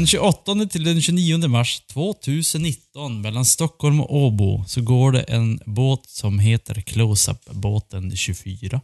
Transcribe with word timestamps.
Den 0.00 0.06
28 0.06 0.66
till 0.70 0.84
den 0.84 1.00
29 1.00 1.48
mars 1.48 1.80
2019 1.80 3.20
mellan 3.20 3.44
Stockholm 3.44 4.00
och 4.00 4.16
Åbo 4.16 4.64
så 4.66 4.80
går 4.82 5.12
det 5.12 5.20
en 5.20 5.60
båt 5.66 6.06
som 6.06 6.38
heter 6.38 6.74
Close-Up 6.74 7.44
båten 7.50 8.16
24. 8.16 8.80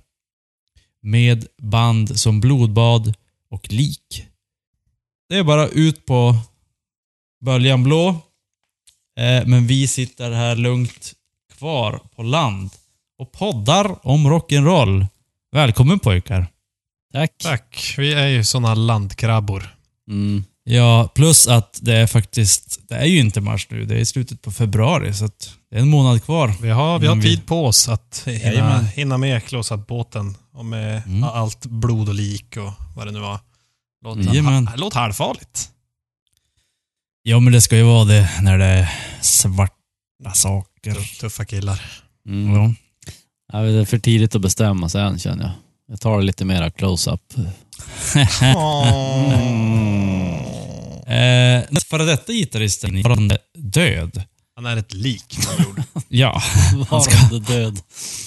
Med 1.02 1.46
band 1.62 2.20
som 2.20 2.40
Blodbad 2.40 3.14
och 3.50 3.72
Lik. 3.72 4.26
Det 5.28 5.36
är 5.36 5.44
bara 5.44 5.68
ut 5.68 6.06
på 6.06 6.36
böljan 7.40 7.84
blå. 7.84 8.08
Eh, 9.18 9.46
men 9.46 9.66
vi 9.66 9.86
sitter 9.86 10.30
här 10.30 10.56
lugnt 10.56 11.12
kvar 11.58 12.00
på 12.16 12.22
land 12.22 12.70
och 13.18 13.32
poddar 13.32 14.06
om 14.06 14.26
rock'n'roll. 14.26 15.06
Välkommen 15.52 15.98
pojkar. 15.98 16.55
Tack. 17.16 17.32
Tack. 17.42 17.94
Vi 17.98 18.12
är 18.14 18.26
ju 18.26 18.44
såna 18.44 18.74
landkrabbor. 18.74 19.74
Mm. 20.08 20.44
Ja, 20.64 21.08
plus 21.14 21.46
att 21.48 21.78
det 21.82 21.92
är 21.96 22.06
faktiskt, 22.06 22.80
det 22.88 22.94
är 22.94 23.04
ju 23.04 23.18
inte 23.18 23.40
mars 23.40 23.66
nu, 23.70 23.84
det 23.84 23.94
är 23.94 23.98
i 23.98 24.04
slutet 24.06 24.42
på 24.42 24.52
februari 24.52 25.14
så 25.14 25.24
att 25.24 25.50
det 25.70 25.76
är 25.76 25.80
en 25.80 25.88
månad 25.88 26.24
kvar. 26.24 26.54
Vi 26.62 26.70
har, 26.70 26.98
vi 26.98 27.06
har 27.06 27.14
Men 27.14 27.22
vi- 27.24 27.36
tid 27.36 27.46
på 27.46 27.66
oss 27.66 27.88
att 27.88 28.22
hinna, 28.26 28.38
Jajamän. 28.44 28.84
hinna 28.86 29.18
med 29.18 29.44
Close-Up-båten 29.44 30.36
och 30.52 30.64
med 30.64 31.02
Mm. 31.06 31.24
allt 31.24 31.66
blod 31.66 32.08
och 32.08 32.14
lik 32.14 32.56
och 32.56 32.72
vad 32.96 33.06
det 33.06 33.12
nu 33.12 33.18
var. 33.20 33.38
Låter, 34.04 34.22
Jajamän. 34.22 34.66
ha, 34.66 34.76
låter 34.76 34.98
halvfarligt. 35.00 35.70
Ja, 37.22 37.40
men 37.40 37.52
det 37.52 37.60
ska 37.60 37.76
ju 37.76 37.82
vara 37.82 38.04
det 38.04 38.30
när 38.42 38.58
det 38.58 38.64
är 38.64 38.88
svarta 39.20 39.72
saker. 40.34 40.90
Tuff- 40.94 41.20
Tuffa 41.20 41.44
killar. 41.44 41.80
Mm. 42.28 42.54
Ja. 42.54 42.74
Ja, 43.52 43.58
det 43.58 43.80
är 43.80 43.84
för 43.84 43.98
tidigt 43.98 44.34
att 44.34 44.40
bestämma 44.42 44.88
sig 44.88 45.02
än 45.02 45.18
känner 45.18 45.42
jag. 45.44 45.52
Jag 45.88 46.00
tar 46.00 46.18
det 46.18 46.24
lite 46.24 46.44
mera 46.44 46.70
close-up. 46.70 47.20
Eh, 51.08 51.78
före 51.90 52.04
detta 52.04 52.32
gitarristen 52.32 52.90
är 52.96 53.02
fortfarande 53.02 53.38
död. 53.58 54.22
Han 54.56 54.66
är 54.66 54.76
ett 54.76 54.94
lik. 54.94 55.38
Ja, 56.08 56.42
Han 56.88 57.02
ska- 57.02 57.36
död. 57.38 57.78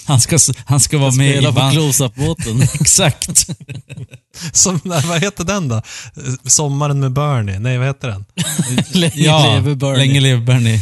han 0.06 0.20
ska, 0.22 0.38
han 0.66 0.80
ska 0.80 0.98
vara 0.98 1.12
med 1.12 1.28
i 1.30 1.32
Spela 1.32 1.50
på 1.50 1.56
band. 1.56 1.74
close-up-båten. 1.74 2.62
Exakt. 2.74 3.50
Som, 4.54 4.80
vad 4.84 5.22
heter 5.24 5.44
den 5.44 5.68
då? 5.68 5.82
Sommaren 6.46 7.00
med 7.00 7.12
Bernie? 7.14 7.60
Nej, 7.60 7.78
vad 7.78 7.88
heter 7.88 8.08
den? 8.08 8.26
Länge 8.94 9.14
Ja, 9.16 9.54
leve 9.56 9.76
Bernie. 9.76 9.98
länge 9.98 10.20
leve 10.20 10.42
Bernie. 10.42 10.80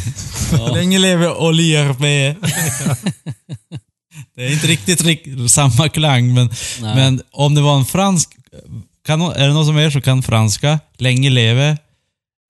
Ja. 0.52 0.66
Länge 0.74 0.98
leve 0.98 1.30
Oliver 1.30 2.36
Det 4.38 4.44
är 4.46 4.52
inte 4.52 4.66
riktigt 4.66 5.00
rik- 5.04 5.50
samma 5.50 5.88
klang, 5.88 6.34
men, 6.34 6.50
Nej. 6.80 6.94
men 6.94 7.22
om 7.30 7.54
det 7.54 7.60
var 7.60 7.76
en 7.78 7.84
fransk... 7.84 8.30
Kan, 9.06 9.20
är 9.22 9.46
det 9.48 9.52
någon 9.54 9.66
som 9.66 9.78
er 9.78 9.90
som 9.90 10.02
kan 10.02 10.22
franska? 10.22 10.80
Länge 10.96 11.30
leve... 11.30 11.78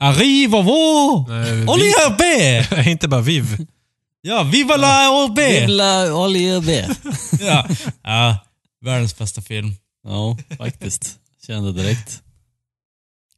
Arrive 0.01 0.63
vi- 0.63 1.67
Oliver 1.69 2.17
B! 2.19 2.91
inte 2.91 3.09
bara 3.09 3.21
Viv. 3.21 3.67
Ja, 4.21 4.43
viva 4.43 4.77
la 4.77 5.25
OB! 5.25 5.39
Oliver 6.13 6.61
B. 6.61 6.85
Ja. 7.41 7.67
ja, 8.03 8.39
världens 8.85 9.19
bästa 9.19 9.43
film. 9.43 9.75
Ja, 10.05 10.39
faktiskt. 10.59 11.17
Kände 11.47 11.73
direkt. 11.73 12.23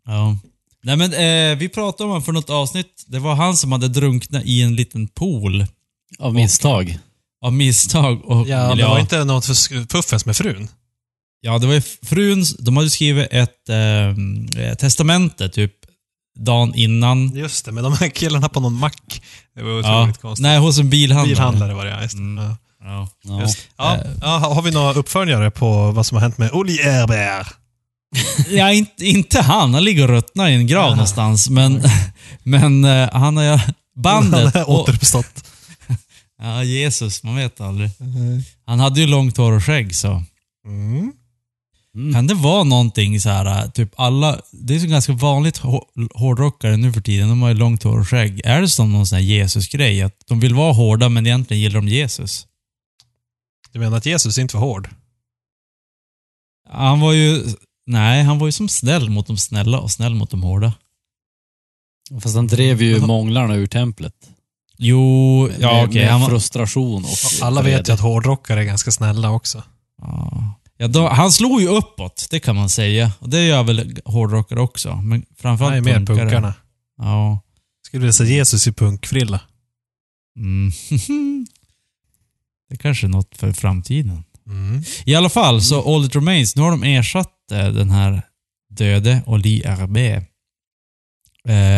Ja. 0.06 0.36
Nej 0.82 0.96
men 0.96 1.12
eh, 1.12 1.58
vi 1.58 1.68
pratade 1.68 2.04
om 2.04 2.08
honom 2.10 2.22
för 2.24 2.32
något 2.32 2.50
avsnitt. 2.50 3.04
Det 3.06 3.18
var 3.18 3.34
han 3.34 3.56
som 3.56 3.72
hade 3.72 3.88
drunknat 3.88 4.42
i 4.44 4.62
en 4.62 4.76
liten 4.76 5.08
pool 5.08 5.66
Av 6.18 6.34
misstag. 6.34 6.98
Av 7.44 7.52
misstag. 7.52 8.24
Och, 8.24 8.48
Ja, 8.48 8.74
det 8.74 8.84
var 8.84 8.98
inte 8.98 9.24
något 9.24 9.46
för 9.46 9.84
puffens 9.86 10.26
med 10.26 10.36
frun. 10.36 10.68
Ja, 11.40 11.58
det 11.58 11.66
var 11.66 11.74
ju 11.74 11.80
fruns... 12.02 12.56
De 12.56 12.76
hade 12.76 12.90
skrivit 12.90 13.28
ett 13.30 13.68
eh, 13.68 14.74
testamente 14.74 15.48
typ 15.48 15.72
dagen 16.38 16.74
innan. 16.74 17.36
Just 17.36 17.64
det, 17.64 17.72
men 17.72 17.84
de 17.84 17.92
här 17.92 18.08
killarna 18.08 18.48
på 18.48 18.60
någon 18.60 18.74
mack. 18.74 19.22
Det 19.56 19.62
var 19.62 19.70
Ja. 19.70 19.78
otroligt 20.00 20.18
konstigt. 20.20 20.42
Nej, 20.42 20.58
hos 20.58 20.78
en 20.78 20.90
bilhandlare. 20.90 21.28
Bilhandlare 21.28 21.74
var 21.74 21.84
det, 21.84 21.90
ja. 21.90 22.02
Just 22.02 22.14
det. 22.16 22.18
Mm. 22.22 22.44
Ja. 22.44 22.56
Ja. 22.84 23.08
Ja. 23.24 23.40
Just. 23.40 23.58
Ja. 23.78 23.94
Eh. 23.96 24.00
Ja, 24.20 24.28
har 24.38 24.62
vi 24.62 24.70
några 24.70 24.92
uppföljare 24.92 25.50
på 25.50 25.90
vad 25.90 26.06
som 26.06 26.16
har 26.16 26.22
hänt 26.22 26.38
med 26.38 26.52
Oli 26.52 26.78
Erber? 26.80 27.46
ja, 28.50 28.72
inte, 28.72 29.06
inte 29.06 29.40
han. 29.42 29.74
Han 29.74 29.84
ligger 29.84 30.02
och 30.02 30.08
ruttnar 30.08 30.48
i 30.48 30.54
en 30.54 30.66
grav 30.66 30.90
någonstans. 30.90 31.50
Men, 31.50 31.82
men 32.42 32.84
eh, 32.84 33.08
han 33.12 33.36
har. 33.36 33.60
Bandet... 33.96 34.40
Han 34.54 34.62
har 34.62 34.70
återuppstått. 34.70 35.44
Ja, 36.40 36.64
Jesus. 36.64 37.22
Man 37.22 37.36
vet 37.36 37.60
aldrig. 37.60 37.90
Han 38.64 38.80
hade 38.80 39.00
ju 39.00 39.06
långt 39.06 39.36
hår 39.36 39.52
och 39.52 39.64
skägg 39.64 39.96
så. 39.96 40.22
Mm. 40.66 41.12
Mm. 41.94 42.14
Kan 42.14 42.26
det 42.26 42.34
vara 42.34 42.64
någonting 42.64 43.20
så 43.20 43.28
här, 43.28 43.68
typ 43.68 44.00
alla, 44.00 44.40
det 44.52 44.74
är 44.74 44.78
så 44.78 44.86
ganska 44.86 45.12
vanligt 45.12 45.60
hå- 45.60 46.08
hårdrockare 46.14 46.76
nu 46.76 46.92
för 46.92 47.00
tiden, 47.00 47.28
de 47.28 47.42
har 47.42 47.48
ju 47.48 47.54
långt 47.54 47.82
hår 47.82 48.00
och 48.00 48.08
skägg. 48.08 48.40
Är 48.44 48.60
det 48.60 48.68
som 48.68 48.92
någon 48.92 49.06
sån 49.06 49.16
här 49.16 49.24
Jesus-grej? 49.24 50.02
Att 50.02 50.26
de 50.26 50.40
vill 50.40 50.54
vara 50.54 50.72
hårda 50.72 51.08
men 51.08 51.26
egentligen 51.26 51.60
gillar 51.60 51.80
de 51.80 51.88
Jesus? 51.88 52.46
Du 53.72 53.78
menar 53.78 53.96
att 53.96 54.06
Jesus 54.06 54.38
inte 54.38 54.56
var 54.56 54.66
hård? 54.66 54.88
Han 56.68 57.00
var 57.00 57.12
ju, 57.12 57.44
nej, 57.86 58.22
han 58.22 58.38
var 58.38 58.48
ju 58.48 58.52
som 58.52 58.68
snäll 58.68 59.10
mot 59.10 59.26
de 59.26 59.36
snälla 59.36 59.80
och 59.80 59.90
snäll 59.90 60.14
mot 60.14 60.30
de 60.30 60.42
hårda. 60.42 60.72
Fast 62.20 62.36
han 62.36 62.46
drev 62.46 62.82
ju 62.82 63.00
månglarna 63.00 63.54
ur 63.54 63.66
templet. 63.66 64.14
Jo, 64.82 65.48
ja 65.60 65.72
med, 65.72 65.84
okej. 65.84 66.02
med 66.02 66.12
han 66.12 66.20
var, 66.20 66.28
frustration 66.28 67.04
och 67.04 67.46
Alla 67.46 67.62
vet 67.62 67.88
ju 67.88 67.92
att 67.92 68.00
hårdrockare 68.00 68.60
är 68.60 68.64
ganska 68.64 68.90
snälla 68.90 69.30
också. 69.30 69.62
ja, 70.02 70.54
ja, 70.76 70.88
då, 70.88 71.08
han 71.08 71.32
slog 71.32 71.60
ju 71.60 71.68
uppåt, 71.68 72.26
det 72.30 72.40
kan 72.40 72.56
man 72.56 72.68
säga. 72.68 73.12
Och 73.18 73.28
det 73.28 73.44
gör 73.44 73.62
väl 73.62 73.98
hårdrockare 74.04 74.60
också. 74.60 74.96
Men 74.96 75.24
framförallt 75.38 75.74
Han 75.74 75.78
är 75.78 75.82
mer 75.84 76.06
punkare. 76.06 76.16
punkarna. 76.18 76.54
Ja. 76.98 77.40
Skulle 77.86 78.00
vilja 78.00 78.12
se 78.12 78.24
Jesus 78.24 78.66
i 78.66 78.72
punkfrilla. 78.72 79.40
Mm. 80.36 80.72
det 82.70 82.76
kanske 82.76 83.06
är 83.06 83.08
något 83.08 83.36
för 83.36 83.52
framtiden. 83.52 84.24
Mm. 84.46 84.82
I 85.04 85.14
alla 85.14 85.28
fall, 85.28 85.62
så 85.62 85.94
All 85.94 86.04
It 86.04 86.14
Remains, 86.16 86.56
nu 86.56 86.62
har 86.62 86.70
de 86.70 86.82
ersatt 86.84 87.50
eh, 87.52 87.68
den 87.68 87.90
här 87.90 88.22
döde 88.70 89.22
Oli 89.26 89.62
RB 89.66 89.96
eh, 89.96 90.22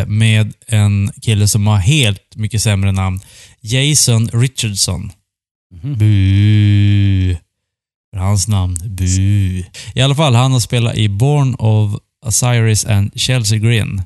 med 0.07 0.53
en 0.67 1.13
kille 1.23 1.49
som 1.49 1.67
har 1.67 1.77
helt 1.77 2.37
mycket 2.37 2.63
sämre 2.63 2.93
namn. 2.93 3.21
Jason 3.61 4.29
Richardson. 4.29 5.13
Mhm. 5.75 5.99
Bu. 5.99 7.37
Hans 8.17 8.49
namn. 8.49 8.79
Bu. 8.85 9.05
I 9.95 10.01
alla 10.03 10.15
fall, 10.15 10.35
han 10.35 10.53
har 10.53 10.61
spelat 10.61 10.97
i 10.97 11.09
Born 11.09 11.55
of 11.55 12.01
Osiris 12.27 12.85
and 12.85 13.21
Chelsea 13.21 13.59
Grin. 13.59 13.99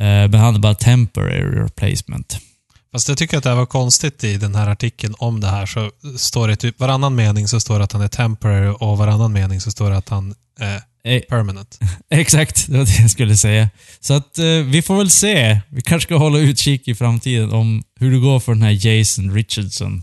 Eh, 0.00 0.30
men 0.30 0.34
han 0.34 0.54
är 0.54 0.58
bara 0.58 0.74
temporary 0.74 1.64
replacement. 1.64 2.38
Fast 2.92 3.08
jag 3.08 3.18
tycker 3.18 3.38
att 3.38 3.44
det 3.44 3.50
här 3.50 3.56
var 3.56 3.66
konstigt 3.66 4.24
i 4.24 4.36
den 4.36 4.54
här 4.54 4.68
artikeln 4.68 5.14
om 5.18 5.40
det 5.40 5.46
här. 5.46 5.66
Så 5.66 5.90
står 6.18 6.48
det 6.48 6.56
typ 6.56 6.80
varannan 6.80 7.14
mening 7.14 7.48
så 7.48 7.60
står 7.60 7.78
det 7.78 7.84
att 7.84 7.92
han 7.92 8.02
är 8.02 8.08
temporary 8.08 8.74
och 8.80 8.98
varannan 8.98 9.32
mening 9.32 9.60
så 9.60 9.70
står 9.70 9.90
det 9.90 9.96
att 9.96 10.08
han 10.08 10.34
är 10.60 10.76
Eh, 10.76 10.82
permanent. 11.28 11.78
Exakt, 12.10 12.66
det 12.68 12.78
var 12.78 12.84
det 12.84 12.98
jag 13.00 13.10
skulle 13.10 13.36
säga. 13.36 13.70
Så 14.00 14.14
att 14.14 14.38
eh, 14.38 14.44
vi 14.44 14.82
får 14.82 14.96
väl 14.98 15.10
se. 15.10 15.60
Vi 15.68 15.82
kanske 15.82 16.06
ska 16.06 16.16
hålla 16.16 16.38
utkik 16.38 16.88
i 16.88 16.94
framtiden 16.94 17.52
om 17.52 17.82
hur 18.00 18.12
det 18.12 18.18
går 18.18 18.40
för 18.40 18.52
den 18.54 18.62
här 18.62 18.86
Jason 18.86 19.34
Richardson. 19.34 20.02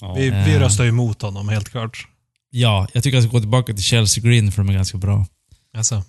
Ja. 0.00 0.14
Vi, 0.14 0.22
vi 0.30 0.54
Eh. 0.54 0.60
röstar 0.60 0.84
ju 0.84 0.88
emot 0.90 1.22
honom, 1.22 1.48
helt 1.48 1.68
klart. 1.68 2.06
Ja, 2.50 2.88
jag 2.92 3.02
tycker 3.02 3.16
jag 3.16 3.24
ska 3.24 3.30
gå 3.32 3.40
tillbaka 3.40 3.72
till 3.74 3.84
Chelsea 3.84 4.24
Green 4.24 4.52
för 4.52 4.62
de 4.62 4.68
är 4.68 4.74
ganska 4.74 4.98
bra. 4.98 5.26
Alltså. 5.76 6.02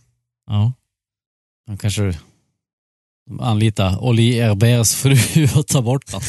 Ja. 0.47 0.73
Han 1.67 1.77
kanske 1.77 2.13
anlita 3.41 3.99
Oli 3.99 4.37
Erbers 4.37 4.93
fru 4.95 5.17
och 5.59 5.67
ta 5.67 5.81
bort 5.81 6.11
den. 6.11 6.21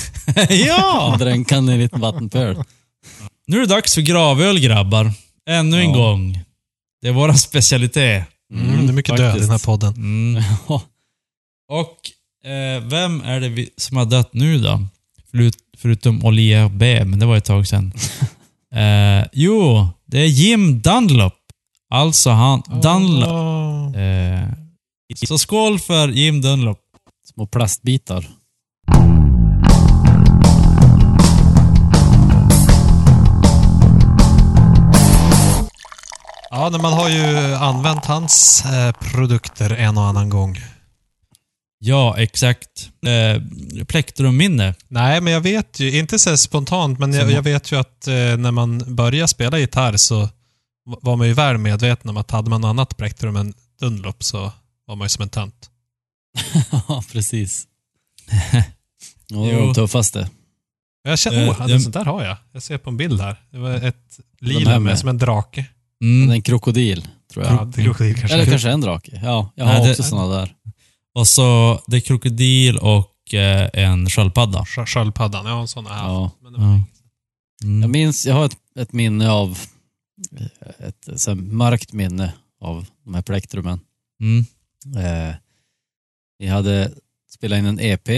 ja! 0.67 1.17
Dränka 1.19 1.55
den 1.55 1.69
i 1.69 1.73
en 1.73 1.79
liten 1.79 2.00
vattenpöl. 2.00 2.62
Nu 3.47 3.56
är 3.56 3.61
det 3.61 3.67
dags 3.67 3.94
för 3.94 4.00
gravöl 4.03 4.59
grabbar. 4.61 5.12
Ännu 5.49 5.81
en 5.81 5.91
Ja. 5.91 5.97
gång. 5.97 6.41
Det 7.02 7.08
är 7.08 7.12
vår 7.12 7.32
specialitet. 7.48 8.25
Mm, 8.52 8.87
det 8.87 8.93
är 8.93 8.94
mycket 8.94 9.16
död 9.16 9.37
i 9.37 9.40
den 9.40 9.50
här 9.50 9.66
podden. 9.66 9.94
Mm. 9.94 10.43
Och 11.69 12.10
eh, 12.50 12.82
vem 12.82 13.20
är 13.20 13.40
det 13.40 13.48
vi, 13.48 13.70
som 13.76 13.96
har 13.96 14.04
dött 14.04 14.31
nu 14.32 14.58
då? 14.58 14.82
Förut, 15.31 15.56
förutom 15.76 16.25
Olier 16.25 16.69
B, 16.69 17.04
men 17.04 17.19
det 17.19 17.26
var 17.26 17.37
ett 17.37 17.44
tag 17.44 17.66
sedan. 17.66 17.93
eh, 18.75 19.26
jo, 19.32 19.88
det 20.06 20.19
är 20.19 20.26
Jim 20.26 20.81
Dunlop. 20.81 21.34
Alltså 21.90 22.31
han... 22.31 22.62
Dunlop. 22.82 23.28
Åh. 23.28 24.00
Eh, 24.02 24.48
så 25.26 25.38
skål 25.38 25.78
för 25.78 26.08
Jim 26.08 26.40
Dunlop. 26.40 26.81
Små 27.34 27.46
plastbitar. 27.46 28.26
Ja, 36.58 36.70
men 36.70 36.82
man 36.82 36.93
har 36.93 37.08
ju 37.08 37.55
använt 37.55 38.05
hans 38.05 38.64
eh, 38.64 38.93
produkter 38.93 39.70
en 39.70 39.99
och 39.99 40.05
annan 40.05 40.29
gång. 40.29 40.56
Ja, 41.79 42.19
exakt. 42.19 42.91
Eh, 43.06 43.43
Plektrumminne. 43.87 44.75
Nej, 44.88 45.20
men 45.20 45.32
jag 45.32 45.41
vet 45.41 45.81
ju, 45.81 45.99
inte 45.99 46.19
så 46.19 46.37
spontant, 46.37 46.99
men 46.99 47.12
jag, 47.12 47.31
jag 47.31 47.43
vet 47.43 47.73
ju 47.73 47.76
att 47.79 48.08
eh, 48.08 48.14
när 48.14 48.50
man 48.50 48.94
började 48.97 49.29
spela 49.29 49.58
gitarr 49.58 49.97
så 49.97 50.29
var 51.03 51.17
man 51.17 51.26
ju 51.26 51.32
väl 51.35 51.58
medveten 51.58 52.11
om 52.11 52.17
att 52.17 52.31
hade 52.31 52.50
man 52.50 52.61
något 52.61 52.69
annat 52.69 52.97
plektrum 52.97 53.37
än 53.37 53.55
Dunlop 53.81 54.25
så 54.25 54.53
var 54.87 54.97
man 54.97 55.05
ju 55.05 55.08
som 55.08 55.23
en 55.23 55.29
tönt. 55.29 55.70
Ja, 56.88 57.03
precis. 57.12 57.64
Ja, 58.31 58.37
det 59.29 59.50
Jo. 59.53 59.58
var 59.58 59.67
de 59.67 59.75
tuffaste. 59.75 60.31
Jag 61.03 61.19
känner, 61.19 61.43
Eh, 61.43 61.49
åh, 61.61 61.70
jag- 61.70 61.82
sånt 61.82 61.94
där 61.94 62.05
har 62.05 62.25
jag. 62.25 62.37
Jag 62.53 62.62
ser 62.62 62.79
på 62.79 62.91
en 62.91 62.97
bild 62.97 63.20
här. 63.20 63.37
Det 63.50 63.58
var 63.58 63.70
ett 63.75 64.19
lila 64.41 64.70
med. 64.70 64.82
med, 64.82 64.99
som 64.99 65.08
en 65.08 65.19
drake. 65.19 65.64
Mm. 66.04 66.31
En 66.31 66.43
krokodil, 66.43 67.08
tror 67.32 67.44
jag. 67.44 67.54
Ja, 67.54 67.64
det 67.64 67.81
är 67.81 67.84
krokodil 67.84 68.14
kanske. 68.14 68.34
Eller 68.34 68.46
kanske 68.46 68.70
en 68.70 68.81
drake. 68.81 69.20
Ja, 69.25 69.52
jag 69.54 69.64
har 69.64 69.72
Nej, 69.75 69.84
det- 69.84 69.90
också 69.90 70.02
såna 70.02 70.26
där. 70.37 70.54
Och 71.14 71.28
så 71.28 71.81
det 71.87 71.96
är 71.96 72.00
krokodil 72.00 72.78
och 72.78 73.34
eh, 73.34 73.70
en 73.72 74.06
sköldpadda. 74.10 74.58
Sk- 74.60 74.87
Sköldpaddan, 74.87 75.46
ja 75.46 75.66
sådana 75.66 75.94
här. 75.94 76.04
Ja. 76.08 76.31
Men 76.43 76.52
det 76.52 76.58
var 76.58 76.66
Ja. 76.66 76.81
Mm. 77.64 77.82
Jag 77.82 77.90
minns, 77.90 78.26
jag 78.26 78.34
har 78.34 78.44
ett, 78.44 78.56
ett 78.78 78.93
minne 78.93 79.31
av, 79.31 79.58
ett 80.78 81.08
så 81.20 81.31
här, 81.31 81.34
mörkt 81.37 81.93
minne 81.93 82.32
av 82.60 82.87
de 83.04 83.14
här 83.14 83.22
plektrumen. 83.22 83.81
Mm. 84.20 84.44
Eh, 85.06 85.34
vi 86.38 86.46
hade 86.46 86.93
spelat 87.31 87.58
in 87.58 87.66
en 87.66 87.81
EP 87.81 88.08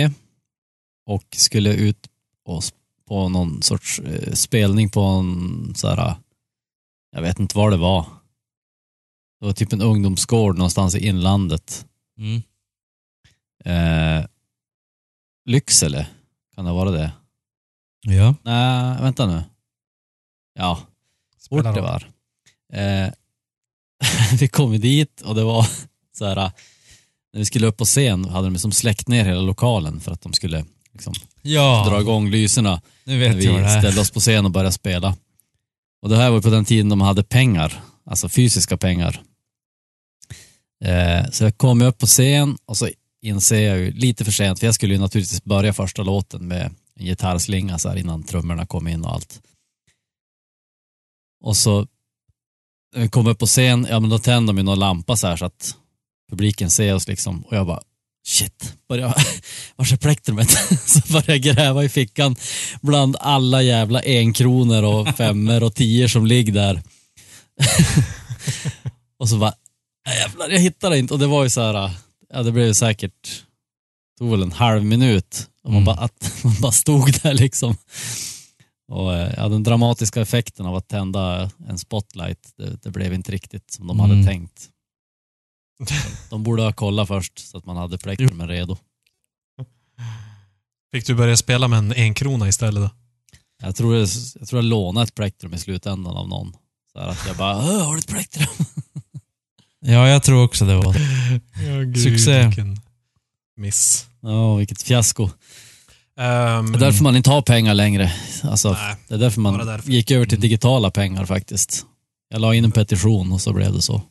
och 1.06 1.25
skulle 1.36 1.72
ut 1.75 2.08
och 2.44 2.58
s- 2.62 2.72
på 3.08 3.28
någon 3.28 3.62
sorts 3.62 3.98
eh, 3.98 4.32
spelning 4.32 4.90
på 4.90 5.00
en 5.00 5.72
så 5.76 5.88
här, 5.88 6.14
jag 7.10 7.22
vet 7.22 7.38
inte 7.38 7.56
var 7.56 7.70
det 7.70 7.76
var. 7.76 8.06
Det 9.40 9.46
var 9.46 9.52
typ 9.52 9.72
en 9.72 9.82
ungdomsgård 9.82 10.58
någonstans 10.58 10.94
i 10.94 11.06
inlandet. 11.06 11.87
Mm. 12.19 12.43
Eh, 13.64 14.26
Lycksele, 15.44 16.06
kan 16.55 16.64
det 16.64 16.72
vara 16.72 16.90
det? 16.90 17.12
Ja. 18.02 18.34
Nej, 18.43 19.02
vänta 19.02 19.26
nu. 19.26 19.43
Ja, 20.55 20.81
Spelar 21.38 21.62
Fort 21.62 21.75
det 21.75 21.81
var. 21.81 22.10
Eh, 22.72 23.12
vi 24.40 24.49
kom 24.49 24.81
dit 24.81 25.20
och 25.20 25.34
det 25.34 25.44
var 25.44 25.66
så 26.19 26.25
här, 26.25 26.34
när 27.32 27.38
vi 27.38 27.44
skulle 27.44 27.66
upp 27.66 27.76
på 27.76 27.84
scen 27.84 28.25
hade 28.25 28.46
de 28.46 28.52
liksom 28.52 28.72
släckt 28.72 29.08
ner 29.08 29.25
hela 29.25 29.40
lokalen 29.40 30.00
för 30.00 30.12
att 30.12 30.20
de 30.20 30.32
skulle 30.32 30.64
liksom 30.93 31.12
Ja, 31.43 31.87
dra 31.88 32.00
igång 32.00 32.31
lyserna 32.31 32.82
nu 33.04 33.19
när 33.19 33.28
vet 33.28 33.44
jag 33.44 33.52
vad 33.52 33.61
vi 33.61 33.66
det 33.66 33.72
är. 33.72 33.81
ställde 33.81 34.00
oss 34.00 34.11
på 34.11 34.20
scen 34.20 34.44
och 34.44 34.50
började 34.50 34.72
spela. 34.72 35.16
Och 36.03 36.09
det 36.09 36.17
här 36.17 36.31
var 36.31 36.41
på 36.41 36.50
den 36.50 36.65
tiden 36.65 36.89
de 36.89 37.00
hade 37.00 37.23
pengar, 37.23 37.83
alltså 38.05 38.29
fysiska 38.29 38.77
pengar. 38.77 39.23
Eh, 40.85 41.31
så 41.31 41.45
jag 41.45 41.59
kom 41.59 41.83
upp 41.83 41.99
på 41.99 42.06
scen 42.06 42.59
och 42.65 42.77
så 42.77 42.89
inser 43.23 43.61
jag 43.61 43.79
ju 43.79 43.91
lite 43.91 44.25
för 44.25 44.33
sent, 44.33 44.59
för 44.59 44.67
jag 44.67 44.75
skulle 44.75 44.95
ju 44.95 45.00
naturligtvis 45.00 45.45
börja 45.45 45.73
första 45.73 46.03
låten 46.03 46.49
med 46.49 46.75
en 46.95 47.05
gitarrslinga 47.05 47.79
så 47.79 47.89
här 47.89 47.97
innan 47.97 48.23
trummorna 48.23 48.67
kom 48.67 48.89
in 48.89 49.05
och 49.05 49.12
allt. 49.12 49.43
Och 51.41 51.56
så 51.56 51.87
när 52.95 53.03
vi 53.03 53.09
kom 53.09 53.27
upp 53.27 53.39
på 53.39 53.47
scen, 53.47 53.87
ja 53.91 54.00
men 54.00 54.11
då 54.11 54.19
tände 54.19 54.53
de 54.53 54.56
ju 54.59 54.62
någon 54.62 54.79
lampa 54.79 55.17
så 55.17 55.27
här 55.27 55.37
så 55.37 55.45
att 55.45 55.77
publiken 56.31 56.71
ser 56.71 56.95
oss 56.95 57.09
liksom 57.09 57.43
och 57.43 57.56
jag 57.56 57.67
bara 57.67 57.83
shit, 58.28 58.75
börjar, 58.88 59.14
vars 59.76 59.92
är 59.92 59.96
plektrumet? 59.96 60.50
så 60.86 61.00
började 61.12 61.32
jag 61.32 61.40
gräva 61.56 61.84
i 61.84 61.88
fickan 61.88 62.36
bland 62.80 63.16
alla 63.20 63.62
jävla 63.62 64.00
enkronor 64.04 64.82
och 64.82 65.08
femmer 65.16 65.62
och 65.62 65.75
tior 65.75 66.08
som 66.08 66.26
ligger 66.26 66.52
där. 66.52 66.82
och 69.19 69.28
så 69.28 69.38
bara, 69.38 69.52
"Äh, 70.08 70.14
jävlar 70.20 70.48
jag 70.48 70.58
hittar 70.60 70.90
det 70.90 70.98
inte 70.98 71.14
och 71.14 71.20
det 71.20 71.26
var 71.26 71.44
ju 71.44 71.50
så 71.50 71.60
här, 71.60 71.90
ja 72.32 72.42
det 72.42 72.52
blev 72.52 72.72
säkert, 72.72 73.42
tog 74.19 74.30
väl 74.30 74.42
en 74.42 74.52
halv 74.52 74.84
minut 74.84 75.48
och 75.64 75.70
man, 75.72 75.82
Mm. 75.82 75.84
bara, 75.84 75.96
att 75.96 76.34
man 76.44 76.54
bara 76.60 76.72
stod 76.72 77.12
där 77.22 77.34
liksom. 77.34 77.76
Och 78.92 79.14
eh, 79.16 79.34
ja, 79.36 79.48
den 79.48 79.62
dramatiska 79.62 80.20
effekten 80.20 80.66
av 80.66 80.76
att 80.76 80.88
tända 80.88 81.50
en 81.69 81.78
spotlight, 81.78 82.38
det, 82.58 82.82
det 82.82 82.90
blev 82.90 83.14
inte 83.14 83.32
riktigt 83.32 83.70
som 83.72 83.86
de 83.86 84.00
Mm. 84.00 84.10
hade 84.10 84.26
tänkt. 84.26 84.69
De 86.30 86.42
borde 86.42 86.62
ha 86.62 86.72
kollat 86.72 87.08
först 87.08 87.38
så 87.50 87.58
att 87.58 87.66
man 87.66 87.76
hade 87.76 87.98
plektrumen 87.98 88.48
redo. 88.48 88.76
Fick 90.92 91.06
du 91.06 91.14
börja 91.14 91.36
spela 91.36 91.69
med 91.69 91.78
en 91.78 91.92
enkrona 91.92 92.48
istället 92.48 92.82
då? 92.82 92.90
Jag 93.62 93.76
tror 93.76 93.94
jag, 93.96 94.08
jag, 94.40 94.48
tror 94.48 94.58
jag 94.62 94.64
lånade 94.64 95.04
ett 95.04 95.14
plektrum 95.14 95.54
i 95.54 95.58
slutändan 95.58 96.16
av 96.16 96.28
någon. 96.28 96.52
Så 96.92 97.00
här 97.00 97.08
att 97.08 97.25
jag 97.26 97.36
bara, 97.36 97.56
"Åh, 97.56 97.84
har 97.86 97.92
du 97.92 97.98
ett 97.98 98.06
plektrum? 98.08 98.48
Ja, 99.80 100.08
jag 100.08 100.22
tror 100.22 100.44
också 100.44 100.64
det 100.64 100.76
var. 100.76 100.96
Ja, 101.66 101.78
gud, 101.82 102.02
Succé. 102.02 102.46
Vilken 102.46 102.80
miss. 103.56 104.06
Ja, 104.20 104.54
vilket 104.54 104.82
fiasko. 104.82 105.22
Um, 105.22 105.30
Det 106.16 106.22
är 106.22 106.78
därför 106.78 107.02
man 107.02 107.16
inte 107.16 107.30
har 107.30 107.42
pengar 107.42 107.75
längre. 107.75 108.12
Alltså, 108.42 108.72
Nej, 108.72 108.96
det 109.08 109.14
är 109.14 109.19
därför 109.19 109.40
man 109.40 109.66
därför. 109.66 109.90
gick 109.90 110.10
över 110.10 110.26
till 110.26 110.40
digitala 110.40 110.90
pengar 110.90 111.25
faktiskt. 111.26 111.86
Jag 112.28 112.40
la 112.40 112.54
in 112.54 112.64
en 112.64 112.72
petition 112.72 113.32
och 113.32 113.40
så 113.40 113.52
blev 113.52 113.72
det 113.72 113.82
så. 113.82 114.02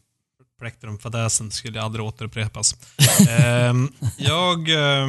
Plektrumfadäsen 0.60 1.52
skulle 1.52 1.82
aldrig 1.82 2.06
återupprepas. 2.06 2.76
Ehm, 3.30 3.92
jag 4.18 4.70
eh, 4.70 5.08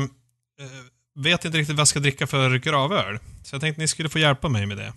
vet 1.15 1.45
inte 1.45 1.59
riktigt 1.59 1.77
vad 1.77 1.81
jag 1.81 1.89
ska 1.89 2.00
dricka 2.00 2.27
för 2.27 2.59
gravöl. 2.59 3.19
Så 3.45 3.55
jag 3.55 3.61
tänkte 3.61 3.81
ni 3.83 3.89
skulle 3.89 4.09
få 4.09 4.19
hjälpa 4.19 4.49
mig 4.49 4.67
med 4.67 4.77
det. 4.77 4.93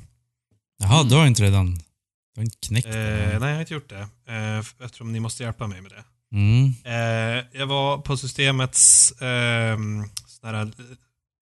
Jaha, 0.80 1.04
du 1.04 1.16
har 1.16 1.26
inte 1.28 1.44
redan... 1.44 1.76
Du 2.34 2.40
har 2.40 2.44
inte 2.44 2.58
knäckt 2.68 2.88
Eh, 2.88 2.94
nej, 2.94 3.34
jag 3.34 3.40
har 3.40 3.60
inte 3.60 3.74
gjort 3.74 3.90
det. 3.90 4.08
Eh, 4.34 4.60
eftersom 4.86 5.12
ni 5.12 5.20
måste 5.20 5.44
hjälpa 5.44 5.68
mig 5.68 5.82
med 5.82 5.92
det. 5.92 6.04
Mm. 6.36 6.74
Eh, 6.84 7.46
jag 7.60 7.68
var 7.68 7.98
på 7.98 8.18
systemets 8.18 9.12
eh, 9.12 9.78
sån 10.28 10.50
här, 10.50 10.54
eh, 10.54 10.68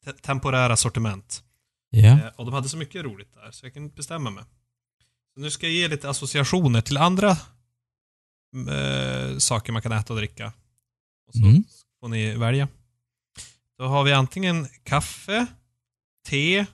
te- 0.05 0.13
temporära 0.21 0.77
sortiment. 0.77 1.43
Ja. 1.89 2.07
Eh, 2.07 2.19
och 2.35 2.45
de 2.45 2.53
hade 2.53 2.69
så 2.69 2.77
mycket 2.77 3.03
roligt 3.05 3.33
där, 3.33 3.51
så 3.51 3.65
jag 3.65 3.73
kan 3.73 3.83
inte 3.83 3.95
bestämma 3.95 4.29
mig. 4.29 4.43
Så 5.33 5.39
nu 5.39 5.51
ska 5.51 5.65
jag 5.65 5.73
ge 5.73 5.87
lite 5.87 6.09
associationer 6.09 6.81
till 6.81 6.97
andra 6.97 7.37
eh, 8.55 9.37
saker 9.37 9.73
man 9.73 9.81
kan 9.81 9.91
äta 9.91 10.13
och 10.13 10.19
dricka. 10.19 10.53
Och 11.27 11.33
så 11.33 11.45
Mm. 11.45 11.63
får 11.99 12.07
ni 12.07 12.35
välja. 12.35 12.67
Då 13.77 13.87
har 13.87 14.03
vi 14.03 14.13
antingen 14.13 14.67
kaffe, 14.83 15.45
te, 16.27 16.65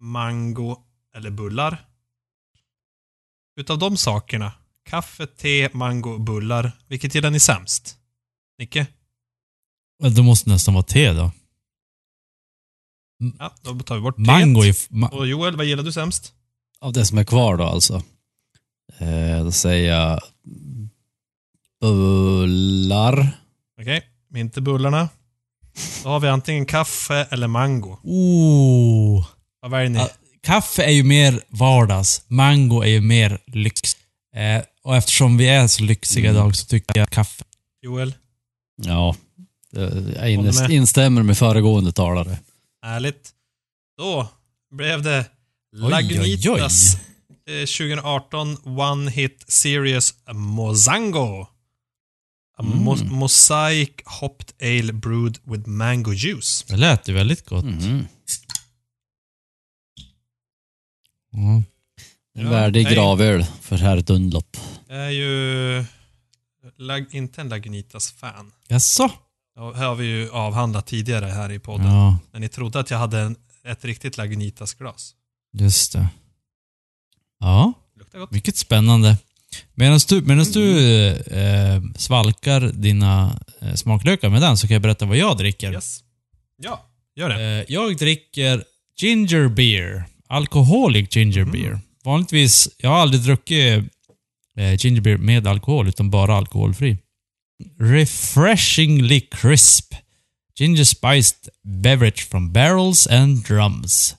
mango 0.00 0.76
eller 1.14 1.30
bullar. 1.30 1.86
Utav 3.56 3.78
de 3.78 3.96
sakerna, 3.96 4.52
kaffe, 4.84 5.26
te, 5.26 5.68
mango 5.72 6.18
bullar, 6.18 6.72
vilket 6.88 7.14
gillar 7.14 7.30
ni 7.30 7.40
sämst? 7.40 7.98
Nicke? 8.58 8.86
Det 10.14 10.22
måste 10.22 10.50
nästan 10.50 10.74
vara 10.74 10.84
te 10.84 11.12
då. 11.12 11.32
Ja, 13.38 13.54
då 13.62 13.78
tar 13.80 13.94
vi 13.96 14.00
bort 14.02 14.18
Mango 14.18 14.62
teet. 14.62 14.76
är... 14.76 14.80
f- 14.80 14.86
Ma 14.90 15.08
Och 15.08 15.26
Joel, 15.26 15.56
vad 15.56 15.66
gillar 15.66 15.82
du 15.82 15.92
sämst? 15.92 16.34
Av 16.78 16.92
det 16.92 17.06
som 17.06 17.18
är 17.18 17.24
kvar 17.24 17.56
då 17.56 17.64
alltså. 17.64 18.02
Eh, 19.00 19.44
då 19.44 19.52
säger 19.52 19.92
jag 19.94 20.20
bullar. 21.80 23.38
Okej, 23.80 24.02
inte 24.36 24.60
bullarna. 24.60 25.08
Då 26.02 26.08
har 26.08 26.20
vi 26.20 26.28
antingen 26.28 26.66
kaffe 26.66 27.26
eller 27.30 27.46
mango. 27.48 27.98
oh. 28.02 29.26
Vad 29.62 29.70
väljer 29.70 29.88
ni? 29.90 29.98
Ja. 29.98 30.08
Kaffe 30.42 30.82
är 30.84 30.90
ju 30.90 31.04
mer 31.04 31.40
vardags. 31.48 32.22
Mango 32.26 32.82
är 32.82 32.86
ju 32.88 33.00
mer 33.00 33.38
lyx. 33.46 33.80
Eh, 34.36 34.62
och 34.82 34.96
eftersom 34.96 35.36
vi 35.36 35.48
är 35.48 35.66
så 35.66 35.82
lyxiga 35.82 36.30
Mm. 36.30 36.40
idag 36.42 36.56
så 36.56 36.66
tycker 36.66 36.98
jag 37.00 37.10
kaffe. 37.10 37.44
Joel? 37.82 38.14
Ja, 38.82 39.16
jag 40.16 40.70
instämmer 40.70 41.22
med 41.22 41.38
föregående 41.38 41.92
talare. 41.92 42.38
Härligt. 42.82 43.30
Då 43.98 44.28
blev 44.70 45.02
det. 45.02 45.24
Lagunitas 45.72 46.96
2018 47.66 48.56
One 48.78 49.10
Hit 49.10 49.44
Series 49.48 50.14
Mozango. 50.32 51.42
A 52.58 52.62
Mm. 52.62 52.78
mo- 52.88 53.04
mosaic 53.10 53.90
Hopped 54.04 54.52
Ale 54.62 54.92
Brewed 54.92 55.38
with 55.44 55.68
Mango 55.68 56.12
Juice. 56.12 56.64
Det 56.68 56.76
lät 56.76 57.08
ju 57.08 57.12
väldigt 57.14 57.46
gott. 57.48 57.64
Mhm. 57.64 58.06
Mm. 61.34 61.64
En 62.34 62.44
Ja, 62.44 62.50
värdig 62.50 62.88
gravöl 62.88 63.44
för 63.60 63.76
herr 63.76 64.00
Dunlop. 64.00 64.56
Jag 64.88 64.98
är 64.98 65.10
ju 65.10 65.84
lag, 66.76 67.06
inte 67.14 67.40
en 67.40 67.48
Lagunitas-fan. 67.48 68.52
Jaså? 68.68 69.10
Ja, 69.56 69.72
här 69.72 69.86
har 69.86 69.94
vi 69.94 70.06
ju 70.06 70.30
avhandlat 70.30 70.86
tidigare 70.86 71.26
här 71.26 71.52
i 71.52 71.58
podden. 71.58 71.86
Ja, 71.86 72.18
När 72.32 72.40
ni 72.40 72.48
trodde 72.48 72.80
att 72.80 72.90
jag 72.90 72.98
hade 72.98 73.18
en, 73.20 73.36
ett 73.64 73.84
riktigt 73.84 74.16
Lagunitas-glas. 74.16 75.14
just 75.52 75.92
det. 75.92 76.08
Ja, 77.40 77.72
Luktar 77.98 78.18
gott. 78.18 78.30
mycket 78.30 78.56
spännande. 78.56 79.16
Medan 79.74 80.00
du, 80.08 80.20
medans 80.22 80.52
du 80.52 81.06
eh, 81.08 81.82
svalkar 81.96 82.60
dina 82.60 83.40
eh, 83.60 83.74
smaklökar 83.74 84.28
med 84.28 84.42
den 84.42 84.56
så 84.56 84.66
kan 84.66 84.74
jag 84.74 84.82
berätta 84.82 85.06
vad 85.06 85.16
jag 85.16 85.36
dricker. 85.36 85.72
Yes. 85.72 86.00
Ja, 86.62 86.86
gör 87.16 87.28
det. 87.28 87.44
Eh, 87.60 87.64
jag 87.68 87.96
dricker 87.96 88.64
ginger 89.00 89.48
beer. 89.48 90.04
Alcoholic 90.28 91.16
ginger 91.16 91.40
Mm. 91.40 91.52
beer. 91.52 91.80
Vanligtvis, 92.04 92.68
jag 92.78 92.90
har 92.90 92.96
aldrig 92.96 93.22
druckit 93.22 93.84
eh, 94.56 94.74
ginger 94.78 95.00
beer 95.00 95.16
med 95.18 95.46
alkohol, 95.46 95.88
utan 95.88 96.10
bara 96.10 96.34
alkoholfri. 96.36 96.96
Refreshingly 97.78 99.20
crisp. 99.20 99.94
Ginger 100.58 100.84
spiced 100.84 101.48
beverage 101.62 102.28
from 102.28 102.52
barrels 102.52 103.06
and 103.06 103.44
drums. 103.44 104.16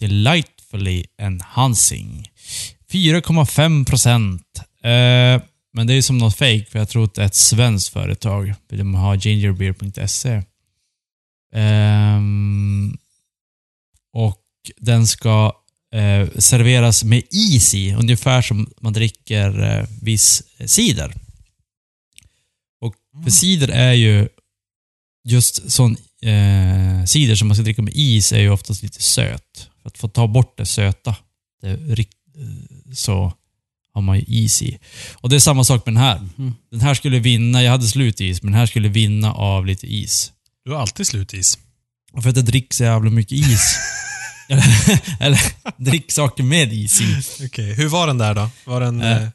Delightfully 0.00 1.04
enhancing. 1.18 2.28
4,5 2.96 3.84
procent. 3.84 4.60
Eh, 4.82 5.42
men 5.72 5.86
det 5.86 5.94
är 5.94 6.02
som 6.02 6.18
något 6.18 6.36
fake 6.36 6.64
för 6.70 6.78
jag 6.78 6.88
tror 6.88 7.04
att 7.04 7.14
det 7.14 7.22
är 7.22 7.26
ett 7.26 7.34
svenskt 7.34 7.88
företag. 7.88 8.54
De 8.68 8.94
har 8.94 9.14
gingerbeer.se. 9.14 10.42
Ehm, 11.54 12.98
och 14.12 14.42
den 14.76 15.06
ska 15.06 15.52
eh, 15.94 16.28
serveras 16.38 17.04
med 17.04 17.22
is 17.30 17.74
i, 17.74 17.92
ungefär 17.94 18.42
som 18.42 18.70
man 18.80 18.92
dricker 18.92 19.62
eh, 19.62 19.86
viss 20.02 20.42
cider. 20.66 21.14
Och 22.80 22.94
för 23.24 23.30
cider 23.30 23.68
är 23.68 23.92
ju 23.92 24.28
just 25.24 25.70
sån 25.70 25.96
eh, 26.22 27.04
cider 27.04 27.34
som 27.34 27.48
man 27.48 27.54
ska 27.54 27.64
dricka 27.64 27.82
med 27.82 27.94
is 27.96 28.32
är 28.32 28.40
ju 28.40 28.50
oftast 28.50 28.82
lite 28.82 29.02
söt. 29.02 29.70
För 29.82 29.88
att 29.88 29.98
få 29.98 30.08
ta 30.08 30.26
bort 30.26 30.58
det 30.58 30.66
söta 30.66 31.16
det, 31.62 31.70
eh, 31.70 31.78
så 32.94 33.32
har 33.94 34.02
man 34.02 34.16
ju 34.18 34.24
is 34.28 34.62
i. 34.62 34.78
Och 35.14 35.28
det 35.28 35.36
är 35.36 35.40
samma 35.40 35.64
sak 35.64 35.86
med 35.86 35.94
den 35.94 36.02
här. 36.02 36.20
Den 36.70 36.80
här 36.80 36.94
skulle 36.94 37.18
vinna, 37.18 37.62
jag 37.62 37.70
hade 37.70 37.86
slut 37.86 38.20
is, 38.20 38.42
men 38.42 38.52
den 38.52 38.58
här 38.58 38.66
skulle 38.66 38.88
vinna 38.88 39.32
av 39.34 39.66
lite 39.66 39.86
is. 39.94 40.32
Du 40.64 40.72
har 40.72 40.80
alltid 40.80 41.06
slutis. 41.06 41.58
Och 42.12 42.22
För 42.22 42.28
att 42.28 42.34
det 42.34 42.42
dricks 42.42 42.76
så 42.76 42.84
jävla 42.84 43.10
mycket 43.10 43.32
is. 43.38 43.76
eller, 44.48 44.64
eller 45.20 45.40
drick 45.76 46.12
saker 46.12 46.42
med 46.42 46.72
is 46.72 47.00
i. 47.00 47.22
Okej, 47.46 47.74
hur 47.74 47.88
var 47.88 48.06
den 48.06 48.18
där 48.18 48.34
då? 48.34 48.50
Var 48.64 48.80
den... 48.80 49.00
Eh, 49.00 49.22
Eh, 49.22 49.28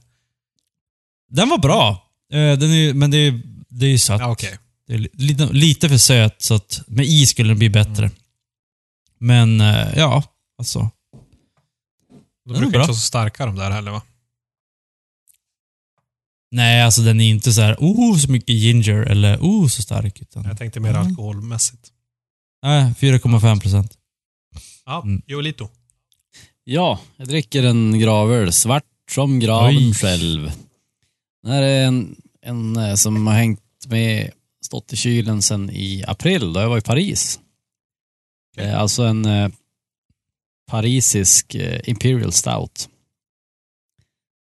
Den 1.32 1.50
var 1.50 1.58
bra. 1.58 1.90
Eh, 2.34 2.38
Den 2.60 2.72
är, 2.72 2.94
men 2.94 3.12
det 3.12 3.18
är, 3.18 3.42
det 3.70 3.86
är 3.86 3.90
ju 3.90 4.00
sött. 4.00 4.20
ja, 4.22 4.32
okej. 4.32 4.58
Det 4.88 4.94
är 4.94 4.98
li- 4.98 5.10
lite, 5.14 5.46
lite 5.54 5.90
för 5.90 5.98
söt, 5.98 6.42
så 6.42 6.54
att 6.54 6.82
med 6.88 7.06
is 7.06 7.30
skulle 7.30 7.50
den 7.50 7.58
bli 7.60 7.70
bättre. 7.70 8.06
Mm. 8.06 8.12
Men 9.20 9.62
eh, 9.62 9.88
ja, 9.98 10.24
alltså. 10.58 10.90
De 12.46 12.50
brukar 12.54 12.66
inte 12.66 12.78
vara 12.78 12.88
så 12.88 12.94
starka 12.94 13.46
de 13.46 13.56
där 13.56 13.72
heller 13.72 13.92
va? 13.92 14.02
Nej, 16.52 16.82
alltså 16.82 17.02
den 17.02 17.22
är 17.22 17.30
inte 17.30 17.54
så 17.54 17.62
här, 17.62 17.76
oh 17.80 18.18
så 18.18 18.32
mycket 18.32 18.50
ginger 18.56 18.98
eller 19.02 19.38
oh 19.38 19.68
så 19.68 19.82
stark. 19.82 20.22
Utan, 20.22 20.44
Jag 20.44 20.58
tänkte 20.58 20.80
mer 20.80 20.90
Mm. 20.90 21.08
alkoholmässigt. 21.08 21.92
nej, 22.64 22.94
4,5 23.00 23.60
procent. 23.60 23.98
Ja, 24.86 25.02
Mm. 25.06 25.22
Joelito. 25.28 25.70
Ja, 26.64 27.00
jag 27.18 27.28
dricker 27.28 27.64
en 27.64 28.00
gravöl. 28.00 28.54
Svart 28.54 28.84
som 29.12 29.40
graven 29.40 29.78
Oj. 29.78 29.94
själv. 29.94 30.52
Det 31.44 31.50
här 31.50 31.62
är 31.62 31.86
en, 31.86 32.16
en 32.42 32.76
eh, 32.78 32.96
som 32.96 33.28
har 33.28 33.34
hängt 33.34 33.62
med, 33.88 34.32
stått 34.66 34.94
i 34.94 34.96
kylen 34.96 35.42
sedan 35.42 35.70
i 35.70 36.04
april 36.08 36.54
då 36.54 36.60
jag 36.60 36.70
var 36.70 36.78
i 36.78 36.82
Paris. 36.82 37.40
Det 38.56 38.62
är 38.64 38.76
alltså 38.76 39.04
en 39.04 39.26
eh, 39.26 39.50
parisisk 40.72 41.56
eh, 41.56 41.82
Imperial 41.84 42.32
Stout. 42.32 42.90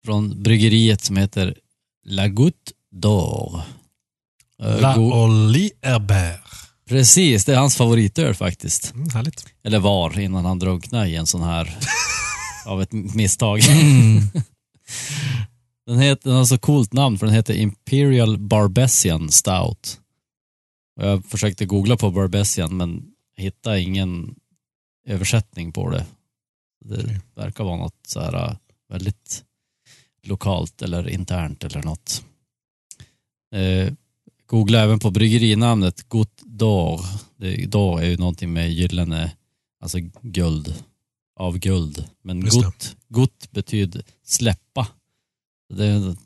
Från 0.05 0.43
bryggeriet 0.43 1.05
som 1.05 1.17
heter 1.17 1.59
La 2.07 2.29
Goutte 2.29 2.73
d'Or. 2.95 3.61
Eh, 4.63 4.81
La 4.81 4.99
Oli 4.99 5.71
Herbert. 5.83 6.41
Precis, 6.89 7.45
det 7.45 7.53
är 7.53 7.59
hans 7.59 7.77
favoritöl 7.77 8.35
faktiskt. 8.35 8.95
Mm, 8.95 9.11
härligt. 9.11 9.47
Eller 9.65 9.79
var 9.79 10.19
innan 10.19 10.45
han 10.45 10.59
drunknade 10.59 11.09
i 11.09 11.17
en 11.17 11.27
sån 11.27 11.43
här 11.43 11.79
av 12.67 12.83
ett 12.83 12.93
misstag. 12.93 13.61
Mm. 13.69 14.23
Den, 15.87 15.99
heter, 15.99 16.29
den 16.29 16.39
har 16.39 16.45
så 16.45 16.59
coolt 16.59 16.93
namn 16.93 17.19
för 17.19 17.27
den 17.27 17.35
heter 17.35 17.55
Imperial 17.55 18.39
Barbesian 18.39 19.31
Stout. 19.31 20.01
Jag 21.01 21.25
försökte 21.25 21.67
googla 21.67 21.97
på 21.97 22.11
Barbesian 22.11 22.77
men 22.77 23.03
hittade 23.37 23.81
ingen 23.81 24.35
översättning 25.07 25.73
på 25.73 25.91
det. 25.91 26.07
Det 26.85 27.03
Okej. 27.03 27.21
verkar 27.35 27.65
vara 27.65 27.77
något 27.77 28.07
så 28.07 28.21
här 28.21 28.49
äh, 28.51 28.57
väldigt 28.89 29.45
lokalt 30.23 30.83
eller 30.83 31.09
internt 31.09 31.65
eller 31.65 31.83
något. 31.83 32.25
Eh, 33.55 33.93
googla 34.47 34.81
även 34.83 34.99
på 34.99 35.11
bryggerinamnet 35.11 36.09
Goutte 36.09 36.45
d'Or. 36.45 37.01
D'Or 37.39 38.01
är 38.01 38.05
ju 38.07 38.17
någonting 38.17 38.53
med 38.53 38.73
gyllene, 38.73 39.33
alltså 39.81 39.99
guld, 40.23 40.85
av 41.37 41.59
guld. 41.59 42.05
Men. 42.23 42.41
Goutte, 42.41 42.87
Goutte 43.09 43.49
betyder 43.51 44.03
släppa. 44.25 44.89
Det 45.75 45.87
är 45.87 45.91
en- 45.93 46.19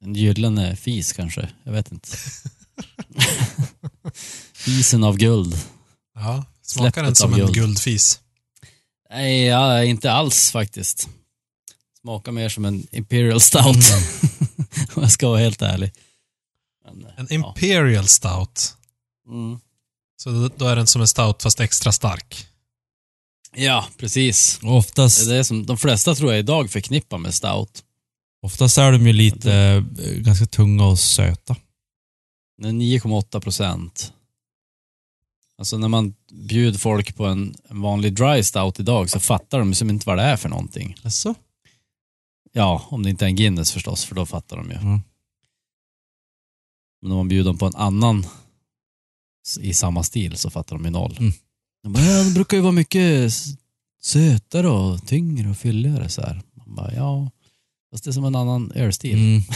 en 0.00 0.14
gyllene 0.14 0.76
fis 0.76 1.12
kanske, 1.12 1.48
jag 1.64 1.72
vet 1.72 1.92
inte. 1.92 2.08
Fisen 4.54 5.04
av 5.04 5.16
guld. 5.16 5.54
Ja, 6.14 6.44
smakar 6.70 7.02
den 7.02 7.14
som 7.14 7.32
en 7.32 7.38
guld. 7.40 7.54
guldfis? 7.54 8.20
Nej, 9.10 9.44
ja, 9.44 9.84
inte 9.84 10.12
alls 10.12 10.50
faktiskt. 10.50 11.08
Smakar 12.00 12.32
mer 12.32 12.48
som 12.48 12.64
en 12.64 12.86
Imperial 12.92 13.40
Stout. 13.40 13.64
Om 14.94 15.02
jag 15.02 15.12
ska 15.12 15.28
vara 15.28 15.38
helt 15.40 15.62
ärlig. 15.62 15.92
Men, 16.84 17.06
En 17.16 17.26
ja. 17.30 17.48
Imperial 17.48 18.08
Stout. 18.08 18.74
Mm. 19.28 19.58
Så 20.22 20.48
då- 20.56 20.66
är 20.66 20.76
den 20.76 20.86
som 20.86 21.00
en 21.00 21.08
stout 21.08 21.42
fast 21.42 21.60
extra 21.60 21.92
stark. 21.92 22.46
Ja, 23.56 23.86
precis. 23.96 24.58
Och 24.62 24.76
oftast, 24.76 25.26
Det 25.26 25.34
är 25.34 25.36
det 25.38 25.44
som 25.44 25.66
de 25.66 25.78
flesta 25.78 26.14
tror 26.14 26.30
jag 26.32 26.38
idag 26.38 26.70
förknippar 26.70 27.18
med 27.18 27.34
stout. 27.34 27.82
oftast 28.42 28.78
är 28.78 28.92
de 28.92 29.06
ju 29.06 29.12
lite 29.12 29.52
eh, 29.98 30.10
ganska 30.12 30.46
tunga 30.46 30.84
och 30.86 30.98
söta. 30.98 31.56
Den 32.62 32.80
är 32.82 32.84
9,8 32.84 33.40
procent. 33.40 34.12
Alltså 35.58 35.78
när 35.78 35.88
man 35.88 36.14
bjuder 36.32 36.78
folk 36.78 37.16
på 37.16 37.26
en, 37.26 37.54
en 37.68 37.80
vanlig 37.80 38.14
dry 38.14 38.42
stout 38.42 38.80
idag 38.80 39.10
så 39.10 39.20
fattar 39.20 39.58
de 39.58 39.74
som 39.74 39.90
inte 39.90 40.06
vad 40.06 40.18
det 40.18 40.22
är 40.22 40.36
för 40.36 40.48
någonting. 40.48 40.96
Alltså? 41.02 41.34
Ja, 42.52 42.86
om 42.88 43.02
det 43.02 43.10
inte 43.10 43.24
är 43.24 43.26
en 43.26 43.36
Guinness 43.36 43.72
förstås, 43.72 44.04
för 44.04 44.14
då 44.14 44.26
fattar 44.26 44.56
de 44.56 44.70
ju. 44.70 44.76
Mm. 44.76 45.00
Men 47.02 47.12
om 47.12 47.16
man 47.16 47.28
bjuder 47.28 47.50
dem 47.50 47.58
på 47.58 47.66
en 47.66 47.76
annan 47.76 48.26
i 49.60 49.74
samma 49.74 50.02
stil 50.02 50.36
så 50.36 50.50
fattar 50.50 50.76
de 50.76 50.84
ju 50.84 50.90
noll. 50.90 51.16
Mm. 51.20 51.32
De 51.82 51.92
bara, 51.92 52.04
ja, 52.04 52.24
det 52.24 52.34
brukar 52.34 52.56
ju 52.56 52.62
vara 52.62 52.72
mycket 52.72 53.32
sötare 54.00 54.68
och 54.68 55.06
tyngre 55.06 55.50
och 55.50 55.56
fylligare 55.56 56.08
så 56.08 56.22
här. 56.22 56.42
Man 56.54 56.74
bara, 56.74 56.94
ja, 56.94 57.30
fast 57.90 58.04
det 58.04 58.10
är 58.10 58.12
som 58.12 58.24
en 58.24 58.34
annan 58.34 58.72
ölstil. 58.72 59.18
Mm. 59.18 59.42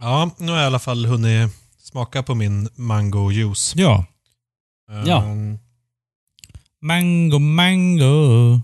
Ja, 0.00 0.30
nu 0.38 0.46
har 0.52 0.58
jag 0.58 0.64
i 0.64 0.66
alla 0.66 0.78
fall 0.78 1.06
hunnit 1.06 1.52
smaka 1.78 2.22
på 2.22 2.34
min 2.34 2.68
mango 2.74 3.30
juice. 3.30 3.72
Ja. 3.76 4.04
Ja. 4.88 5.22
Ehm, 5.24 5.58
Mango, 6.80 7.38
mango. 7.38 8.60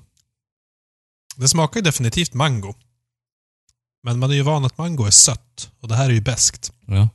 Det 1.37 1.49
smakar 1.49 1.81
ju 1.81 1.85
definitivt 1.85 2.35
mango. 2.35 2.75
Men 4.03 4.19
man 4.19 4.31
är 4.31 4.35
ju 4.35 4.43
van 4.43 4.65
att 4.65 4.79
mango 4.79 5.05
är 5.05 5.11
sött 5.11 5.71
och 5.81 5.89
det 5.89 5.95
här 5.97 6.05
är 6.11 6.15
ju 6.15 6.21
beskt. 6.21 6.73
Ja. 6.87 7.09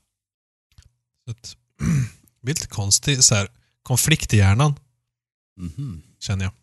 Så 1.26 1.32
att, 1.32 1.58
det 1.80 2.42
blir 2.42 2.54
lite 2.56 2.68
konstigt, 2.68 3.24
så 3.24 3.36
här, 3.36 3.48
konflikt 3.84 4.34
i 4.34 4.38
hjärnan, 4.38 4.76
Mhm. 5.58 6.02
känner 6.20 6.46
jag. 6.46 6.54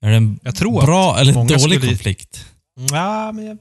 Är 0.00 0.10
det 0.10 0.16
en 0.16 0.40
Jag 0.42 0.56
tror 0.56 0.82
bra 0.82 1.18
eller 1.18 1.32
dålig 1.32 1.60
skulle- 1.60 1.86
konflikt? 1.86 2.46
Ja, 2.90 3.32
men 3.32 3.46
jag, 3.46 3.58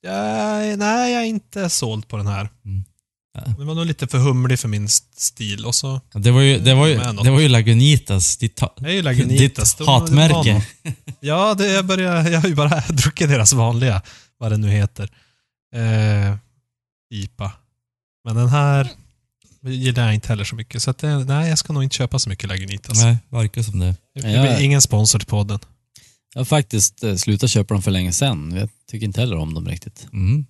jag, 0.00 0.78
nej, 0.78 1.12
jag 1.12 1.22
är 1.22 1.26
inte 1.26 1.70
såld 1.70 2.08
på 2.08 2.16
den 2.16 2.26
här. 2.26 2.48
Mm. 2.64 2.84
Ja. 3.34 3.40
Den 3.58 3.66
var 3.66 3.74
nog 3.74 3.86
lite 3.86 4.06
för 4.06 4.18
humlig 4.18 4.58
för 4.58 4.68
min 4.68 4.84
st- 4.84 5.06
stil. 5.20 5.64
Och 5.66 5.74
så, 5.74 6.00
Det 6.12 6.30
var 6.30 6.40
ju, 6.40 6.58
det 6.58 6.74
var 6.74 6.86
ju, 6.86 6.94
det 7.24 7.30
var 7.30 7.40
ju 7.40 7.48
Lagunitas, 7.48 8.36
ditt, 8.36 8.60
ha, 8.60 8.74
jag 8.76 8.90
är 8.90 8.94
ju 8.94 9.02
Lagunitas. 9.02 9.74
ditt 9.74 9.86
hatmärke. 9.86 10.66
Ja, 11.20 11.54
det 11.54 11.66
jag, 11.72 11.86
börjar, 11.86 12.30
jag 12.30 12.40
har 12.40 12.48
ju 12.48 12.54
bara 12.54 12.80
druckit 12.88 13.28
deras 13.28 13.52
vanliga, 13.52 14.02
vad 14.38 14.52
det 14.52 14.56
nu 14.56 14.68
heter. 14.70 15.10
Eh, 15.74 16.36
IPA. 17.14 17.52
Men 18.24 18.36
den 18.36 18.48
här 18.48 18.88
gillar 19.66 20.04
jag 20.04 20.14
inte 20.14 20.28
heller 20.28 20.44
så 20.44 20.54
mycket. 20.54 20.82
Så 20.82 20.90
att 20.90 20.98
det, 20.98 21.18
nej, 21.24 21.48
jag 21.48 21.58
ska 21.58 21.72
nog 21.72 21.82
inte 21.84 21.96
köpa 21.96 22.18
så 22.18 22.28
mycket 22.28 22.48
Lagunitas. 22.48 23.02
Nej, 23.02 23.16
verkar 23.28 23.62
som 23.62 23.78
det. 23.78 23.96
Det 24.14 24.20
blir 24.20 24.60
ingen 24.60 24.82
sponsor 24.82 25.18
till 25.18 25.28
podden. 25.28 25.58
Jag 26.34 26.40
har 26.40 26.44
faktiskt 26.44 27.04
eh, 27.04 27.14
slutat 27.16 27.50
köpa 27.50 27.74
dem 27.74 27.82
för 27.82 27.90
länge 27.90 28.12
sedan. 28.12 28.52
Jag 28.56 28.68
tycker 28.90 29.06
inte 29.06 29.20
heller 29.20 29.36
om 29.36 29.54
dem 29.54 29.68
riktigt. 29.68 30.06
Mm. 30.12 30.46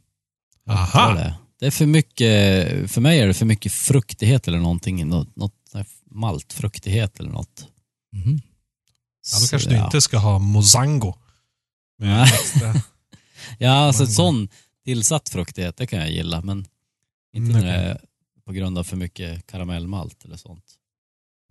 Aha. 0.68 1.32
Det 1.62 1.66
är, 1.66 1.70
det. 1.70 1.70
det 1.70 1.70
för 1.70 1.86
mycket, 1.86 2.90
för 2.90 3.00
mig 3.00 3.18
är 3.20 3.26
det 3.26 3.34
för 3.34 3.46
mycket 3.46 3.72
fruktighet 3.72 4.48
eller 4.48 4.58
någonting. 4.58 5.08
Något, 5.08 5.36
något 5.36 5.54
så 5.72 5.84
maltfruktighet 6.10 7.20
eller 7.20 7.30
något. 7.30 7.66
Mhm. 8.12 8.40
Ja, 9.32 9.38
då 9.40 9.46
Så, 9.46 9.50
kanske 9.50 9.70
du 9.70 9.76
inte 9.84 10.00
ska 10.00 10.18
ha 10.18 10.38
Mozango. 10.38 11.14
Med. 11.98 12.28
Ja, 13.58 13.70
alltså 13.70 14.06
sån 14.06 14.48
tillsatt 14.84 15.28
fruktighet, 15.28 15.76
det 15.76 15.86
kan 15.86 15.98
jag 15.98 16.10
gilla, 16.10 16.40
men 16.42 16.58
inte 17.34 17.50
Mm, 17.50 17.52
när 17.52 17.72
det 17.72 17.78
är 17.78 18.00
på 18.46 18.52
grund 18.52 18.78
av 18.78 18.84
för 18.84 18.96
mycket 18.96 19.46
karamellmalt 19.46 20.24
eller 20.24 20.36
sånt. 20.36 20.64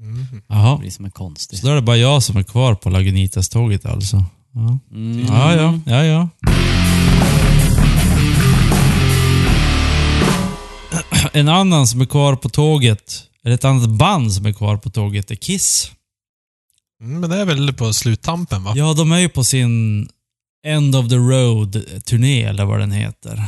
Mm. 0.01 0.25
Det 0.31 0.41
Jaha. 0.47 0.77
blir 0.77 0.91
som 0.91 1.05
en 1.05 1.11
konstig. 1.11 1.59
Så 1.59 1.65
då 1.65 1.71
är 1.71 1.75
det 1.75 1.81
bara 1.81 1.97
jag 1.97 2.23
som 2.23 2.37
är 2.37 2.43
kvar 2.43 2.75
på 2.75 2.89
Lagunitas-tåget 2.89 3.85
alltså. 3.85 4.25
Ja. 4.51 4.79
Mm. 4.91 5.25
Ja, 5.25 5.55
ja, 5.55 5.79
En 11.33 11.47
annan 11.47 11.87
som 11.87 12.01
är 12.01 12.05
kvar 12.05 12.35
på 12.35 12.49
tåget, 12.49 13.27
eller 13.43 13.55
ett 13.55 13.65
annat 13.65 13.89
band 13.89 14.33
som 14.33 14.45
är 14.45 14.53
kvar 14.53 14.77
på 14.77 14.89
tåget, 14.89 15.31
är 15.31 15.35
Kiss. 15.35 15.91
Mm, 17.01 17.19
men 17.19 17.29
det 17.29 17.35
är 17.35 17.45
väl 17.45 17.73
på 17.73 17.93
sluttampen 17.93 18.63
va? 18.63 18.73
Ja, 18.75 18.93
de 18.93 19.11
är 19.11 19.19
ju 19.19 19.29
på 19.29 19.43
sin 19.43 20.09
End 20.65 20.95
of 20.95 21.09
the 21.09 21.15
Road-turné, 21.15 22.43
eller 22.43 22.65
vad 22.65 22.79
den 22.79 22.91
heter. 22.91 23.45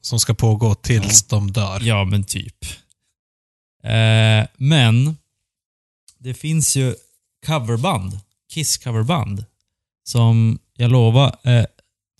Som 0.00 0.20
ska 0.20 0.34
pågå 0.34 0.74
tills 0.74 1.22
de 1.22 1.52
dör. 1.52 1.80
Ja, 1.82 2.04
men 2.04 2.24
typ. 2.24 2.64
Eh, 3.84 4.46
men, 4.56 5.16
det 6.18 6.34
finns 6.34 6.76
ju 6.76 6.94
coverband, 7.46 8.20
Kiss-coverband, 8.54 9.44
som 10.04 10.58
jag 10.76 10.90
lovar 10.90 11.36
är 11.42 11.66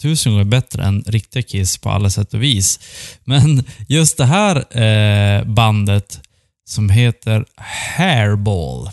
tusen 0.02 0.33
gånger 0.33 0.45
bättre 0.45 0.83
än 0.83 1.02
riktiga 1.07 1.43
Kiss 1.43 1.78
på 1.78 1.90
alla 1.90 2.11
sätt 2.11 2.35
och 2.35 2.43
vis. 2.43 2.81
Men 3.25 3.64
just 3.88 4.17
det 4.17 4.25
här 4.25 4.76
eh, 4.83 5.45
bandet 5.45 6.21
som 6.69 6.90
heter 6.90 7.45
Hairball. 7.97 8.87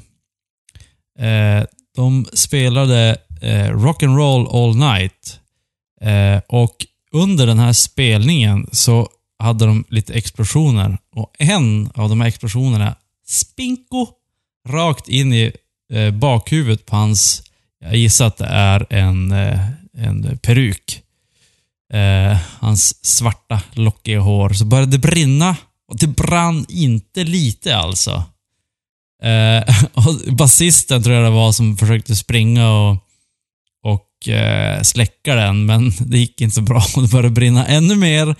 Eh, 1.19 1.63
de 1.95 2.25
spelade 2.33 3.17
eh, 3.41 3.69
Rock'n'Roll 3.69 4.47
All 4.51 4.75
Night. 4.75 5.39
Eh, 6.01 6.41
och 6.47 6.85
under 7.11 7.47
den 7.47 7.59
här 7.59 7.73
spelningen 7.73 8.69
så 8.71 9.09
hade 9.39 9.65
de 9.65 9.85
lite 9.89 10.13
explosioner. 10.13 10.97
Och 11.15 11.35
en 11.39 11.89
av 11.95 12.09
de 12.09 12.21
här 12.21 12.27
explosionerna, 12.27 12.95
spinko, 13.27 14.07
rakt 14.69 15.07
in 15.07 15.33
i 15.33 15.51
eh, 15.93 16.11
bakhuvudet 16.11 16.85
på 16.85 16.95
hans, 16.95 17.43
jag 17.79 17.95
gissar 17.95 18.27
att 18.27 18.37
det 18.37 18.45
är 18.45 18.93
en, 18.93 19.31
eh, 19.31 19.59
en 19.97 20.37
peruk. 20.37 21.01
Eh, 21.93 22.37
hans 22.59 23.05
svarta 23.05 23.61
lockiga 23.73 24.19
hår. 24.19 24.49
Så 24.49 24.65
började 24.65 24.91
det 24.91 24.97
brinna. 24.97 25.55
Och 25.87 25.97
det 25.97 26.07
brann 26.07 26.65
inte 26.69 27.23
lite 27.23 27.77
alltså. 27.77 28.23
Eh, 29.23 29.75
och 29.93 30.35
basisten 30.35 31.03
tror 31.03 31.15
jag 31.15 31.25
det 31.25 31.29
var 31.29 31.51
som 31.51 31.77
försökte 31.77 32.15
springa 32.15 32.71
och, 32.71 32.97
och 34.27 34.33
eh, 34.33 34.81
släcka 34.81 35.35
den, 35.35 35.65
men 35.65 35.91
det 35.99 36.17
gick 36.17 36.41
inte 36.41 36.55
så 36.55 36.61
bra. 36.61 36.83
Och 36.95 37.01
det 37.01 37.07
började 37.07 37.29
brinna 37.29 37.65
ännu 37.67 37.95
mer. 37.95 38.35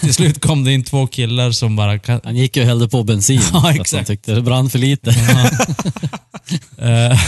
Till 0.00 0.14
slut 0.14 0.40
kom 0.40 0.64
det 0.64 0.72
in 0.72 0.84
två 0.84 1.06
killar 1.06 1.50
som 1.50 1.76
bara... 1.76 2.00
Han 2.24 2.36
gick 2.36 2.56
ju 2.56 2.62
och 2.62 2.68
hällde 2.68 2.88
på 2.88 3.02
bensin. 3.04 3.40
Ja, 3.52 3.70
exakt. 3.74 3.92
Han 3.92 4.04
tyckte 4.04 4.34
det 4.34 4.42
brann 4.42 4.70
för 4.70 4.78
lite. 4.78 5.10
Eh, 6.78 7.18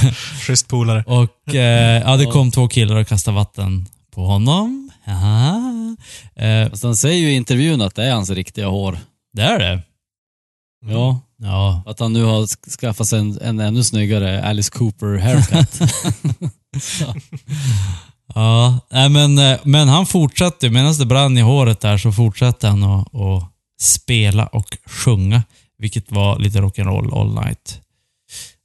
Schysst 0.46 0.68
polare. 0.68 1.04
och 1.06 1.54
eh, 1.54 2.02
ja, 2.02 2.16
det 2.16 2.26
kom 2.26 2.50
två 2.50 2.68
killar 2.68 2.96
och 2.96 3.08
kastade 3.08 3.34
vatten 3.34 3.86
på 4.14 4.26
honom. 4.26 4.90
Eh, 6.36 6.70
Fast 6.70 6.82
han 6.82 6.96
säger 6.96 7.18
ju 7.18 7.30
i 7.32 7.34
intervjun 7.36 7.82
att 7.82 7.94
det 7.94 8.04
är 8.04 8.12
hans 8.14 8.30
riktiga 8.30 8.66
hår. 8.66 8.98
det 9.32 9.42
är 9.42 9.58
det. 9.58 9.82
Ja. 10.86 11.20
Ja. 11.42 11.82
Att 11.86 12.00
han 12.00 12.12
nu 12.12 12.24
har 12.24 12.42
sk- 12.42 12.70
skaffat 12.80 13.06
sig 13.08 13.18
en, 13.18 13.38
en 13.42 13.60
ännu 13.60 13.84
snyggare 13.84 14.44
Alice 14.44 14.70
Cooper 14.70 15.18
haircut. 15.18 15.80
Ja, 18.34 18.78
nej, 18.90 19.08
men, 19.08 19.38
eh, 19.38 19.58
men 19.64 19.88
han 19.88 20.06
fortsatte, 20.06 20.70
medan 20.70 20.98
det 20.98 21.06
brann 21.06 21.38
i 21.38 21.40
håret 21.40 21.80
där 21.80 21.98
så 21.98 22.12
fortsatte 22.12 22.68
han 22.68 22.82
att, 22.82 23.14
att 23.14 23.52
spela 23.80 24.46
och 24.46 24.78
sjunga. 24.86 25.42
Vilket 25.78 26.12
var 26.12 26.38
lite 26.38 26.58
rock'n'roll 26.58 27.20
all 27.20 27.44
night. 27.44 27.80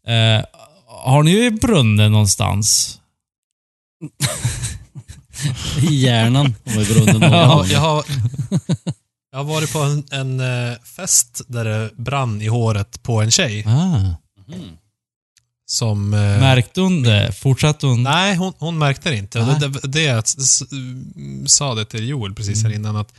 Eh, 0.07 0.45
har 0.87 1.23
ni 1.23 1.51
brunnit 1.51 2.11
någonstans? 2.11 2.99
I 5.89 5.95
hjärnan. 5.95 6.45
Om 6.45 6.73
vi 6.77 6.85
brunnen 6.85 7.19
någon 7.19 7.31
Jag 7.31 7.47
har, 7.47 7.65
jag, 7.65 7.79
har, 7.79 8.05
jag 9.31 9.37
har 9.37 9.45
varit 9.45 9.73
på 9.73 9.79
en, 9.79 10.03
en 10.11 10.39
eh, 10.39 10.77
fest 10.95 11.41
där 11.47 11.65
det 11.65 11.91
brann 11.97 12.41
i 12.41 12.47
håret 12.47 13.03
på 13.03 13.21
en 13.21 13.31
tjej. 13.31 13.63
Ah. 13.67 14.15
Som... 15.69 16.13
eh, 16.13 16.19
Märkte 16.19 16.81
hon 16.81 17.03
det? 17.03 17.31
Fortsatte 17.33 17.85
hon? 17.87 18.03
Nej, 18.03 18.35
hon, 18.35 18.53
hon 18.57 18.77
märkte 18.77 19.09
det 19.09 19.17
inte. 19.17 19.45
Nej. 19.45 19.59
Det, 19.59 19.67
det, 19.67 19.87
det 19.87 20.01
jag 20.01 20.23
sa 21.49 21.75
det 21.75 21.85
till 21.85 22.07
Joel 22.09 22.33
precis 22.33 22.63
här 22.63 22.73
innan, 22.73 22.95
att, 22.95 23.13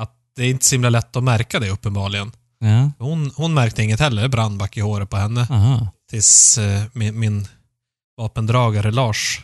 att 0.00 0.12
det 0.36 0.42
är 0.42 0.50
inte 0.50 0.64
så 0.64 0.74
himla 0.74 0.90
lätt 0.90 1.16
att 1.16 1.22
märka 1.24 1.60
det 1.60 1.70
uppenbarligen. 1.70 2.32
Ja. 2.58 2.90
Hon, 2.98 3.30
hon 3.36 3.54
märkte 3.54 3.82
inget 3.82 4.00
heller, 4.00 4.22
det 4.22 4.28
brann 4.28 4.58
back 4.58 4.76
i 4.76 4.80
håret 4.80 5.10
på 5.10 5.16
henne. 5.16 5.46
Aha. 5.50 5.88
Tills 6.10 6.58
eh, 6.58 6.82
min, 6.92 7.18
min 7.18 7.48
vapendragare 8.18 8.90
Lars 8.90 9.40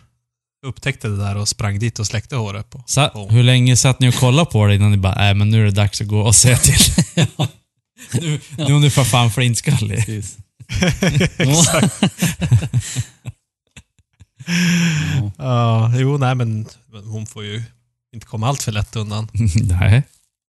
upptäckte 0.66 1.08
det 1.08 1.16
där 1.16 1.36
och 1.36 1.48
sprang 1.48 1.78
dit 1.78 1.98
och 1.98 2.06
släckte 2.06 2.36
håret 2.36 2.70
på. 2.70 2.82
Sa, 2.86 3.08
på- 3.08 3.28
hur 3.28 3.42
länge 3.42 3.76
satt 3.76 4.00
ni 4.00 4.10
och 4.10 4.14
kollade 4.14 4.50
på 4.50 4.66
det 4.66 4.74
innan 4.74 4.90
ni 4.90 4.96
bara, 4.96 5.14
nej 5.14 5.34
men 5.34 5.50
nu 5.50 5.60
är 5.60 5.64
det 5.64 5.70
dags 5.70 6.00
att 6.00 6.06
gå 6.06 6.20
och 6.20 6.34
säga 6.34 6.56
till. 6.58 6.78
nu, 8.12 8.40
nu 8.56 8.64
är 8.76 8.80
du 8.80 8.90
för 8.90 9.04
fan 9.04 9.30
flintskallig. 9.30 10.24
Ja, 15.38 15.92
jo, 15.96 16.18
nej 16.18 16.34
men 16.34 16.66
men 16.92 17.04
hon 17.04 17.26
får 17.26 17.44
ju 17.44 17.62
inte 18.14 18.26
komma 18.26 18.48
allt 18.48 18.62
för 18.62 18.72
lätt 18.72 18.96
undan. 18.96 19.28
nej, 19.62 20.02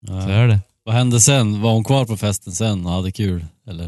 så 0.07 0.29
är 0.29 0.47
det. 0.47 0.59
Vad 0.85 0.95
hände 0.95 1.21
sen? 1.21 1.61
Var 1.61 1.73
hon 1.73 1.83
kvar 1.83 2.05
på 2.05 2.17
festen 2.17 2.53
sen 2.53 2.85
och 2.85 2.91
hade 2.91 3.11
kul? 3.11 3.45
Eller? 3.67 3.85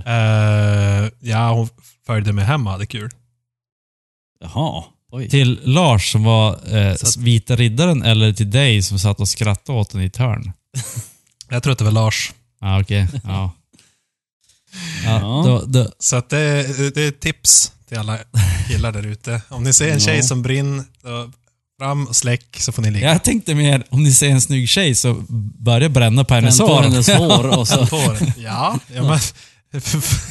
Eh, 1.03 1.09
ja, 1.19 1.51
hon 1.53 1.69
följde 2.05 2.33
med 2.33 2.45
hem 2.45 2.67
och 2.67 2.71
hade 2.73 2.85
kul. 2.85 3.09
Jaha. 4.39 4.83
Oj. 5.11 5.29
Till 5.29 5.59
Lars 5.63 6.11
som 6.11 6.23
var 6.23 6.75
eh, 6.77 6.91
att- 6.91 7.17
vita 7.17 7.55
riddaren 7.55 8.03
eller 8.03 8.33
till 8.33 8.51
dig 8.51 8.81
som 8.81 8.99
satt 8.99 9.19
och 9.19 9.27
skrattade 9.27 9.79
åt 9.79 9.89
den 9.89 10.01
i 10.01 10.05
ett 10.05 10.17
hörn? 10.17 10.51
Jag 11.49 11.63
tror 11.63 11.73
att 11.73 11.79
det 11.79 11.85
var 11.85 11.91
Lars. 11.91 12.33
Ja, 12.61 12.81
okej. 12.81 13.07
Ja. 13.23 13.51
Ja, 15.05 15.19
då, 15.45 15.63
då, 15.67 15.89
Så 15.99 16.15
att 16.15 16.29
det, 16.29 16.63
det 16.95 17.03
är 17.03 17.07
ett 17.09 17.19
tips 17.19 17.71
till 17.89 17.97
alla 17.97 18.17
killar 18.67 18.91
där 18.91 19.05
ute. 19.05 19.41
Om 19.49 19.63
ni 19.63 19.73
ser 19.73 19.91
en 19.93 19.99
tjej 19.99 20.23
som 20.23 20.41
brinner, 20.41 20.83
då 21.03 21.31
fram 21.81 22.07
och 22.07 22.15
släck 22.15 22.57
så 22.59 22.71
får 22.71 22.81
ni 22.81 22.91
ligga. 22.91 23.09
jag 23.11 23.23
tänkte 23.23 23.55
mer, 23.55 23.83
om 23.89 24.03
ni 24.03 24.13
ser 24.13 24.29
en 24.29 24.41
snygg 24.41 24.69
tjej 24.69 24.95
så 24.95 25.13
börja 25.59 25.89
bränna 25.89 26.23
på 26.23 26.33
hennes 26.33 26.57
Tänd 26.57 26.69
på 26.69 26.75
hår. 26.75 26.83
hennes 26.83 27.09
hår 27.17 27.57
och 27.59 27.67
så... 27.67 27.85
På. 27.87 28.15
Ja, 28.37 28.79
ja 28.95 29.03
men, 29.03 29.19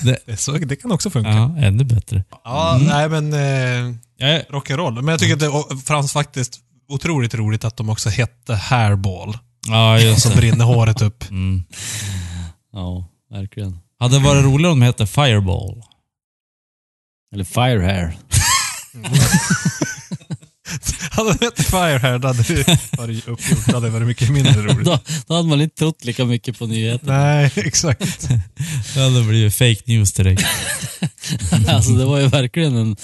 Det- 0.03 0.37
så, 0.41 0.53
det 0.53 0.77
kan 0.77 0.93
också 0.93 1.11
funka. 1.11 1.31
Ja, 1.31 1.57
ännu 1.59 1.85
bättre. 1.85 2.25
Ja, 2.45 2.81
nej 2.83 3.09
men 3.09 3.33
eh, 3.33 3.95
Jag 4.19 4.31
är, 4.31 4.43
rock'n'roll. 4.51 4.95
Men 4.95 5.09
jag 5.09 5.21
tycker 5.21 5.35
att 5.35 5.69
det 5.71 5.77
fanns 5.77 6.13
faktiskt 6.13 6.59
otroligt 6.89 7.35
roligt 7.35 7.65
att 7.65 7.77
de 7.77 7.89
också 7.91 8.09
hette 8.09 8.55
Hairball. 8.55 9.39
ja, 9.69 9.99
just 9.99 10.23
Som 10.23 10.31
det. 10.31 10.37
brinner 10.37 10.65
håret 10.65 11.03
upp. 11.03 11.31
Mm. 11.31 11.65
Ja, 12.73 13.09
verkligen. 13.31 13.79
Hade 13.99 14.19
det 14.19 14.25
varit 14.25 14.45
roligare 14.45 14.73
om 14.73 14.81
de 14.81 14.87
hette 14.87 15.07
Fireball? 15.07 15.83
Eller 17.35 17.45
fire 17.45 17.83
hair. 17.83 18.17
Hade 21.11 21.33
det 21.33 21.45
hette 21.45 21.63
Firehair 21.63 22.19
då 22.19 22.29
hade 22.29 22.43
det 22.43 22.79
varit 22.99 23.29
uppgjort. 23.29 23.67
Det 23.67 23.73
hade 23.73 23.91
varit 23.91 24.07
mycket 24.07 24.31
mindre 24.31 24.63
roligt. 24.63 24.85
Då, 24.85 24.99
då 25.27 25.35
hade 25.35 25.49
man 25.49 25.61
inte 25.61 25.77
trott 25.77 26.05
lika 26.05 26.25
mycket 26.25 26.59
på 26.59 26.67
nyheterna. 26.67 27.19
Nej, 27.19 27.53
exakt. 27.57 28.29
Det 28.95 29.01
hade 29.01 29.23
blivit 29.23 29.55
fake 29.55 29.83
news 29.87 30.13
direkt. 30.13 30.45
alltså 31.69 31.91
det 31.93 32.05
var 32.05 32.19
ju 32.19 32.27
verkligen 32.27 32.77
en 32.77 32.97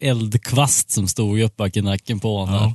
eldkvast 0.00 0.90
som 0.90 1.08
stod 1.08 1.40
upp 1.40 1.56
bak 1.56 1.76
i 1.76 1.82
nacken 1.82 2.20
på 2.20 2.38
honom. 2.38 2.54
Ja. 2.62 2.74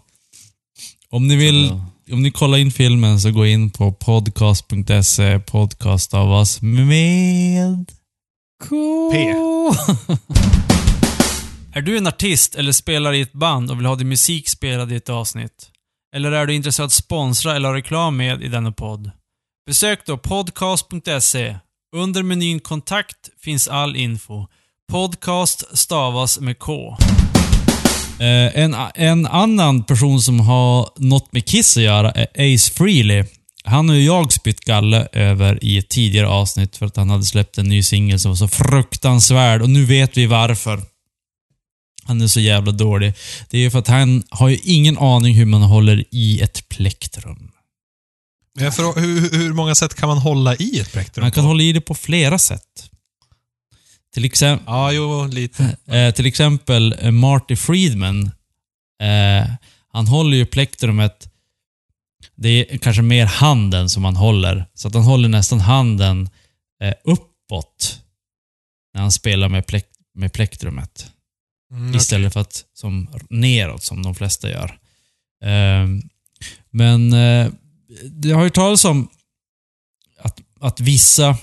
Om 1.10 1.28
ni 1.28 1.36
vill, 1.36 1.66
Ja. 1.66 1.90
Om 2.12 2.24
ni 2.24 2.32
kollar 2.32 2.58
in 2.58 2.72
filmen 2.72 3.20
så 3.20 3.32
gå 3.32 3.46
in 3.46 3.70
på 3.70 3.92
podcast.se, 3.92 5.40
podcast 5.40 6.14
av 6.14 6.32
oss 6.32 6.62
med... 6.62 7.92
P. 9.12 9.18
Är 11.76 11.82
du 11.82 11.98
en 11.98 12.08
artist 12.08 12.56
eller 12.56 12.72
spelar 12.72 13.14
i 13.14 13.22
ett 13.22 13.34
band 13.34 13.72
och 13.72 13.78
vill 13.78 13.86
ha 13.86 13.96
din 13.96 14.10
musik 14.10 14.50
spelad 14.50 14.92
i 14.92 14.96
ett 14.96 15.10
avsnitt? 15.10 15.70
Eller 16.16 16.32
är 16.32 16.46
du 16.46 16.54
intresserad 16.54 16.84
av 16.84 16.88
att 16.88 16.94
sponsra 16.94 17.56
eller 17.56 17.70
ha 17.70 17.76
reklam 17.76 18.18
med 18.18 18.44
i 18.44 18.48
denna 18.48 18.72
podd? 18.72 19.12
Besök 19.66 20.06
då 20.06 20.18
podcast.se. 20.18 21.58
Under 21.96 22.24
menyn 22.24 22.60
kontakt 22.60 23.30
finns 23.42 23.68
all 23.68 23.96
info. 23.96 24.48
Podcast 24.92 25.78
stavas 25.78 26.40
med 26.40 26.60
K. 26.60 26.98
Eh, 28.24 28.60
en, 28.64 28.76
en 28.96 29.26
annan 29.28 29.84
person 29.84 30.22
som 30.22 30.40
har 30.40 30.90
något 30.98 31.34
med 31.34 31.46
Kiss 31.46 31.78
att 31.78 31.84
göra 31.84 32.12
är 32.12 32.56
Ace 32.56 32.74
Frehley. 32.74 33.24
Han 33.66 33.90
och 33.90 34.00
jag 34.00 34.34
spytt 34.34 34.60
galle 34.60 35.08
över 35.14 35.64
i 35.64 35.78
ett 35.78 35.90
tidigare 35.90 36.28
avsnitt 36.28 36.78
för 36.78 36.86
att 36.86 36.96
han 36.96 37.10
hade 37.10 37.24
släppt 37.24 37.58
en 37.58 37.70
ny 37.70 37.84
singel 37.84 38.20
som 38.20 38.32
var 38.32 38.36
så 38.36 38.48
fruktansvärd 38.48 39.62
och 39.62 39.70
nu 39.70 39.86
vet 39.86 40.18
vi 40.18 40.26
varför. 40.26 40.82
han 42.06 42.22
är 42.22 42.28
så 42.28 42.40
jävla 42.40 42.72
dålig. 42.72 43.14
Det 43.50 43.58
är 43.58 43.62
ju 43.62 43.72
för 43.72 43.80
att 43.80 43.88
han 43.88 44.24
har 44.30 44.50
ju 44.50 44.58
ingen 44.64 44.98
aning 44.98 45.36
hur 45.36 45.46
man 45.46 45.62
håller 45.62 46.04
i 46.12 46.42
ett 46.42 46.70
plektrum. 46.70 47.50
Jag 48.60 48.74
frå- 48.74 49.00
hur, 49.00 49.38
hur 49.38 49.54
många 49.54 49.76
sätt 49.76 49.96
kan 49.96 50.10
man 50.10 50.18
hålla 50.18 50.56
i 50.56 50.80
ett 50.80 50.92
plektrum 50.92 51.24
Man 51.24 51.32
kan 51.32 51.44
på? 51.44 51.48
hålla 51.48 51.64
i 51.64 51.74
det 51.74 51.82
på 51.82 51.96
flera 51.96 52.40
sätt. 52.40 52.90
Till, 54.14 54.26
exempel 54.26 54.66
Ja, 54.68 54.92
jo, 54.92 55.28
lite. 55.28 55.78
eh, 55.88 56.14
till 56.14 56.26
exempel 56.26 56.96
eh, 57.00 57.12
Marty 57.12 57.56
Friedman. 57.56 58.32
Eh, 59.02 59.50
han 59.88 60.08
håller 60.08 60.38
ju 60.38 60.46
plektrumet, 60.46 61.30
det 62.36 62.74
är 62.74 62.78
kanske 62.78 63.02
mer 63.02 63.26
handen 63.26 63.90
som 63.90 64.04
han 64.06 64.16
håller. 64.16 64.66
Så 64.74 64.88
att 64.88 64.94
han 64.94 65.04
håller 65.04 65.30
nästan 65.30 65.60
handen 65.60 66.30
eh, 66.84 66.94
uppåt 67.04 68.02
när 68.94 69.02
han 69.02 69.12
spelar 69.12 69.50
med, 69.50 69.66
plek 69.66 69.86
med 70.16 70.34
plektrumet. 70.34 71.12
Mm, 71.72 71.96
Istället 71.96 72.34
för 72.34 72.40
att 72.40 72.66
som 72.74 73.08
neråt 73.30 73.84
som 73.84 74.04
de 74.04 74.16
flesta 74.16 74.50
gör. 74.50 74.80
Ehm, 75.46 76.02
men 76.70 77.14
eh, 77.14 77.52
det 78.04 78.32
har 78.32 78.44
ju 78.44 78.50
talats 78.50 78.86
om 78.86 79.08
att, 80.20 80.40
att 80.60 80.80
vissa... 80.80 81.38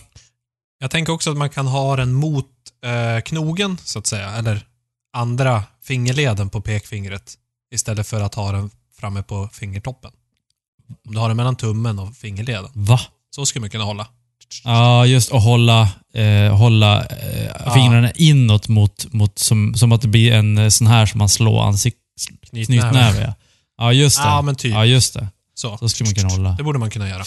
Jag 0.78 0.90
tänker 0.90 1.12
också 1.12 1.30
att 1.30 1.36
man 1.36 1.50
kan 1.50 1.66
ha 1.66 1.96
den 1.96 2.12
mot 2.12 2.46
eh, 2.84 3.20
knogen, 3.20 3.78
så 3.84 3.98
att 3.98 4.06
säga. 4.06 4.30
Eller 4.30 4.66
andra 5.12 5.62
fingerleden 5.82 6.50
på 6.50 6.60
pekfingret. 6.60 7.34
Istället 7.74 8.06
för 8.06 8.20
att 8.20 8.34
ha 8.34 8.52
den 8.52 8.70
framme 9.00 9.22
på 9.22 9.48
fingertoppen. 9.52 10.10
Om 11.06 11.14
du 11.14 11.18
har 11.20 11.28
den 11.28 11.36
mellan 11.36 11.56
tummen 11.56 11.98
och 11.98 12.16
fingerleden. 12.16 12.70
Va? 12.74 13.00
Så 13.34 13.46
skulle 13.46 13.60
man 13.60 13.70
kunna 13.70 13.84
hålla. 13.84 14.06
Ja, 14.64 15.06
just 15.06 15.32
att 15.32 15.42
hålla, 15.42 15.88
eh, 16.14 16.56
hålla 16.56 17.04
eh, 17.04 17.44
Ja. 17.64 17.74
fingrarna 17.74 18.10
inåt 18.12 18.68
mot, 18.68 19.12
mot 19.12 19.38
som, 19.38 19.74
som 19.74 19.92
att 19.92 20.02
det 20.02 20.08
blir 20.08 20.32
en 20.32 20.58
eh, 20.58 20.68
sån 20.68 20.86
här 20.86 21.06
som 21.06 21.18
man 21.18 21.28
slår 21.28 21.62
ansikt, 21.62 21.96
knytnäve. 22.50 23.20
Ja. 23.22 23.34
ja, 23.78 23.92
just 23.92 24.18
det. 24.18 24.24
Ja, 24.28 24.42
men 24.42 24.54
typ. 24.54 24.72
Ja, 24.72 24.84
just 24.84 25.14
det. 25.14 25.28
Så. 25.54 25.78
Så 25.78 25.88
skulle 25.88 26.08
man 26.08 26.14
kunna 26.14 26.28
hålla. 26.28 26.50
Det 26.52 26.62
borde 26.62 26.78
man 26.78 26.90
kunna 26.90 27.08
göra. 27.08 27.24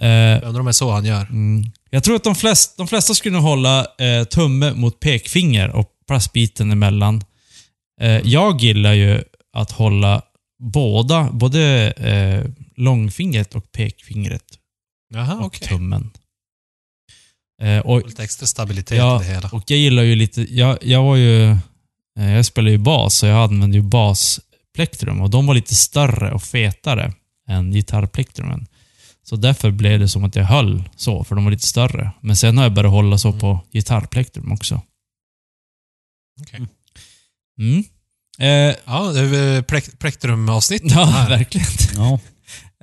Eh, 0.00 0.08
Jag 0.08 0.42
undrar 0.42 0.60
om 0.60 0.66
det 0.66 0.70
är 0.70 0.72
så 0.72 0.90
han 0.92 1.04
gör. 1.04 1.22
Mm. 1.22 1.72
Jag 1.94 2.04
tror 2.04 2.16
att 2.16 2.24
de 2.24 2.34
flesta, 2.34 2.74
de 2.76 2.88
flesta 2.88 3.14
skulle 3.14 3.34
nog 3.34 3.42
hålla 3.42 3.86
eh, 3.98 4.24
tumme 4.24 4.72
mot 4.74 5.00
pekfinger 5.00 5.70
och 5.70 5.88
plastbiten 6.06 6.72
emellan. 6.72 7.24
Eh, 8.00 8.10
jag 8.24 8.60
gillar 8.60 8.92
ju 8.92 9.22
att 9.52 9.70
hålla 9.70 10.22
båda, 10.58 11.30
både 11.32 11.90
eh, 11.90 12.50
långfingret 12.76 13.54
och 13.54 13.72
pekfingret 13.72 14.44
Jaha, 15.14 15.34
och 15.38 15.46
okej. 15.46 15.68
tummen. 15.68 16.10
Eh, 17.62 17.78
och, 17.78 18.06
Lite 18.06 18.22
extra 18.24 18.46
stabilitet 18.46 18.98
Ja, 18.98 19.22
i 19.22 19.26
det 19.26 19.34
hela. 19.34 19.48
och 19.52 19.62
jag 19.66 19.78
gillar 19.78 20.02
ju 20.02 20.14
lite, 20.16 20.54
jag, 20.54 20.78
jag 20.82 21.02
var 21.02 21.16
ju, 21.16 21.50
eh, 22.18 22.32
jag 22.32 22.46
spelar 22.46 22.70
ju 22.70 22.78
bas 22.78 23.14
så 23.14 23.26
jag 23.26 23.38
använde 23.44 23.76
ju 23.76 23.82
basplektrum 23.82 25.20
och 25.20 25.30
de 25.30 25.46
var 25.46 25.54
lite 25.54 25.74
större 25.74 26.32
och 26.32 26.42
fetare 26.42 27.12
än 27.48 27.72
gitarrplektrumen. 27.72 28.66
Så 29.24 29.36
därför 29.36 29.70
blev 29.70 30.00
det 30.00 30.08
som 30.08 30.24
att 30.24 30.36
jag 30.36 30.44
höll 30.44 30.84
så, 30.96 31.24
för 31.24 31.34
de 31.34 31.44
var 31.44 31.50
lite 31.50 31.66
större. 31.66 32.12
Men 32.20 32.36
sen 32.36 32.56
har 32.56 32.64
jag 32.64 32.74
börjat 32.74 32.92
hålla 32.92 33.18
så 33.18 33.32
på 33.32 33.60
gitarrplektrum 33.72 34.52
också. 34.52 34.82
Okej. 36.40 36.60
Mm. 37.58 37.84
Eh, 38.38 38.76
Ja, 38.86 39.12
det 39.12 39.20
är 39.20 39.24
väl 39.26 39.62
plek- 39.62 39.98
plektrum-avsnitt 39.98 40.82
ja, 40.84 41.04
här. 41.04 41.28
verkligen. 41.28 41.66
Ja. 41.96 42.18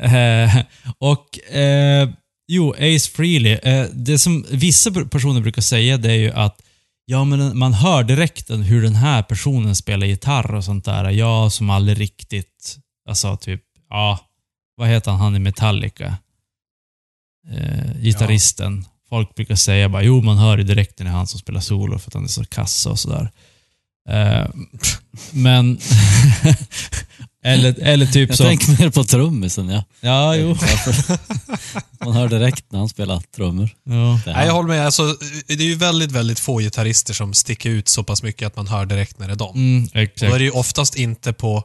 Eh, 0.01 0.63
och 0.97 1.53
eh, 1.55 2.09
jo, 2.47 2.71
Ace 2.73 3.11
Frehley. 3.11 3.53
Eh, 3.53 3.85
det 3.93 4.19
som 4.19 4.45
vissa 4.51 4.91
personer 5.05 5.41
brukar 5.41 5.61
säga 5.61 5.97
det 5.97 6.11
är 6.11 6.15
ju 6.17 6.31
att 6.31 6.61
ja, 7.05 7.23
men 7.23 7.57
man 7.57 7.73
hör 7.73 8.03
direkt 8.03 8.49
hur 8.49 8.81
den 8.81 8.95
här 8.95 9.23
personen 9.23 9.75
spelar 9.75 10.07
gitarr 10.07 10.53
och 10.55 10.63
sånt 10.63 10.85
där. 10.85 11.09
Jag 11.09 11.51
som 11.51 11.69
aldrig 11.69 11.99
riktigt, 11.99 12.77
alltså 13.09 13.37
typ, 13.37 13.61
ja, 13.89 14.19
vad 14.75 14.87
heter 14.87 15.11
han, 15.11 15.19
han 15.19 15.35
i 15.35 15.39
Metallica? 15.39 16.17
Eh, 17.51 18.01
gitarristen. 18.01 18.85
Folk 19.09 19.35
brukar 19.35 19.55
säga 19.55 19.89
bara, 19.89 20.03
jo 20.03 20.21
man 20.21 20.37
hör 20.37 20.57
ju 20.57 20.63
direkt 20.63 20.99
när 20.99 21.05
det 21.05 21.09
är 21.11 21.15
han 21.15 21.27
som 21.27 21.39
spelar 21.39 21.59
solo 21.61 21.99
för 21.99 22.09
att 22.09 22.13
han 22.13 22.23
är 22.23 22.27
så 22.27 22.45
kass 22.45 22.85
och 22.85 22.99
sådär. 22.99 23.31
Eh, 24.09 24.47
men, 25.31 25.79
eller, 27.43 27.75
eller 27.81 28.05
typ 28.05 28.29
Jag 28.29 28.37
så. 28.37 28.43
tänker 28.43 28.83
mer 28.83 28.89
på 28.89 29.03
trummisen, 29.03 29.69
ja. 29.69 29.83
Ja, 30.01 30.35
jo. 30.35 30.57
Man 32.05 32.13
hör 32.13 32.27
direkt 32.27 32.71
när 32.71 32.79
han 32.79 32.89
spelar 32.89 33.21
trummor. 33.35 33.69
Ja. 33.83 34.19
Nej, 34.25 34.45
jag 34.45 34.53
håller 34.53 34.69
med. 34.69 34.85
Alltså, 34.85 35.15
det 35.47 35.53
är 35.53 35.61
ju 35.67 35.75
väldigt, 35.75 36.11
väldigt 36.11 36.39
få 36.39 36.59
gitarrister 36.59 37.13
som 37.13 37.33
sticker 37.33 37.69
ut 37.69 37.89
så 37.89 38.03
pass 38.03 38.23
mycket 38.23 38.47
att 38.47 38.55
man 38.55 38.67
hör 38.67 38.85
direkt 38.85 39.19
när 39.19 39.27
det 39.27 39.33
är 39.33 39.37
dem. 39.37 39.55
Mm, 39.55 39.83
Och 39.83 39.89
Då 39.93 39.99
är 39.99 40.03
exakt. 40.03 40.33
det 40.33 40.43
ju 40.43 40.51
oftast 40.51 40.95
inte 40.95 41.33
på 41.33 41.63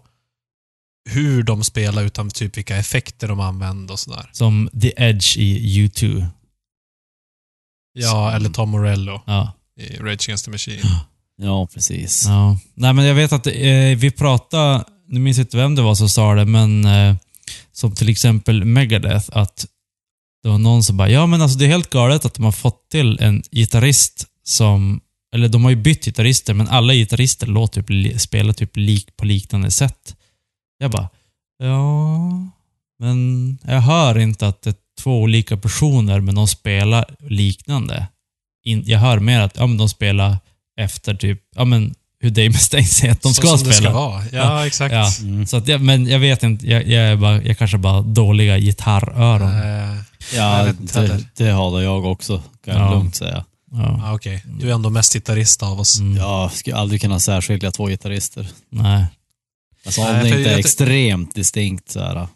hur 1.10 1.42
de 1.42 1.64
spelar, 1.64 2.02
utan 2.02 2.30
typ 2.30 2.56
vilka 2.56 2.76
effekter 2.76 3.28
de 3.28 3.40
använder 3.40 3.92
och 3.94 3.98
sådär. 4.00 4.30
Som 4.32 4.70
The 4.82 4.92
Edge 4.96 5.36
i 5.36 5.78
U2. 5.88 6.26
Ja, 7.92 8.32
eller 8.32 8.50
Tom 8.50 8.70
Morello 8.70 9.20
Ja. 9.26 9.52
i 9.80 9.96
Rage 9.96 10.24
Against 10.28 10.44
the 10.44 10.50
Machine. 10.50 10.80
Ja, 11.36 11.66
precis. 11.74 12.24
ja. 12.26 12.58
Nej, 12.74 12.92
men 12.92 13.04
jag 13.04 13.14
vet 13.14 13.32
att 13.32 13.46
eh, 13.46 13.52
vi 13.96 14.10
pratade, 14.16 14.84
nu 15.08 15.20
minns 15.20 15.38
inte 15.38 15.56
vem 15.56 15.74
det 15.74 15.82
var 15.82 15.94
som 15.94 16.08
sa 16.08 16.34
det, 16.34 16.44
men 16.44 16.84
eh, 16.84 17.16
som 17.72 17.94
till 17.94 18.08
exempel 18.08 18.64
Megadeth, 18.64 19.28
att 19.32 19.66
det 20.42 20.48
var 20.48 20.58
någon 20.58 20.84
som 20.84 20.96
bara, 20.96 21.10
ja 21.10 21.26
men 21.26 21.42
alltså 21.42 21.58
det 21.58 21.64
är 21.64 21.68
helt 21.68 21.90
galet 21.90 22.24
att 22.24 22.34
de 22.34 22.44
har 22.44 22.52
fått 22.52 22.88
till 22.90 23.18
en 23.20 23.42
gitarrist 23.50 24.26
som, 24.44 25.00
eller 25.34 25.48
de 25.48 25.64
har 25.64 25.70
ju 25.70 25.76
bytt 25.76 26.04
gitarrister, 26.04 26.54
men 26.54 26.68
alla 26.68 26.94
gitarrister 26.94 27.46
låter 27.46 27.82
typ, 27.82 28.20
spelar 28.20 28.52
typ 28.52 28.76
lik, 28.76 29.16
på 29.16 29.24
liknande 29.24 29.70
sätt. 29.70 30.16
Jag 30.78 30.90
bara, 30.90 31.08
ja, 31.58 32.18
men 32.98 33.58
jag 33.64 33.80
hör 33.80 34.18
inte 34.18 34.48
att 34.48 34.62
det 34.62 34.70
är 34.70 34.74
två 35.02 35.20
olika 35.22 35.56
personer, 35.56 36.20
men 36.20 36.34
de 36.34 36.48
spelar 36.48 37.04
liknande. 37.28 38.06
In, 38.64 38.82
jag 38.86 38.98
hör 38.98 39.18
mer 39.18 39.40
att 39.40 39.56
ja, 39.56 39.66
men 39.66 39.76
de 39.76 39.88
spelar 39.88 40.36
efter 40.80 41.14
typ, 41.14 41.40
ja 41.56 41.64
men 41.64 41.94
hur 42.20 42.30
Dave 42.30 42.48
Mustaine 42.48 42.86
säger 42.86 43.12
att 43.12 43.22
de 43.22 43.28
Så 43.28 43.34
ska 43.34 43.48
som 43.48 43.58
spela. 43.58 43.70
det 43.70 43.82
ska 43.84 43.92
vara. 43.92 44.22
Ja, 44.32 44.66
exakt. 44.66 44.94
Ja. 44.94 45.10
Mm. 45.20 45.46
Så 45.46 45.56
att 45.56 45.68
jag, 45.68 45.80
men 45.80 46.06
jag 46.06 46.18
vet 46.18 46.42
inte, 46.42 46.66
jag, 46.66 46.86
jag, 46.88 47.04
är 47.04 47.16
bara, 47.16 47.42
jag 47.42 47.58
kanske 47.58 47.78
bara 47.78 48.00
dåliga 48.02 48.58
gitarröron. 48.58 49.52
Eh, 49.52 49.94
Ja, 50.34 50.72
det, 50.94 51.24
det 51.36 51.50
har 51.50 51.80
jag 51.80 52.04
också, 52.06 52.42
kan 52.64 52.74
jag 52.76 52.82
Ja. 52.86 52.90
lugnt 52.94 53.14
säga. 53.14 53.44
Ja. 53.70 54.00
ja, 54.02 54.14
Okej, 54.14 54.42
du 54.60 54.70
är 54.70 54.74
ändå 54.74 54.90
mest 54.90 55.12
gitarrist 55.12 55.62
av 55.62 55.80
oss. 55.80 55.98
Mm. 56.00 56.16
Jag 56.16 56.52
skulle 56.52 56.76
aldrig 56.76 57.00
kunna 57.00 57.20
särskilja 57.20 57.70
två 57.70 57.86
gitarrister. 57.86 58.48
Nej. 58.70 59.04
Alltså 59.86 60.00
om 60.00 60.06
Nej, 60.12 60.30
det 60.30 60.38
inte 60.38 60.50
är 60.50 60.58
extremt 60.58 61.34
distinkt 61.34 61.90
så 61.90 62.00
här. 62.00 62.28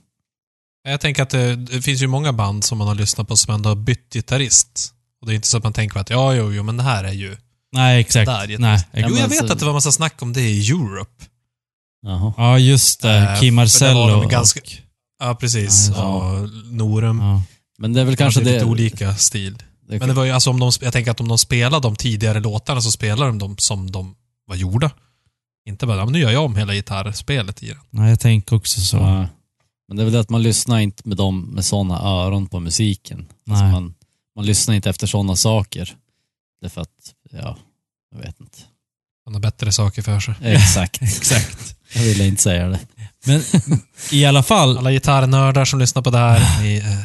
Jag 0.85 1.01
tänker 1.01 1.23
att 1.23 1.31
det, 1.31 1.57
det 1.57 1.83
finns 1.83 2.03
ju 2.03 2.07
många 2.07 2.33
band 2.33 2.65
som 2.65 2.79
man 2.79 2.89
har 2.89 2.95
lyssnat 2.95 3.29
på 3.29 3.37
som 3.37 3.55
ändå 3.55 3.69
har 3.69 3.77
bytt 3.77 4.13
gitarrist. 4.13 4.93
Och 5.21 5.27
det 5.27 5.33
är 5.33 5.35
inte 5.35 5.49
så 5.49 5.57
att 5.57 5.65
man 5.65 5.73
tänker 5.73 6.01
att 6.01 6.11
ja, 6.11 6.35
jo, 6.35 6.53
jo, 6.53 6.63
men 6.63 6.77
det 6.77 6.83
här 6.83 7.05
är 7.05 7.13
ju... 7.13 7.37
Nej, 7.73 8.01
exakt. 8.01 8.27
Där. 8.27 8.59
Nej, 8.59 8.85
Jo, 8.93 9.17
jag 9.17 9.29
vet 9.29 9.51
att 9.51 9.59
det 9.59 9.65
var 9.65 9.73
massa 9.73 9.93
snack 9.93 10.23
om 10.23 10.33
det 10.33 10.41
i 10.41 10.71
Europe. 10.71 11.25
Jaha. 12.03 12.33
Ja, 12.37 12.59
just 12.59 13.03
det. 13.03 13.17
Eh, 13.19 13.41
Kim 13.41 13.57
det 13.57 13.63
Marcello 13.63 14.07
de 14.07 14.29
ganska- 14.29 14.61
och... 14.61 14.73
Ja, 15.21 15.35
precis. 15.35 15.91
Ja, 15.97 16.03
och 16.05 16.49
Norum. 16.73 17.19
Ja. 17.19 17.43
Men 17.79 17.93
det 17.93 18.01
är 18.01 18.05
väl 18.05 18.17
Kanske 18.17 18.41
kanske 18.41 18.53
lite 18.53 18.65
det... 18.65 18.71
olika 18.71 19.15
stil. 19.15 19.63
det 19.89 19.99
Men 19.99 20.09
det 20.09 20.15
var 20.15 20.25
ju, 20.25 20.31
alltså 20.31 20.51
om 20.51 20.61
de, 20.61 20.73
jag 20.81 20.93
tänker 20.93 21.11
att 21.11 21.21
om 21.21 21.29
de 21.29 21.39
spelar 21.39 21.81
de 21.81 21.97
tidigare 21.97 22.41
låtarna 22.41 22.81
så 22.81 22.91
spelar 22.91 23.27
de 23.27 23.39
dem 23.39 23.57
som 23.59 23.91
de 23.91 24.15
var 24.47 24.57
gjorda. 24.57 24.91
Inte 25.67 25.87
bara, 25.87 26.05
men 26.05 26.13
nu 26.13 26.19
gör 26.19 26.31
jag 26.31 26.45
om 26.45 26.57
hela 26.57 26.75
gitarrspelet 26.75 27.63
i 27.63 27.69
den. 27.69 27.79
Nej, 27.91 28.11
jag 28.11 28.21
tänker 28.21 28.57
också 28.57 28.81
så. 28.81 28.97
Ja. 28.97 29.27
Men 29.89 29.97
det 29.97 30.03
är 30.03 30.05
väl 30.05 30.13
det 30.13 30.21
att 30.21 30.31
man 30.31 30.43
lyssnar 30.43 30.79
inte 30.79 31.09
med 31.09 31.17
dem 31.17 31.41
med 31.41 31.65
sådana 31.65 32.01
öron 32.01 32.47
på 32.47 32.61
musiken. 32.61 33.27
Alltså 33.51 33.65
Nej. 33.65 33.73
man, 33.73 33.95
man 34.37 34.47
lyssnar 34.47 34.75
inte 34.75 34.91
efter 34.91 35.07
sådana 35.07 35.37
saker. 35.37 35.97
Det 36.61 36.67
är 36.67 36.71
för 36.71 36.81
att, 36.81 37.15
ja, 37.31 37.57
jag 38.15 38.19
vet 38.19 38.41
inte. 38.41 38.59
Man 39.27 39.35
har 39.35 39.41
bättre 39.41 39.73
saker 39.73 40.03
för 40.03 40.21
sig. 40.21 40.35
Exakt. 40.43 41.03
Exakt. 41.03 41.77
Jag 41.95 42.03
ville 42.03 42.27
inte 42.27 42.43
säga 42.43 42.69
det. 42.69 42.81
Men 43.25 43.43
i 44.13 44.25
alla 44.25 44.43
fall, 44.43 44.79
Alla 44.79 44.93
gitarrnördar 44.93 45.65
som 45.65 45.79
lyssnar 45.79 46.03
på 46.03 46.11
det 46.11 46.19
här, 46.19 46.63
ni 46.63 46.77
eh, 46.77 47.01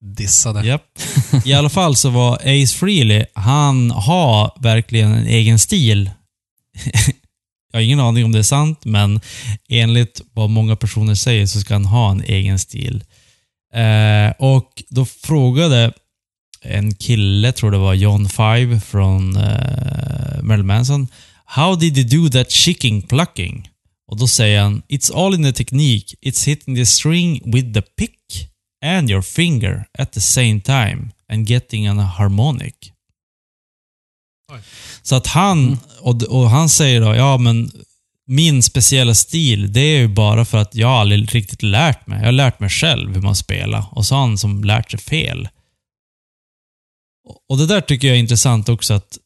dissade. 0.00 0.66
Japp. 0.66 0.98
I 1.44 1.54
alla 1.54 1.70
fall 1.70 1.96
så 1.96 2.10
var 2.10 2.34
Ace 2.34 2.76
Frehley, 2.78 3.24
han 3.34 3.90
har 3.90 4.62
verkligen 4.62 5.12
en 5.12 5.26
egen 5.26 5.58
stil. 5.58 6.10
Jag 7.72 7.78
har 7.78 7.84
ingen 7.84 8.00
aning 8.00 8.24
om 8.24 8.32
det 8.32 8.38
är 8.38 8.42
sant, 8.42 8.84
men 8.84 9.20
enligt 9.68 10.20
vad 10.32 10.50
många 10.50 10.76
personer 10.76 11.14
säger 11.14 11.46
så 11.46 11.60
ska 11.60 11.74
han 11.74 11.84
ha 11.84 12.10
en 12.10 12.22
egen 12.22 12.58
stil. 12.58 13.04
Eh, 13.74 14.32
och 14.38 14.82
då 14.88 15.04
frågade 15.04 15.92
en 16.62 16.94
kille, 16.94 17.52
tror 17.52 17.70
det 17.70 17.78
var 17.78 17.94
John 17.94 18.28
Five 18.28 18.80
från 18.80 19.36
eh, 19.36 20.42
Marilyn 20.42 20.66
Manson, 20.66 21.08
How 21.44 21.76
did 21.76 21.98
you 21.98 22.06
do 22.06 22.30
that 22.30 22.50
chicking 22.50 23.02
plucking? 23.02 23.68
Och 24.08 24.18
då 24.18 24.26
säger 24.26 24.60
han, 24.60 24.82
It's 24.88 25.14
all 25.14 25.34
in 25.34 25.42
the 25.42 25.52
technique. 25.52 26.16
It's 26.22 26.46
hitting 26.46 26.76
the 26.76 26.86
string 26.86 27.52
with 27.52 27.72
the 27.72 27.82
pick 27.82 28.50
and 28.84 29.10
your 29.10 29.22
finger 29.22 29.84
at 29.98 30.12
the 30.12 30.20
same 30.20 30.60
time 30.60 31.10
and 31.28 31.50
getting 31.50 31.86
an 31.86 31.98
harmonic. 31.98 32.89
Så 35.02 35.14
att 35.16 35.26
han, 35.26 35.78
och, 36.00 36.22
och 36.22 36.50
han 36.50 36.68
säger 36.68 37.00
då, 37.00 37.14
ja 37.14 37.38
men 37.38 37.70
min 38.26 38.62
speciella 38.62 39.14
stil, 39.14 39.72
det 39.72 39.80
är 39.80 39.98
ju 39.98 40.08
bara 40.08 40.44
för 40.44 40.58
att 40.58 40.74
jag 40.74 40.90
aldrig 40.90 41.34
riktigt 41.34 41.62
lärt 41.62 42.06
mig. 42.06 42.18
Jag 42.18 42.24
har 42.26 42.32
lärt 42.32 42.60
mig 42.60 42.70
själv 42.70 43.14
hur 43.14 43.22
man 43.22 43.36
spelar. 43.36 43.84
Och 43.92 44.06
så 44.06 44.14
har 44.14 44.22
han 44.22 44.38
som 44.38 44.64
lärt 44.64 44.90
sig 44.90 45.00
fel. 45.00 45.48
Och- 47.28 47.36
Och 47.48 47.58
det 47.58 47.66
där 47.66 47.80
tycker 47.80 48.08
jag 48.08 48.16
är 48.16 48.20
intressant 48.20 48.68
också 48.68 48.94
att, 48.94 49.18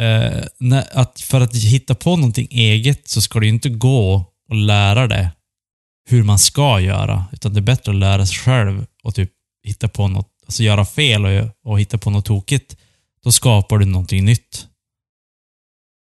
eh, 0.00 0.44
när, 0.58 0.98
att 0.98 1.20
för 1.20 1.40
att 1.40 1.54
hitta 1.54 1.94
på 1.94 2.16
någonting 2.16 2.48
eget 2.50 3.08
så 3.08 3.20
ska 3.20 3.40
det 3.40 3.46
ju 3.46 3.52
inte 3.52 3.68
gå 3.68 4.14
och 4.48 4.56
lära 4.56 5.06
det 5.06 5.30
hur 6.08 6.22
man 6.22 6.38
ska 6.38 6.80
göra. 6.80 7.24
Utan 7.32 7.54
det 7.54 7.58
är 7.60 7.62
bättre 7.62 7.92
att 7.92 7.98
lära 7.98 8.26
sig 8.26 8.36
själv 8.36 8.86
och 9.02 9.14
typ 9.14 9.30
hitta 9.66 9.88
på 9.88 10.08
något, 10.08 10.28
alltså 10.46 10.62
göra 10.62 10.84
fel 10.84 11.24
och, 11.24 11.50
och 11.64 11.80
hitta 11.80 11.98
på 11.98 12.10
något 12.10 12.24
tokigt. 12.24 12.76
Då 13.24 13.32
skapar 13.32 13.78
du 13.78 13.84
någonting 13.86 14.24
nytt. 14.24 14.66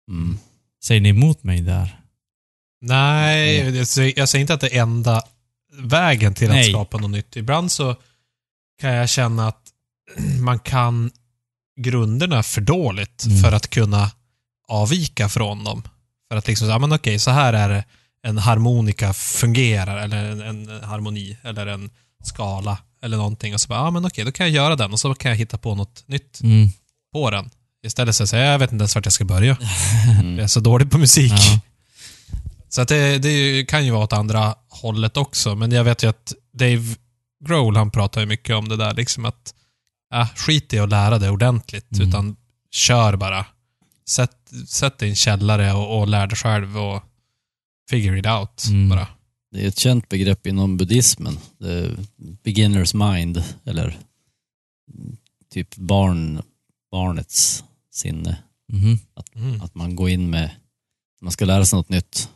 Mm. 0.09 0.37
Säger 0.83 1.01
ni 1.01 1.09
emot 1.09 1.43
mig 1.43 1.61
där? 1.61 1.99
Nej, 2.81 3.77
jag 3.77 3.87
säger, 3.87 4.13
jag 4.19 4.29
säger 4.29 4.41
inte 4.41 4.53
att 4.53 4.61
det 4.61 4.75
är 4.77 4.81
enda 4.81 5.21
vägen 5.73 6.33
till 6.33 6.49
att 6.49 6.55
Nej. 6.55 6.71
skapa 6.71 6.97
något 6.97 7.11
nytt. 7.11 7.35
Ibland 7.35 7.71
så 7.71 7.95
kan 8.81 8.93
jag 8.93 9.09
känna 9.09 9.47
att 9.47 9.61
man 10.41 10.59
kan 10.59 11.11
grunderna 11.81 12.43
för 12.43 12.61
dåligt 12.61 13.25
Mm. 13.25 13.37
för 13.37 13.51
att 13.51 13.69
kunna 13.69 14.11
avvika 14.67 15.29
från 15.29 15.63
dem. 15.63 15.83
För 16.31 16.37
att 16.37 16.47
liksom, 16.47 16.67
ja 16.67 16.79
men 16.79 16.91
okej, 16.93 17.19
så 17.19 17.31
här 17.31 17.53
är 17.53 17.69
det 17.69 17.83
en 18.23 18.37
harmonika 18.37 19.13
fungerar, 19.13 19.97
eller 19.97 20.25
en, 20.31 20.41
en 20.41 20.83
harmoni, 20.83 21.37
eller 21.43 21.67
en 21.67 21.89
skala, 22.23 22.77
eller 23.01 23.17
någonting. 23.17 23.53
Och 23.53 23.61
så 23.61 23.67
bara, 23.67 23.79
ja 23.79 23.91
men 23.91 24.05
okej, 24.05 24.25
då 24.25 24.31
kan 24.31 24.45
jag 24.45 24.55
göra 24.55 24.75
den 24.75 24.91
och 24.93 24.99
så 24.99 25.15
kan 25.15 25.31
jag 25.31 25.37
hitta 25.37 25.57
på 25.57 25.75
något 25.75 26.03
nytt 26.07 26.41
Mm. 26.43 26.67
På 27.13 27.31
den. 27.31 27.49
Istället 27.85 28.15
så 28.15 28.27
säger 28.27 28.43
jag, 28.45 28.53
jag 28.53 28.59
vet 28.59 28.71
inte 28.71 28.81
ens 28.81 28.95
vart 28.95 29.05
jag 29.05 29.13
ska 29.13 29.25
börja. 29.25 29.57
Mm. 30.19 30.35
Jag 30.35 30.43
är 30.43 30.47
så 30.47 30.59
dålig 30.59 30.91
på 30.91 30.97
musik. 30.97 31.31
Ja. 31.31 31.59
Så 32.69 32.81
att 32.81 32.87
det, 32.87 33.17
det 33.17 33.65
kan 33.69 33.85
ju 33.85 33.91
vara 33.91 34.03
åt 34.03 34.13
andra 34.13 34.55
hållet 34.69 35.17
också, 35.17 35.55
men 35.55 35.71
jag 35.71 35.83
vet 35.83 36.03
ju 36.03 36.09
att 36.09 36.33
Dave 36.53 36.95
Grohl, 37.45 37.75
han 37.77 37.91
pratar 37.91 38.21
ju 38.21 38.27
mycket 38.27 38.55
om 38.55 38.69
det 38.69 38.77
där, 38.77 38.93
liksom 38.93 39.25
att 39.25 39.53
äh, 40.13 40.27
skit 40.35 40.73
i 40.73 40.79
att 40.79 40.89
lära 40.89 41.19
dig 41.19 41.29
ordentligt, 41.29 41.91
Mm. 41.95 42.07
utan 42.09 42.35
kör 42.71 43.15
bara. 43.15 43.45
Sätt, 44.09 44.31
sätt 44.67 44.97
dig 44.97 45.07
i 45.07 45.11
en 45.11 45.15
källare 45.15 45.73
och, 45.73 45.99
och 45.99 46.07
lär 46.07 46.27
dig 46.27 46.37
själv 46.37 46.77
och 46.77 47.03
figure 47.89 48.19
it 48.19 48.25
out 48.25 48.63
Mm. 48.69 48.89
bara. 48.89 49.07
Det 49.51 49.63
är 49.63 49.67
ett 49.67 49.79
känt 49.79 50.09
begrepp 50.09 50.47
inom 50.47 50.77
buddhismen. 50.77 51.37
Beginners 52.43 52.93
mind, 52.93 53.43
eller 53.65 53.97
typ 55.53 55.75
barn, 55.75 56.41
barnets 56.91 57.63
sinne. 57.91 58.43
Mhm. 58.73 58.99
Mm. 59.35 59.61
Att 59.61 59.75
man 59.75 59.95
går 59.95 60.09
in 60.09 60.29
med, 60.29 60.51
man 61.21 61.31
ska 61.31 61.45
lära 61.45 61.65
sig 61.65 61.77
något 61.77 61.89
nytt. 61.89 62.29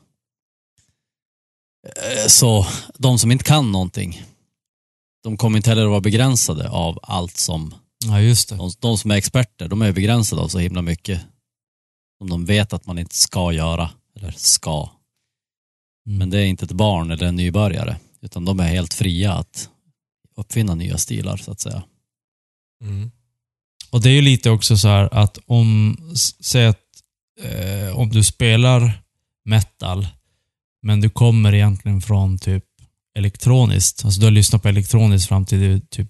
Eh, 1.87 2.27
Så 2.27 2.67
de 2.97 3.19
som 3.19 3.31
inte 3.31 3.43
kan 3.43 3.71
någonting, 3.71 4.23
de 5.23 5.37
kommer 5.37 5.57
inte 5.57 5.69
heller 5.69 5.83
att 5.83 5.89
vara 5.89 6.01
begränsade 6.01 6.69
av 6.69 6.99
allt 7.03 7.37
som, 7.37 7.73
Ja, 8.05 8.21
just 8.21 8.49
det. 8.49 8.55
de, 8.55 8.71
de 8.79 8.97
som 8.97 9.11
är 9.11 9.15
experter, 9.15 9.67
de 9.67 9.81
är 9.81 9.91
begränsade 9.91 10.41
av 10.41 10.47
så 10.47 10.59
himla 10.59 10.81
mycket 10.81 11.21
som 12.17 12.29
de 12.29 12.45
vet 12.45 12.73
att 12.73 12.85
man 12.85 12.97
inte 12.99 13.15
ska 13.15 13.51
göra, 13.53 13.91
eller 14.15 14.31
ska. 14.31 14.89
Mm. 16.07 16.17
Men 16.17 16.29
det 16.29 16.39
är 16.39 16.45
inte 16.45 16.65
ett 16.65 16.71
barn 16.71 17.11
eller 17.11 17.25
en 17.27 17.35
nybörjare, 17.35 17.97
utan 18.21 18.45
de 18.45 18.59
är 18.59 18.67
helt 18.67 18.93
fria 18.93 19.33
att 19.33 19.69
uppfinna 20.35 20.75
nya 20.75 20.97
stilar 20.97 21.37
så 21.37 21.51
att 21.51 21.59
säga. 21.59 21.83
Mm. 22.81 23.11
Och 23.95 24.01
det 24.01 24.09
är 24.09 24.13
ju 24.13 24.21
lite 24.21 24.49
också 24.49 24.77
så 24.77 24.87
här 24.87 25.09
att 25.13 25.37
om, 25.45 25.97
säg 26.39 26.65
att 26.65 26.79
eh, 27.41 27.97
om 27.97 28.09
du 28.09 28.23
spelar 28.23 29.01
metal, 29.45 30.07
men 30.81 31.01
du 31.01 31.09
kommer 31.09 31.53
egentligen 31.53 32.01
från 32.01 32.37
typ 32.39 32.63
elektroniskt. 33.17 34.05
Alltså 34.05 34.19
du 34.19 34.25
har 34.25 34.31
lyssnat 34.31 34.61
på 34.61 34.69
elektroniskt 34.69 35.27
fram 35.27 35.45
till 35.45 35.59
du 35.59 35.79
typ 35.79 36.07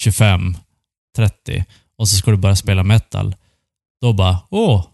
25, 0.00 0.56
30 1.16 1.64
och 1.98 2.08
så 2.08 2.16
ska 2.16 2.30
du 2.30 2.36
börja 2.36 2.56
spela 2.56 2.82
metal. 2.84 3.34
Då 4.00 4.12
bara, 4.12 4.38
åh, 4.50 4.86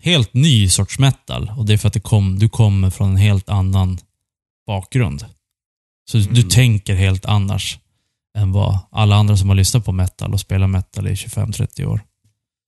helt 0.00 0.34
ny 0.34 0.68
sorts 0.68 0.98
metal. 0.98 1.52
Och 1.56 1.66
det 1.66 1.72
är 1.72 1.78
för 1.78 1.88
att 1.88 1.94
det 1.94 2.00
kom, 2.00 2.38
du 2.38 2.48
kommer 2.48 2.90
från 2.90 3.10
en 3.10 3.16
helt 3.16 3.48
annan 3.48 3.98
bakgrund. 4.66 5.24
Så 6.10 6.18
du 6.18 6.28
Mm. 6.40 6.48
tänker 6.48 6.94
helt 6.94 7.24
annars 7.24 7.78
än 8.38 8.52
vad 8.52 8.78
alla 8.90 9.16
andra 9.16 9.36
som 9.36 9.48
har 9.48 9.56
lyssnat 9.56 9.84
på 9.84 9.92
metal 9.92 10.32
och 10.32 10.40
spelat 10.40 10.70
metal 10.70 11.08
i 11.08 11.14
25-30 11.14 11.84
år. 11.84 12.00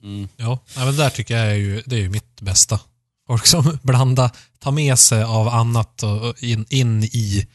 Mm. 0.02 0.28
Ja, 0.36 0.58
men 0.76 0.96
där 0.96 1.10
tycker 1.10 1.36
jag 1.36 1.46
är 1.46 1.54
ju, 1.54 1.82
det 1.86 1.96
är 1.96 2.00
ju 2.00 2.08
mitt 2.08 2.40
bästa. 2.40 2.80
Folk 3.26 3.46
som 3.46 3.78
blandar, 3.82 4.30
tar 4.58 4.72
med 4.72 4.98
sig 4.98 5.22
av 5.22 5.48
annat 5.48 6.02
och 6.02 6.42
in, 6.42 6.64
in 6.68 7.04
i 7.04 7.46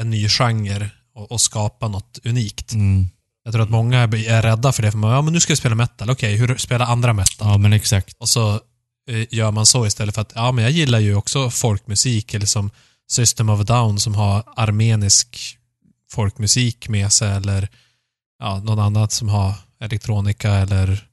en 0.00 0.10
ny 0.10 0.28
genre 0.28 0.90
och, 1.14 1.32
och 1.32 1.40
skapa 1.40 1.88
något 1.88 2.18
unikt. 2.24 2.72
Mm. 2.72 3.08
Jag 3.44 3.52
tror 3.52 3.62
att 3.62 3.70
många 3.70 3.98
är 3.98 4.42
rädda 4.42 4.72
för 4.72 4.82
det, 4.82 4.90
för 4.90 4.98
man, 4.98 5.10
ja 5.10 5.22
men 5.22 5.32
nu 5.32 5.40
ska 5.40 5.50
jag 5.50 5.58
spela 5.58 5.74
metal, 5.74 6.10
okej, 6.10 6.36
hur 6.36 6.56
spelar 6.56 6.86
andra 6.86 7.12
metal? 7.12 7.48
Ja, 7.48 7.58
men 7.58 7.72
exakt. 7.72 8.16
Och 8.18 8.28
så 8.28 8.54
eh, 9.10 9.26
gör 9.30 9.50
man 9.50 9.66
så 9.66 9.86
istället 9.86 10.14
för 10.14 10.22
att, 10.22 10.32
ja 10.34 10.52
men 10.52 10.64
jag 10.64 10.72
gillar 10.72 10.98
ju 10.98 11.14
också 11.14 11.50
folkmusik, 11.50 12.34
eller 12.34 12.46
som 12.46 12.70
System 13.10 13.48
of 13.48 13.60
a 13.60 13.64
Down 13.64 14.00
som 14.00 14.14
har 14.14 14.42
armenisk 14.56 15.57
folkmusik 16.10 16.88
med 16.88 17.12
sig, 17.12 17.36
eller 17.36 17.68
ja, 18.38 18.58
någon 18.58 18.78
annat 18.78 19.12
som 19.12 19.28
har 19.28 19.54
elektronika 19.80 20.52
eller 20.52 21.08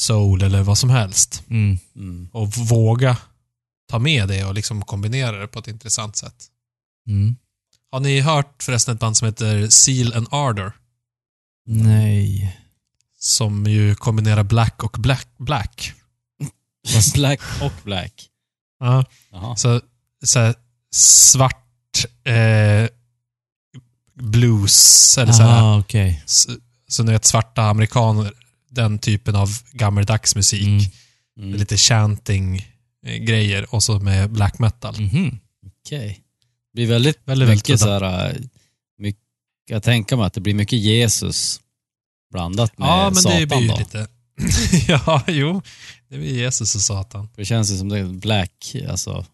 soul 0.00 0.42
eller 0.42 0.62
vad 0.62 0.78
som 0.78 0.90
helst. 0.90 1.44
Mm. 1.50 1.78
Mm. 1.96 2.28
Och 2.32 2.56
våga 2.56 3.16
ta 3.90 3.98
med 3.98 4.28
det 4.28 4.44
och 4.44 4.54
liksom 4.54 4.82
kombinera 4.82 5.38
det 5.38 5.48
på 5.48 5.58
ett 5.58 5.68
intressant 5.68 6.16
sätt. 6.16 6.46
Mm. 7.08 7.36
Har 7.90 8.00
ni 8.00 8.20
hört 8.20 8.62
förresten 8.62 8.94
ett 8.94 9.00
band 9.00 9.16
som 9.16 9.26
heter 9.26 9.68
Seal 9.68 10.12
and 10.12 10.28
Ardor? 10.30 10.72
Nej. 11.66 12.60
Som 13.18 13.66
ju 13.66 13.94
kombinerar 13.94 14.42
black 14.42 14.84
och 14.84 14.96
black. 14.98 15.28
black. 15.38 15.92
Black 17.14 17.40
och 17.62 17.72
black. 17.84 18.28
Ja. 18.80 19.04
Jaha. 19.30 19.56
Så, 19.56 19.80
så 20.24 20.38
här, 20.38 20.54
svart 20.94 22.04
eh, 22.24 22.88
blues, 24.14 25.18
eller 25.18 25.32
så 25.32 25.42
här, 25.42 25.62
Ah, 25.62 25.78
okej. 25.78 26.22
s- 26.26 26.46
så 26.88 27.02
ni 27.02 27.12
vet 27.12 27.24
svarta 27.24 27.62
amerikaner, 27.62 28.32
den 28.70 28.98
typen 28.98 29.36
av 29.36 29.48
gammeldags 29.72 30.34
musik. 30.36 30.62
Mm. 30.66 30.84
Mm. 31.38 31.54
Lite 31.58 31.76
chanting 31.76 32.68
eh, 33.06 33.14
grejer 33.16 33.74
och 33.74 33.82
så 33.82 33.98
med 34.00 34.30
black 34.30 34.58
metal. 34.58 35.00
Mhm. 35.00 35.38
Okej. 35.84 36.20
Det 36.72 36.76
blir 36.76 36.86
väldigt, 36.86 37.16
Väldigt, 37.24 37.48
väldigt 37.48 37.56
mycket 37.68 37.80
så 37.80 37.86
udda. 37.96 38.10
här, 38.10 38.30
äh, 38.30 38.36
mycket, 38.98 39.22
jag 39.70 39.82
tänker 39.82 40.16
mig 40.16 40.26
att 40.26 40.32
det 40.34 40.40
blir 40.40 40.54
mycket 40.54 40.78
Jesus 40.78 41.60
blandat 42.32 42.78
med 42.78 42.88
Ja, 42.88 43.04
men 43.04 43.14
Satan 43.22 43.40
det 43.40 43.46
blir 43.46 43.58
ju 43.60 43.68
då. 43.68 43.76
lite... 43.78 44.06
ja, 44.88 45.22
jo. 45.26 45.62
Det 46.08 46.16
blir 46.18 46.34
Jesus 46.34 46.74
och 46.74 46.80
Satan. 46.80 47.28
Det 47.36 47.44
känns 47.44 47.72
ju 47.72 47.76
som 47.78 47.88
det 47.88 47.98
är 47.98 48.04
black, 48.04 48.76
alltså. 48.88 49.26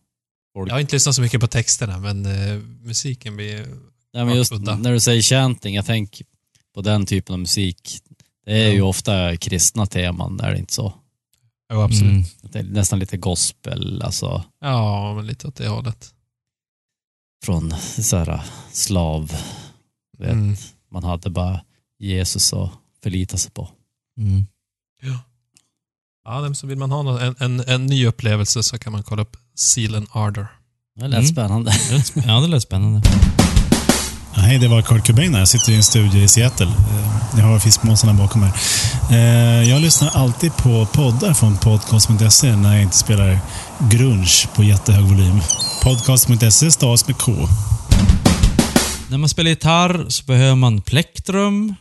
Jag 0.54 0.70
har 0.72 0.80
inte 0.80 0.96
lyssnat 0.96 1.14
så 1.14 1.22
mycket 1.22 1.40
på 1.40 1.46
texterna, 1.46 1.98
men 1.98 2.26
eh, 2.26 2.58
musiken 2.82 3.36
blir... 3.36 3.66
Nej, 4.14 4.24
men 4.24 4.36
just 4.36 4.52
när 4.52 4.92
du 4.92 5.00
säger 5.00 5.22
chanting, 5.22 5.74
jag 5.74 5.86
tänker 5.86 6.26
på 6.74 6.80
den 6.82 7.06
typen 7.06 7.32
av 7.32 7.38
musik. 7.38 7.98
Det 8.44 8.52
är 8.64 8.70
ju 8.72 8.78
Ja. 8.78 8.84
ofta 8.84 9.36
kristna 9.36 9.86
teman, 9.86 10.40
är 10.40 10.50
det 10.52 10.58
inte 10.58 10.72
så? 10.72 10.92
Jo, 11.72 11.80
absolut. 11.80 12.10
Mm. 12.12 12.24
Det 12.42 12.58
är 12.58 12.62
nästan 12.62 12.98
lite 12.98 13.16
gospel, 13.16 14.02
alltså 14.02 14.44
Ja, 14.60 15.14
men 15.14 15.26
lite 15.26 15.46
åt 15.48 15.56
det 15.56 15.68
hållet. 15.68 16.14
från 17.44 17.74
så 17.80 18.16
här 18.16 18.42
slav. 18.72 19.32
Vet, 20.18 20.30
Mm. 20.32 20.56
Man 20.90 21.04
hade 21.04 21.30
bara 21.30 21.60
Jesus 21.98 22.52
att 22.52 22.70
förlita 23.02 23.36
sig 23.36 23.50
på. 23.50 23.68
Mm. 24.18 24.46
Ja, 26.24 26.40
men 26.40 26.54
så 26.54 26.66
vill 26.66 26.78
man 26.78 26.90
ha 26.90 27.02
någon, 27.02 27.20
en, 27.20 27.34
en, 27.38 27.60
en 27.60 27.86
ny 27.86 28.06
upplevelse 28.06 28.62
så 28.62 28.78
kan 28.78 28.92
man 28.92 29.02
kolla 29.02 29.22
upp 29.22 29.36
Seal 29.54 29.94
and 29.94 30.06
Ardor. 30.10 30.46
Det 30.94 31.08
lät 31.08 31.18
Mm. 31.18 31.26
spännande. 31.32 31.72
Ja, 32.26 32.40
det 32.40 32.46
lät 32.48 32.62
spännande. 32.62 33.02
Ja, 34.34 34.40
Hej, 34.42 34.58
det 34.58 34.68
var 34.68 34.82
Kurt 34.82 35.06
Cobain 35.06 35.32
här. 35.34 35.38
Jag 35.40 35.48
sitter 35.48 35.72
i 35.72 35.76
en 35.76 35.82
studio 35.82 36.22
i 36.22 36.28
Seattle. 36.28 36.66
Eh, 36.66 37.38
Jag 37.38 37.44
har 37.44 37.58
fiskmåsarna 37.58 38.14
bakom 38.14 38.40
mig. 38.40 38.50
Eh, 39.10 39.68
Jag 39.70 39.80
lyssnar 39.82 40.08
alltid 40.08 40.56
på 40.56 40.86
poddar 40.86 41.34
från 41.34 41.56
podcast.se 41.56 42.56
när 42.56 42.72
jag 42.74 42.82
inte 42.82 42.96
spelar 42.96 43.38
grunge 43.90 44.46
på 44.54 44.64
jättehög 44.64 45.04
volym. 45.04 45.40
Podcast.se 45.82 46.70
stavas 46.70 47.06
med 47.08 47.16
K. 47.18 47.32
När 49.10 49.18
man 49.18 49.28
spelar 49.28 49.50
gitarr 49.50 50.06
så 50.08 50.24
behöver 50.24 50.54
man 50.56 50.80
plektrum, 50.82 51.74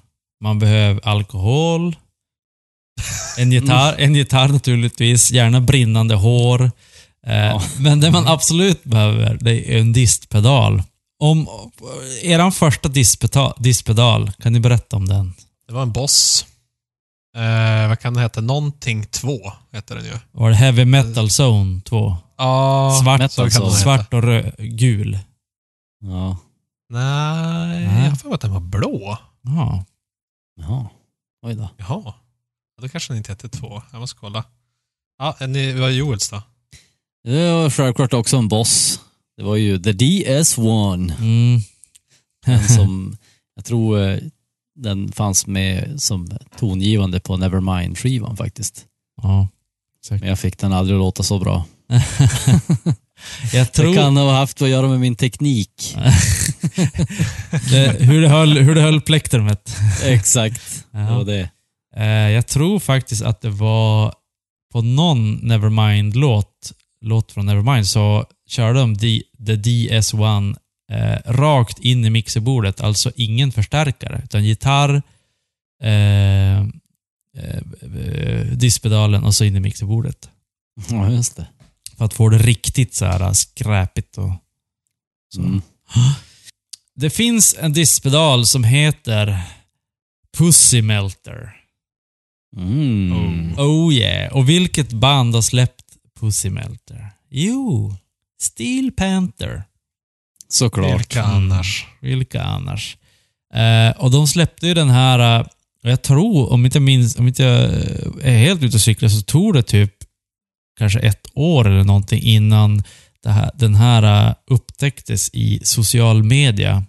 man 0.43 0.59
behöver 0.59 1.07
alkohol, 1.07 1.95
en 3.37 3.51
gitarr, 3.51 3.95
en 3.97 4.15
gitarr 4.15 4.47
naturligtvis, 4.47 5.31
gärna 5.31 5.61
brinnande 5.61 6.15
hår. 6.15 6.71
Eh, 7.27 7.61
Men 7.79 7.99
det 7.99 8.11
man 8.11 8.27
absolut 8.27 8.83
behöver, 8.83 9.37
det 9.41 9.73
är 9.75 9.79
en 9.79 9.93
distpedal. 9.93 10.83
Om 11.19 11.47
eran 12.23 12.51
första 12.51 12.89
distpedal, 13.57 14.31
kan 14.31 14.53
ni 14.53 14.59
berätta 14.59 14.95
om 14.95 15.05
den? 15.07 15.33
Det 15.67 15.73
var 15.73 15.81
en 15.81 15.91
boss. 15.91 16.45
Eh, 17.35 17.87
vad 17.89 17.99
kan 17.99 18.13
den 18.13 18.23
heta? 18.23 18.41
Någonting 18.41 19.05
2 19.05 19.39
heter 19.71 19.95
den 19.95 20.05
ju. 20.05 20.13
Var 20.31 20.49
det 20.49 20.55
Heavy 20.55 20.85
Metal 20.85 21.27
Zone 21.41 21.81
2? 21.81 22.15
Ja, 22.37 22.99
Svart, 23.03 23.21
heta. 23.21 23.49
svart 23.71 24.13
och 24.13 24.21
rö- 24.23 24.53
gul. 24.57 25.19
Ja. 26.01 26.37
Nej, 26.89 27.85
Nej. 27.87 28.03
jag 28.03 28.09
har 28.09 28.15
för 28.15 28.27
mig 28.27 28.35
att 28.35 28.41
den 28.41 28.53
var 28.53 28.59
blå. 28.59 29.17
Ja. 29.41 29.85
Jaha. 30.55 30.89
Oj 31.45 31.55
då. 31.55 31.69
Jaha. 31.77 32.01
Ja, 32.05 32.15
Då 32.81 32.89
kanske 32.89 33.13
den 33.13 33.17
inte 33.17 33.31
hette 33.31 33.49
2. 33.49 33.81
Jag 33.91 33.99
måste 33.99 34.19
kolla. 34.19 34.43
Ja, 35.19 35.35
ni, 35.47 35.73
vad 35.73 35.89
är 35.89 35.93
Joels 35.93 36.29
då? 36.29 36.41
Det 37.23 37.51
var 37.51 37.69
självklart 37.69 38.13
också 38.13 38.37
en 38.37 38.47
boss. 38.47 38.99
Det 39.39 39.45
var 39.45 39.55
ju 39.55 39.79
The 39.79 39.91
DS1. 39.91 41.13
Mm. 41.19 41.61
Den 42.45 42.67
som, 42.67 43.17
jag 43.55 43.65
tror 43.65 44.01
eh, 44.09 44.17
den 44.75 45.11
fanns 45.11 45.47
med 45.47 46.01
som 46.01 46.29
tongivande 46.57 47.19
på 47.19 47.37
Nevermind-skivan 47.37 48.37
faktiskt. 48.37 48.85
ja. 49.21 49.47
Men 50.09 50.27
jag 50.29 50.39
fick 50.39 50.57
den 50.57 50.73
aldrig 50.73 50.95
att 50.95 50.99
låta 50.99 51.23
så 51.23 51.39
bra. 51.39 51.65
Jag 53.53 53.65
Det 53.65 53.73
tror... 53.73 53.93
kan 53.95 54.17
ha 54.17 54.31
haft 54.33 54.61
att 54.61 54.69
göra 54.69 54.87
med 54.87 54.99
min 54.99 55.15
teknik. 55.15 55.97
det, 57.71 57.95
hur, 57.99 58.21
det 58.21 58.29
höll, 58.29 58.57
hur 58.57 58.75
det 58.75 58.81
höll 58.81 59.01
plektrumet. 59.01 59.75
Exakt. 60.03 60.85
Ja. 60.91 60.99
Det 60.99 61.11
var 61.15 61.23
det. 61.23 61.49
Eh, 61.95 62.05
jag 62.31 62.47
tror 62.47 62.79
faktiskt 62.79 63.21
att 63.21 63.41
det 63.41 63.49
var 63.49 64.13
på 64.73 64.81
någon 64.81 65.33
Nevermind-låt, 65.35 66.73
låt 67.01 67.31
från 67.31 67.45
Nevermind, 67.45 67.87
så 67.87 68.25
körde 68.47 68.79
de 68.79 68.97
D, 68.97 69.21
The 69.45 69.55
DS1 69.55 70.55
eh, 70.91 71.17
rakt 71.25 71.79
in 71.79 72.05
i 72.05 72.09
mixerbordet. 72.09 72.81
Alltså 72.81 73.11
ingen 73.15 73.51
förstärkare, 73.51 74.21
utan 74.23 74.45
gitarr, 74.45 75.01
eh, 75.83 76.59
eh, 76.59 76.65
disspedalen 78.51 79.23
och 79.23 79.35
så 79.35 79.43
in 79.43 79.55
i 79.55 79.59
mixerbordet. 79.59 80.29
Ja, 80.89 81.09
just 81.11 81.35
det. 81.35 81.47
För 81.97 82.05
att 82.05 82.13
få 82.13 82.29
det 82.29 82.37
riktigt 82.37 82.95
så 82.95 83.05
här 83.05 83.33
skräpigt 83.33 84.17
och 84.17 84.31
så. 85.35 85.41
Mm. 85.41 85.61
Det 86.95 87.09
finns 87.09 87.55
en 87.59 87.73
disspedal 87.73 88.45
som 88.45 88.63
heter 88.63 89.41
Pussy 90.37 90.81
Melter. 90.81 91.55
Mm. 92.57 93.59
Oh 93.59 93.93
yeah. 93.93 94.33
Och 94.33 94.49
vilket 94.49 94.91
band 94.91 95.35
har 95.35 95.41
släppt 95.41 95.88
Pussy 96.19 96.49
Melter? 96.49 97.09
Jo, 97.29 97.95
Steel 98.41 98.91
Panther. 98.91 99.63
Såklart. 100.47 100.99
Vilka 100.99 101.23
Mm. 101.23 101.35
annars? 101.35 101.85
Vilka 102.01 102.43
annars? 102.43 102.97
Eh, 103.53 103.97
och 104.03 104.11
de 104.11 104.27
släppte 104.27 104.67
ju 104.67 104.73
den 104.73 104.89
här, 104.89 105.39
eh, 105.39 105.45
och 105.83 105.89
jag 105.89 106.01
tror, 106.01 106.53
om 106.53 106.65
inte 106.65 106.77
jag 106.77 106.83
minns, 106.83 107.15
om 107.19 107.27
inte 107.27 107.43
jag 107.43 107.63
eh, 107.63 108.33
är 108.33 108.37
helt 108.37 108.63
ute 108.63 108.77
och 108.77 108.81
cyklar, 108.81 109.09
så 109.09 109.21
tog 109.21 109.53
det 109.53 109.63
typ 109.63 109.93
kanske 110.79 110.99
ett 110.99 111.27
år 111.33 111.67
eller 111.67 111.83
någonting 111.83 112.21
innan 112.21 112.83
här, 113.25 113.51
den 113.55 113.75
här 113.75 114.27
eh, 114.29 114.33
upptäcktes 114.47 115.29
i 115.33 115.59
social 115.63 116.23
media. 116.23 116.83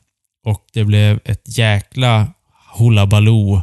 Och 0.47 0.65
det 0.73 0.85
blev 0.85 1.21
ett 1.25 1.59
jäkla 1.59 2.33
hullabaloo. 2.79 3.63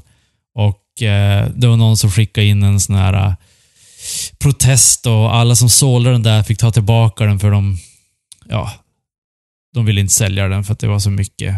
Och 0.55 1.01
eh, 1.01 1.49
det 1.55 1.67
var 1.67 1.77
någon 1.77 1.97
som 1.97 2.11
skickade 2.11 2.47
in 2.47 2.63
en 2.63 2.79
sån 2.79 2.95
här 2.95 3.35
protest 4.39 5.05
och 5.05 5.35
alla 5.35 5.55
som 5.55 5.69
sålde 5.69 6.11
den 6.11 6.23
där 6.23 6.43
fick 6.43 6.57
ta 6.57 6.71
tillbaka 6.71 7.25
den 7.25 7.39
för 7.39 7.51
de, 7.51 7.77
ja, 8.49 8.71
de 9.73 9.85
ville 9.85 10.01
inte 10.01 10.13
sälja 10.13 10.47
den 10.47 10.63
för 10.63 10.73
att 10.73 10.79
det 10.79 10.87
var 10.87 10.99
så 10.99 11.09
mycket 11.09 11.55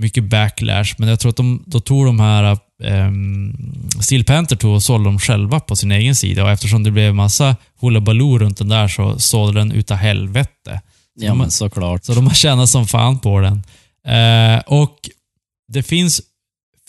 mycket 0.00 0.24
backlash. 0.24 0.94
Men 0.98 1.08
jag 1.08 1.20
tror 1.20 1.30
att 1.30 1.36
de, 1.36 1.64
då 1.66 1.80
tog 1.80 2.06
de 2.06 2.20
här 2.20 2.58
um, 2.82 3.54
Steel 4.00 4.24
Panther 4.24 4.56
tog 4.56 4.74
och 4.74 4.82
sålde 4.82 5.08
dem 5.08 5.18
själva 5.18 5.60
på 5.60 5.76
sin 5.76 5.92
egen 5.92 6.16
sida 6.16 6.44
och 6.44 6.50
eftersom 6.50 6.82
det 6.82 6.90
blev 6.90 7.14
massa 7.14 7.56
hullabaloo 7.80 8.38
runt 8.38 8.58
den 8.58 8.68
där 8.68 8.88
så 8.88 9.18
sålde 9.18 9.60
den 9.60 9.72
utav 9.72 9.96
helvete. 9.96 10.80
Ja, 11.14 11.34
men 11.34 11.50
såklart. 11.50 12.04
Så 12.04 12.14
de 12.14 12.26
har 12.26 12.34
tjänat 12.34 12.68
som 12.68 12.86
fan 12.86 13.18
på 13.18 13.40
den. 13.40 13.62
Eh, 14.06 14.58
och 14.66 14.96
det 15.72 15.82
finns 15.82 16.22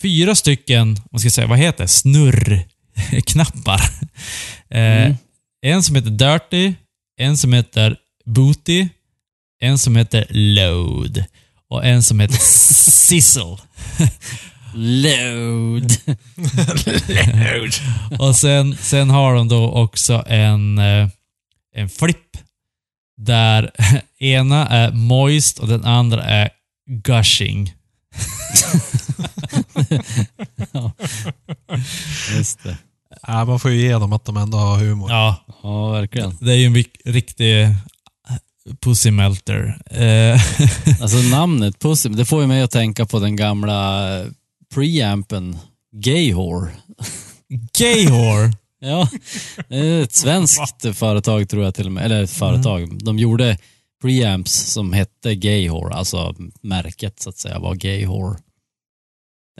fyra 0.02 0.34
stycken, 0.34 0.98
vad 1.10 1.20
ska 1.20 1.26
jag 1.26 1.32
säga, 1.32 1.46
vad 1.46 1.58
heter 1.58 1.84
det? 1.84 1.88
Snurrknappar. 1.88 2.71
Eh, 4.70 5.06
Mm. 5.06 5.16
En 5.64 5.82
som 5.82 5.96
heter 5.96 6.10
Dirty, 6.10 6.74
en 7.20 7.36
som 7.36 7.52
heter 7.52 7.96
Booty, 8.24 8.88
en 9.60 9.78
som 9.78 9.96
heter 9.96 10.26
Load 10.30 11.24
och 11.70 11.84
en 11.84 12.02
som 12.02 12.20
heter 12.20 12.36
Sizzle. 12.40 13.56
Load. 14.74 15.92
Och 18.18 18.36
sen, 18.36 18.76
sen 18.76 19.10
har 19.10 19.34
de 19.34 19.48
då 19.48 19.70
också 19.70 20.24
en, 20.26 20.78
eh, 20.78 21.08
en 21.74 21.88
flipp 21.88 22.36
där 23.16 23.70
ena 24.18 24.68
är 24.68 24.90
moist 24.92 25.58
och 25.58 25.68
den 25.68 25.84
andra 25.84 26.24
är 26.24 26.50
gushing. 26.86 27.72
Just 32.36 32.62
det. 32.62 32.76
Ja, 33.26 33.44
man 33.44 33.60
får 33.60 33.70
ju 33.70 33.80
ge 33.80 33.92
dem 33.92 34.12
att 34.12 34.24
de 34.24 34.36
ändå 34.36 34.58
har 34.58 34.76
humor. 34.78 35.10
Ja, 35.10 35.36
Ja, 35.62 35.90
verkligen. 35.90 36.36
det 36.40 36.52
är 36.52 36.56
ju 36.56 36.66
en 36.66 36.84
riktig 37.12 37.62
eh, 37.62 37.70
pussy 38.80 39.10
melter. 39.10 39.78
Eh, 39.90 40.40
Alltså 41.02 41.16
namnet 41.16 41.78
Pussy, 41.78 42.08
det 42.08 42.24
får 42.24 42.40
ju 42.40 42.46
mig 42.46 42.62
att 42.62 42.70
tänka 42.70 43.06
på 43.06 43.18
den 43.18 43.36
gamla 43.36 44.08
preampen 44.74 45.58
Gay 45.92 46.32
Whore. 46.34 46.70
gay 47.78 48.06
whore. 48.08 48.52
Ja, 48.84 49.08
ett 50.02 50.12
svenskt 50.14 50.86
företag 50.94 51.48
tror 51.48 51.64
jag 51.64 51.74
till 51.74 51.86
och 51.86 51.92
med. 51.92 52.04
Eller 52.04 52.22
ett 52.22 52.30
företag. 52.30 53.04
De 53.04 53.18
gjorde 53.18 53.58
preamps 54.02 54.52
som 54.52 54.92
hette 54.92 55.34
Gay 55.34 55.68
Whore, 55.68 55.94
alltså 55.94 56.34
märket 56.62 57.20
så 57.22 57.28
att 57.28 57.38
säga 57.38 57.58
var 57.58 57.74
Gay 57.74 58.06
Whore. 58.06 58.38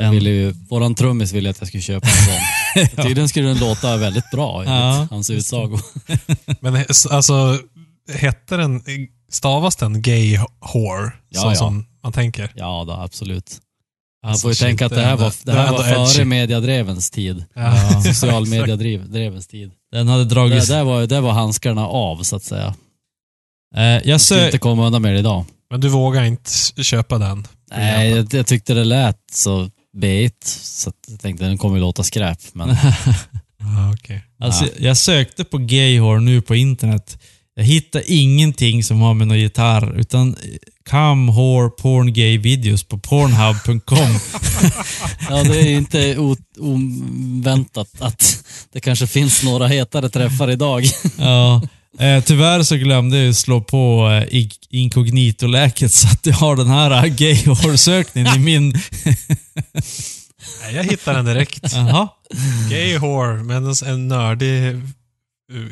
Den- 0.03 0.15
ville 0.15 0.31
ju, 0.31 0.51
våran 0.53 0.95
trummis 0.95 1.33
ville 1.33 1.51
att 1.51 1.59
jag 1.61 1.69
skulle 1.69 1.83
köpa 1.83 2.07
en 2.09 2.13
sån. 2.13 2.97
Tydligen 3.05 3.29
skulle 3.29 3.49
den 3.49 3.59
låta 3.59 3.97
väldigt 3.97 4.31
bra 4.31 4.65
Ja. 4.65 5.07
hans 5.11 5.31
utsago. 5.31 5.79
Men 6.61 6.85
alltså, 7.11 7.59
hette 8.15 8.57
den, 8.57 8.83
stavas 9.31 9.77
den 9.77 10.03
gay 10.03 10.39
whore? 10.73 11.13
Ja, 11.29 11.41
så 11.41 11.47
ja. 11.47 11.55
som 11.55 11.87
man 12.03 12.13
tänker. 12.13 12.53
Ja 12.55 12.85
då, 12.87 12.93
absolut. 12.93 13.59
Man 14.25 14.31
Alltså, 14.31 14.43
får 14.43 14.51
ju 14.51 14.55
shit, 14.55 14.67
tänka 14.67 14.87
att 14.87 14.91
det 14.93 14.97
det 14.97 15.03
här 15.07 15.13
är 15.13 15.17
var, 15.17 15.29
det 15.45 15.53
det 15.53 15.53
är 15.53 15.57
här 15.67 15.73
var 15.99 16.07
före 16.07 16.25
mediadrevens 16.25 17.11
tid. 17.11 17.45
Ja. 17.55 18.03
Social 18.15 18.47
mediadrevens 18.47 19.47
tid. 19.47 19.71
Den 19.93 20.09
hade 20.09 20.25
dragits... 20.25 20.69
där, 20.69 20.85
var, 20.85 21.07
där 21.07 21.21
var 21.21 21.33
handskarna 21.33 21.87
av 21.87 22.23
så 22.23 22.37
att 22.37 22.43
säga. 22.45 22.75
Eh, 23.77 23.83
jag, 23.85 24.21
skulle 24.21 24.45
inte 24.47 24.59
komma 24.59 24.87
undan 24.87 25.03
med 25.03 25.13
det 25.15 25.19
idag. 25.19 25.45
Men 25.71 25.81
du 25.81 25.89
vågar 25.89 26.23
inte 26.25 26.51
köpa 26.83 27.19
den? 27.19 27.47
Nej, 27.71 28.11
jag, 28.11 28.35
jag 28.35 28.47
tyckte 28.47 28.75
det 28.75 28.85
lät 28.85 29.19
så 29.33 29.71
bet 29.93 30.45
så 30.63 30.91
att 30.91 30.97
jag 31.09 31.21
tänkte 31.21 31.45
den 31.45 31.59
kommer 31.59 31.77
ju 31.77 31.81
låta 31.81 32.03
skräp. 32.03 32.39
Men 32.53 32.69
Ja, 33.63 33.93
okej. 33.95 34.25
Alltså, 34.39 34.69
jag 34.79 34.97
sökte 34.97 35.45
på 35.45 35.59
gay 35.59 36.01
whore 36.01 36.21
nu 36.21 36.41
på 36.41 36.55
internet. 36.55 37.19
Jag 37.55 37.65
hittade 37.65 38.13
ingenting 38.13 38.85
som 38.85 39.01
har 39.01 39.15
med 39.15 39.29
någon 39.29 39.39
gitarr, 39.39 39.99
utan 39.99 40.37
come 40.91 41.33
whore 41.33 41.71
porn 41.71 42.13
gay 42.13 42.39
videos 42.39 42.85
på 42.85 42.99
pornhub.com. 42.99 43.99
ja, 45.31 45.43
det 45.43 45.61
är 45.61 45.69
ju 45.69 45.77
inte 45.77 46.17
oväntat 46.59 47.89
att 47.99 48.45
det 48.73 48.81
kanske 48.81 49.07
finns 49.07 49.43
några 49.43 49.67
hetare 49.67 50.09
träffar 50.09 50.51
idag. 50.51 50.85
ja. 51.19 51.63
Eh, 52.03 52.25
tyvärr 52.25 52.63
så 52.63 52.77
glömde 52.77 53.19
jag 53.19 53.37
slå 53.37 53.61
på 53.61 54.11
eh, 54.11 54.49
inkognito-läket 54.71 55.93
så 55.93 56.09
att 56.09 56.27
jag 56.27 56.35
har 56.35 56.57
den 56.57 56.67
här 56.69 57.05
eh, 57.07 57.15
gay 57.15 57.45
whore-sökningen 57.47 58.35
i 58.37 58.39
min... 58.39 58.69
Nej, 60.63 60.75
jag 60.75 60.85
hittade 60.85 61.19
den 61.19 61.25
direkt. 61.25 61.73
Jaha. 61.73 62.09
Gay 62.71 62.99
whore, 62.99 63.43
men 63.43 63.67
en, 63.67 63.75
en 63.87 64.09
nördig 64.09 64.69
eh, 64.69 64.79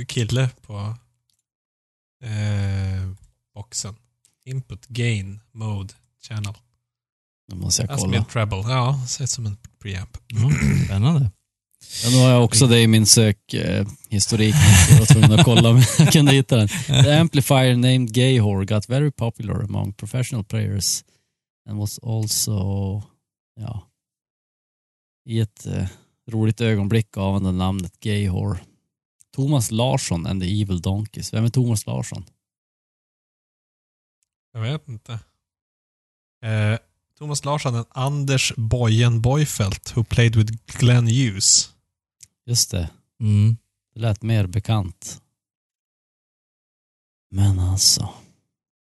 kille 0.08 0.48
på 0.66 0.96
eh, 2.24 3.10
boxen. 3.54 3.94
Input 4.44 4.86
gain 4.86 5.40
mode 5.54 5.94
channel. 6.28 6.54
Nu 7.52 7.56
måste 7.56 7.82
jag 7.82 7.90
Alltså 7.90 8.06
kolla. 8.06 8.18
med 8.18 8.28
treble. 8.28 8.56
Ja, 8.58 9.00
ser 9.08 9.24
ut 9.24 9.30
som 9.30 9.46
en 9.46 9.56
preamp. 9.82 10.10
Ja, 10.28 10.50
spännande. 10.84 11.30
Ja, 12.04 12.10
nu 12.10 12.16
har 12.16 12.30
jag 12.30 12.44
också 12.44 12.66
det 12.66 12.80
i 12.80 12.86
min 12.86 13.06
sökhistorik. 13.06 14.54
jag 14.90 14.98
var 14.98 15.06
tvungen 15.06 15.32
att 15.32 15.44
kolla 15.44 15.70
om 15.70 15.82
jag 15.98 16.12
kunde 16.12 16.32
hitta 16.32 16.56
den. 16.56 16.68
The 16.86 17.12
amplifier 17.12 17.76
named 17.76 18.14
Gayhor 18.14 18.64
got 18.64 18.88
very 18.88 19.10
popular 19.10 19.62
among 19.64 19.92
professional 19.92 20.44
players 20.44 21.04
and 21.68 21.78
was 21.78 21.98
also, 21.98 22.62
ja, 23.60 23.86
i 25.24 25.40
ett 25.40 25.66
eh, 25.66 25.88
roligt 26.28 26.60
ögonblick 26.60 27.16
av 27.16 27.42
den 27.42 27.58
namnet 27.58 28.00
Gayhor. 28.00 28.58
Thomas 29.34 29.70
Larsson 29.70 30.26
and 30.26 30.42
the 30.42 30.62
Evil 30.62 30.80
Donkeys. 30.80 31.34
Vem 31.34 31.44
är 31.44 31.48
Thomas 31.48 31.86
Larsson? 31.86 32.24
Jag 34.52 34.60
vet 34.60 34.88
inte. 34.88 35.12
Eh, 36.44 36.78
Thomas 37.20 37.44
Larsson 37.44 37.74
än 37.74 37.84
Anders 37.90 38.52
Boyen 38.56 39.20
Boyfelt 39.20 39.92
who 39.96 40.04
played 40.04 40.36
with 40.36 40.52
Glenn 40.78 41.06
Hughes. 41.06 41.70
Just 42.46 42.70
det. 42.70 42.90
Mm. 43.20 43.56
Det 43.94 44.00
lät 44.00 44.22
mer 44.22 44.46
bekant. 44.46 45.20
Men 47.30 47.58
alltså. 47.58 48.08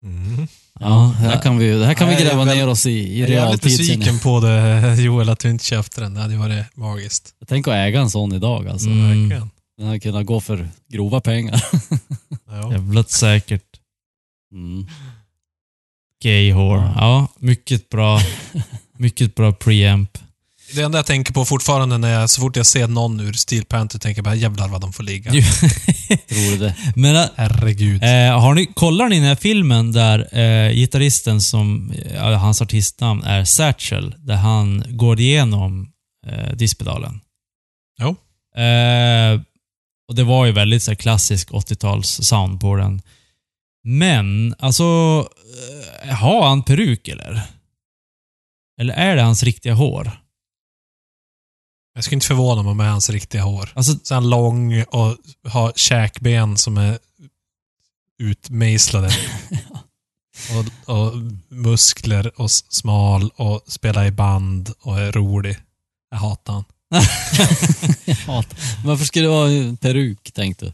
Mm. 0.05 0.37
Ja, 0.39 0.47
Ja, 0.80 1.14
det 1.20 1.28
här 1.28 1.43
kan 1.43 1.59
vi, 1.59 1.68
det 1.70 1.87
här 1.87 1.95
kan 1.95 2.09
vi 2.09 2.14
gräva 2.14 2.45
väl- 2.45 2.57
ner 2.57 2.68
oss 2.68 2.87
i, 2.87 2.91
i 2.91 3.20
Jag 3.20 3.28
är 3.28 3.32
realtid. 3.32 3.70
jag. 3.72 3.78
besviken 3.78 4.18
på 4.18 4.41
det, 4.41 4.95
Joel, 5.03 5.28
att 5.28 5.39
du 5.39 5.51
inte 5.51 5.64
köpte 5.64 6.01
den. 6.01 6.14
Det 6.14 6.20
hade 6.20 6.32
ju 6.32 6.39
varit 6.39 6.76
magiskt. 6.76 7.34
Jag 7.39 7.49
tänker 7.49 7.70
att 7.70 7.76
äga 7.76 8.01
en 8.01 8.11
sån 8.11 8.32
idag 8.32 8.68
alltså. 8.68 8.89
Mm. 8.89 9.09
Verkligen. 9.28 9.51
Den 9.78 9.87
hade 9.87 10.01
kunnat 10.01 10.26
gå 10.26 10.41
för 10.41 10.68
grova 10.89 11.20
pengar. 11.20 11.62
Ja. 12.49 12.72
Jävligt 12.72 13.11
säkert. 13.11 13.80
Mm. 14.53 14.87
Gay 16.23 16.53
whore. 16.53 16.93
Ja, 16.97 17.29
mycket 17.39 17.89
bra. 17.89 18.21
Mycket 18.99 19.35
bra 19.35 19.53
preamp. 19.53 20.19
Det 20.75 20.83
enda 20.83 20.99
jag 20.99 21.07
tänker 21.07 21.33
på 21.33 21.45
fortfarande 21.45 21.99
när 21.99 22.09
jag, 22.21 22.31
så 22.31 22.41
fort 22.41 22.57
jag 22.57 22.67
ser 22.67 22.87
någon 22.89 23.21
ur 23.21 23.33
Steel 23.33 23.64
Panther 23.64 23.99
tänker 23.99 24.19
jag 24.19 24.25
bara 24.25 24.35
jävlar 24.35 24.69
vad 24.69 24.81
de 24.81 24.93
får 24.93 25.03
ligga. 25.03 25.31
Tror 26.29 26.51
du 26.51 26.57
det? 26.59 26.75
Men 26.97 27.17
äh, 27.17 27.27
Herregud. 27.37 28.03
eh, 28.03 28.41
har 28.41 28.55
ni, 28.55 28.67
kollar 28.67 29.09
ni 29.09 29.17
den 29.17 29.25
här 29.25 29.35
filmen 29.37 29.93
där 29.93 30.39
eh, 30.39 30.73
gitarristen 30.73 31.41
som, 31.41 31.91
eh, 31.91 32.23
hans 32.23 32.62
artistnamn 32.62 33.23
är 33.23 33.45
Satchel, 33.45 34.14
där 34.19 34.37
han 34.37 34.85
går 34.89 35.21
igenom 35.21 35.89
eh, 36.27 36.57
disspedalen? 36.57 37.21
Jo. 38.01 38.09
Eh, 38.62 39.41
och 40.09 40.14
det 40.14 40.25
var 40.25 40.47
ju 40.47 40.53
väldigt 40.53 40.83
så 40.83 40.91
här, 40.91 40.97
klassisk 40.97 41.51
80-tals 41.51 42.21
sound 42.23 42.61
på 42.61 42.77
den. 42.77 43.03
Men, 43.89 44.55
alltså, 44.59 44.84
eh, 46.03 46.14
har 46.14 46.49
han 46.49 46.62
peruk 46.62 47.09
eller? 47.09 47.43
Eller 48.80 48.95
är 48.95 49.16
det 49.16 49.22
hans 49.22 49.43
riktiga 49.43 49.74
hår? 49.74 50.11
Jag 51.95 52.05
skulle 52.05 52.16
inte 52.16 52.26
förvåna 52.26 52.62
mig 52.62 52.74
med 52.74 52.91
hans 52.91 53.11
riktiga 53.11 53.43
hår. 53.43 53.72
Alltså, 53.74 53.99
Så 54.03 54.14
han 54.14 54.30
lång 54.30 54.82
och 54.82 55.16
har 55.49 55.72
käkben 55.76 56.57
som 56.57 56.76
är 56.78 56.99
utmejslade. 58.18 59.11
och, 60.87 60.97
och 60.97 61.12
muskler 61.49 62.41
och 62.41 62.51
smal 62.51 63.30
och 63.37 63.62
spelar 63.66 64.07
i 64.07 64.11
band 64.11 64.72
och 64.80 65.01
är 65.01 65.12
rolig. 65.12 65.57
Jag 66.11 66.18
hatar 66.18 66.53
han. 66.53 66.64
Jag 68.05 68.14
hatar- 68.16 68.87
Varför 68.87 69.05
skulle 69.05 69.24
det 69.24 69.30
vara 69.30 69.76
peruk, 69.80 70.32
tänkte 70.32 70.64
du? 70.64 70.72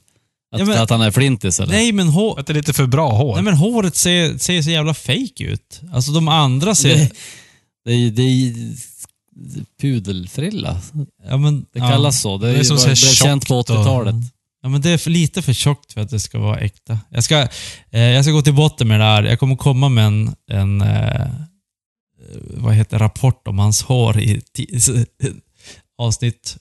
Att, 0.52 0.60
Ja, 0.60 0.66
men- 0.66 0.82
att 0.82 0.90
han 0.90 1.00
är 1.00 1.10
flintis 1.10 1.60
eller? 1.60 1.72
nej 1.72 1.92
men 1.92 2.08
hår... 2.08 2.40
Att 2.40 2.46
det 2.46 2.52
är 2.52 2.54
lite 2.54 2.72
för 2.72 2.86
bra 2.86 3.12
hår. 3.12 3.34
Nej 3.34 3.44
men 3.44 3.54
håret 3.54 3.96
ser, 3.96 4.38
ser 4.38 4.62
så 4.62 4.70
jävla 4.70 4.94
fake 4.94 5.44
ut. 5.44 5.80
Alltså 5.92 6.12
de 6.12 6.28
andra 6.28 6.74
ser... 6.74 6.96
Det, 7.84 8.10
det, 8.10 8.22
är- 8.22 8.76
det 9.34 9.60
är 9.60 9.64
pudelfrilla. 9.80 10.80
ja, 11.28 11.36
men, 11.36 11.60
Det 11.60 11.66
ja. 11.78 11.88
kallas 11.90 12.20
så. 12.20 12.38
Det, 12.38 12.46
Det 12.46 12.52
är 12.54 12.58
är 12.58 12.62
som 12.64 12.76
här 12.76 12.94
känt 12.94 13.48
på 13.48 13.54
tjockt 13.54 13.70
och- 13.70 13.76
80-talet. 13.76 14.14
Ja, 14.62 14.68
men 14.68 14.80
det 14.80 14.90
är 14.90 14.98
för, 14.98 15.10
lite 15.10 15.42
för 15.42 15.52
tjockt 15.52 15.92
för 15.92 16.00
att 16.00 16.10
det 16.10 16.20
ska 16.20 16.38
vara 16.38 16.58
äkta. 16.58 16.98
Jag 17.10 17.24
ska, 17.24 17.48
eh, 17.90 18.00
jag 18.00 18.24
ska 18.24 18.32
gå 18.32 18.42
till 18.42 18.54
botten 18.54 18.88
med 18.88 19.00
det 19.00 19.04
här. 19.04 19.22
Jag 19.22 19.38
kommer 19.38 19.56
komma 19.56 19.88
med 19.88 20.06
en, 20.06 20.34
en 20.50 20.80
eh, 20.80 21.26
vad 22.54 22.74
heter 22.74 22.98
rapport 22.98 23.48
om 23.48 23.58
hans 23.58 23.82
hår 23.82 24.20
i 24.20 24.42
avsnitt 25.98 26.56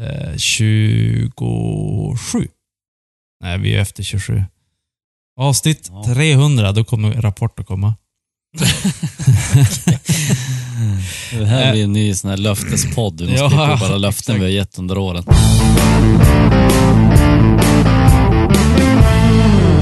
eh, 0.00 0.36
27. 0.36 1.28
Nej, 3.40 3.58
vi 3.58 3.74
är 3.74 3.80
efter 3.80 4.02
27. 4.02 4.44
Avsnitt 5.40 5.90
Ja. 5.92 6.04
300, 6.14 6.72
då 6.72 6.84
kommer 6.84 7.12
rapport 7.12 7.58
att 7.60 7.66
komma. 7.66 7.94
Det 11.38 11.46
här 11.46 11.72
blir 11.72 11.84
en 11.84 11.92
ny 11.92 12.14
sån 12.14 12.30
här 12.30 12.36
löftespodd. 12.36 13.20
Vi 13.20 13.26
måste 13.30 13.44
Ja, 13.56 13.78
på 13.80 13.86
bara 13.86 13.96
löften 13.96 14.34
exakt. 14.34 14.38
vi 14.40 14.42
har 14.44 14.50
gett 14.50 14.78
under 14.78 14.98
åren. 14.98 15.24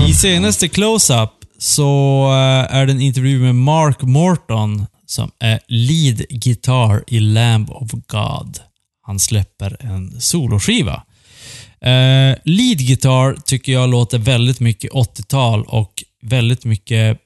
I 0.09 0.15
senaste 0.15 0.69
close-up 0.69 1.31
så 1.59 2.25
eh, 2.33 2.77
är 2.77 2.87
det 2.87 2.93
en 2.93 3.01
intervju 3.01 3.39
med 3.39 3.55
Mark 3.55 4.03
Morton 4.03 4.87
som 5.07 5.31
är 5.39 5.61
lead 5.69 6.23
guitar 6.31 7.05
i 7.07 7.21
Lamb 7.21 7.71
of 7.71 7.91
God. 7.91 8.59
Han 9.07 9.21
släpper 9.21 9.77
en 9.81 10.21
soloskiva. 10.21 11.03
Eh, 11.81 12.37
lead 12.45 12.79
guitar 12.79 13.37
tycker 13.45 13.73
jag 13.73 13.91
låter 13.91 14.19
väldigt 14.19 14.61
mycket 14.61 14.93
80-tal 14.93 15.65
och 15.65 16.05
väldigt 16.23 16.65
mycket 16.65 17.19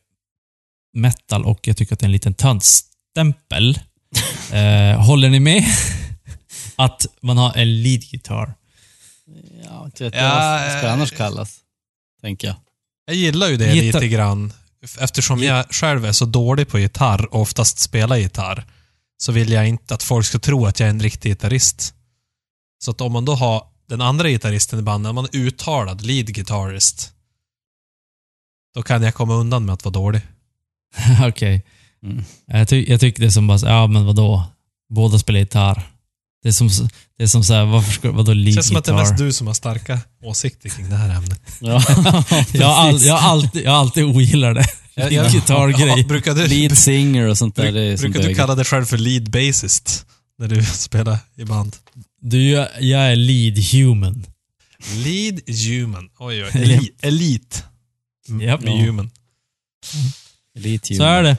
metal 0.95 1.45
och 1.45 1.69
jag 1.69 1.77
tycker 1.77 1.93
att 1.93 1.99
det 2.01 2.05
är 2.05 2.09
en 2.09 2.13
liten 2.13 2.35
tönststämpel. 2.35 3.79
Eh, 4.53 5.01
håller 5.07 5.29
ni 5.29 5.41
med? 5.41 5.65
att 6.77 7.07
man 7.23 7.37
har 7.39 7.57
en 7.57 7.83
lead 7.83 8.01
guitar. 8.11 8.55
Ja, 9.65 9.85
inte 9.85 10.05
vet 10.05 10.15
Ja, 10.15 10.21
jag. 10.21 10.63
Vad 10.63 10.71
ska 10.73 10.81
det 10.83 10.87
eh, 10.87 10.93
annars 10.93 11.11
kallas? 11.13 11.59
Tänker 12.23 12.47
jag. 12.49 12.57
Jag 13.07 13.17
gillar 13.17 13.49
ju 13.49 13.57
det 13.57 13.73
Gitar- 13.75 14.01
lite 14.01 14.09
grann. 14.09 14.53
Eftersom 15.01 15.43
jag 15.43 15.67
själv 15.71 16.05
är 16.05 16.13
så 16.13 16.25
dålig 16.25 16.69
på 16.69 16.79
gitarr 16.79 17.35
och 17.35 17.41
oftast 17.41 17.79
spelar 17.79 18.17
gitarr 18.17 18.67
så 19.17 19.33
vill 19.33 19.53
jag 19.53 19.69
inte 19.69 19.95
att 19.95 20.03
folk 20.03 20.27
ska 20.27 20.39
tro 20.39 20.67
att 20.67 20.81
jag 20.81 20.87
är 20.87 20.91
en 20.91 21.03
riktig 21.03 21.31
gitarrist. 21.31 21.95
Så 22.85 22.91
att 22.91 23.01
om 23.01 23.13
man 23.13 23.25
då 23.25 23.35
har 23.35 23.65
den 23.91 24.01
andra 24.01 24.29
gitarristen 24.29 24.79
i 24.79 24.83
bandet, 24.83 25.11
om 25.11 25.15
man 25.15 25.25
är 25.25 25.37
uttalad 25.37 26.03
lead 26.07 26.27
guitarist, 26.35 27.13
då 28.75 28.83
kan 28.83 29.03
jag 29.03 29.15
komma 29.15 29.35
undan 29.35 29.65
med 29.65 29.73
att 29.73 29.85
vara 29.85 29.93
dålig. 29.93 30.21
Okej. 31.29 31.65
Mm. 32.03 32.25
Jag, 32.47 32.69
ty 32.69 32.85
jag 32.89 33.01
tycker 33.01 33.21
det 33.21 33.27
är 33.27 33.31
som 33.31 33.47
bara, 33.47 33.59
så- 33.59 33.67
ja 33.67 33.87
men 33.87 34.05
vadå? 34.07 34.45
Båda 34.95 35.19
spelar 35.19 35.41
gitarr. 35.41 35.83
Det 36.43 36.49
är 36.49 36.53
som, 36.53 36.69
det 37.19 37.23
är 37.23 37.27
som 37.27 37.45
såhär, 37.45 37.65
varför 37.65 37.93
ska, 37.93 38.11
vadå 38.11 38.33
Det 38.33 38.35
lead 38.35 38.55
känns 38.55 38.67
som 38.69 38.77
att 38.77 38.85
det 38.85 38.93
är 38.93 38.97
mest 38.97 39.17
du 39.19 39.33
som 39.33 39.47
har 39.47 39.55
starka 39.55 40.01
åsikter 40.23 40.69
kring 40.69 40.91
det 40.91 40.97
här 40.97 41.17
ämnet. 41.17 41.41
Ja, 41.61 41.83
Jag 42.53 42.67
har, 42.67 42.89
all, 42.89 43.03
jag, 43.03 43.19
alltid, 43.19 43.65
jag 43.65 43.75
alltid 43.75 44.05
ogillat 44.05 44.55
det. 44.55 44.67
Lead 45.11 45.33
guitar-grej. 45.33 46.07
Ja, 46.27 46.35
du, 46.35 46.47
Lead 46.47 46.79
singer 46.79 47.29
och 47.29 47.39
sånt 47.39 47.57
där. 47.57 47.73
Det 47.73 47.81
är 47.81 47.97
som 47.97 48.11
brukar 48.11 48.29
du 48.29 48.35
kalla 48.35 48.55
dig 48.55 48.65
själv 48.65 48.85
för 48.85 48.99
lead 48.99 49.31
bassist 49.31 50.07
när 50.39 50.49
du 50.49 50.65
spelar 50.65 51.19
i 51.37 51.45
band? 51.45 51.77
Du, 52.21 52.51
jag, 52.51 52.69
jag 52.83 53.01
är 53.13 53.17
lead 53.17 53.59
human. 53.59 54.27
Lead 55.05 55.41
human. 55.51 56.11
Oj, 56.19 56.45
oj. 56.45 56.51
Eli- 56.55 56.91
Elite. 57.03 57.57
Japp. 58.41 58.61
med 58.63 58.73
human. 58.73 59.11
Lead 60.55 60.87
Så 60.87 61.03
är 61.03 61.23
det. 61.23 61.37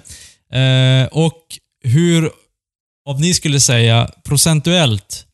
Eh, 0.60 1.08
och 1.08 1.46
hur, 1.84 2.32
om 3.06 3.22
ni 3.22 3.34
skulle 3.34 3.60
säga 3.60 4.12
procentuellt, 4.24 5.28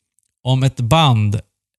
om 0.44 0.64
ett 0.64 0.78
band, 0.78 1.36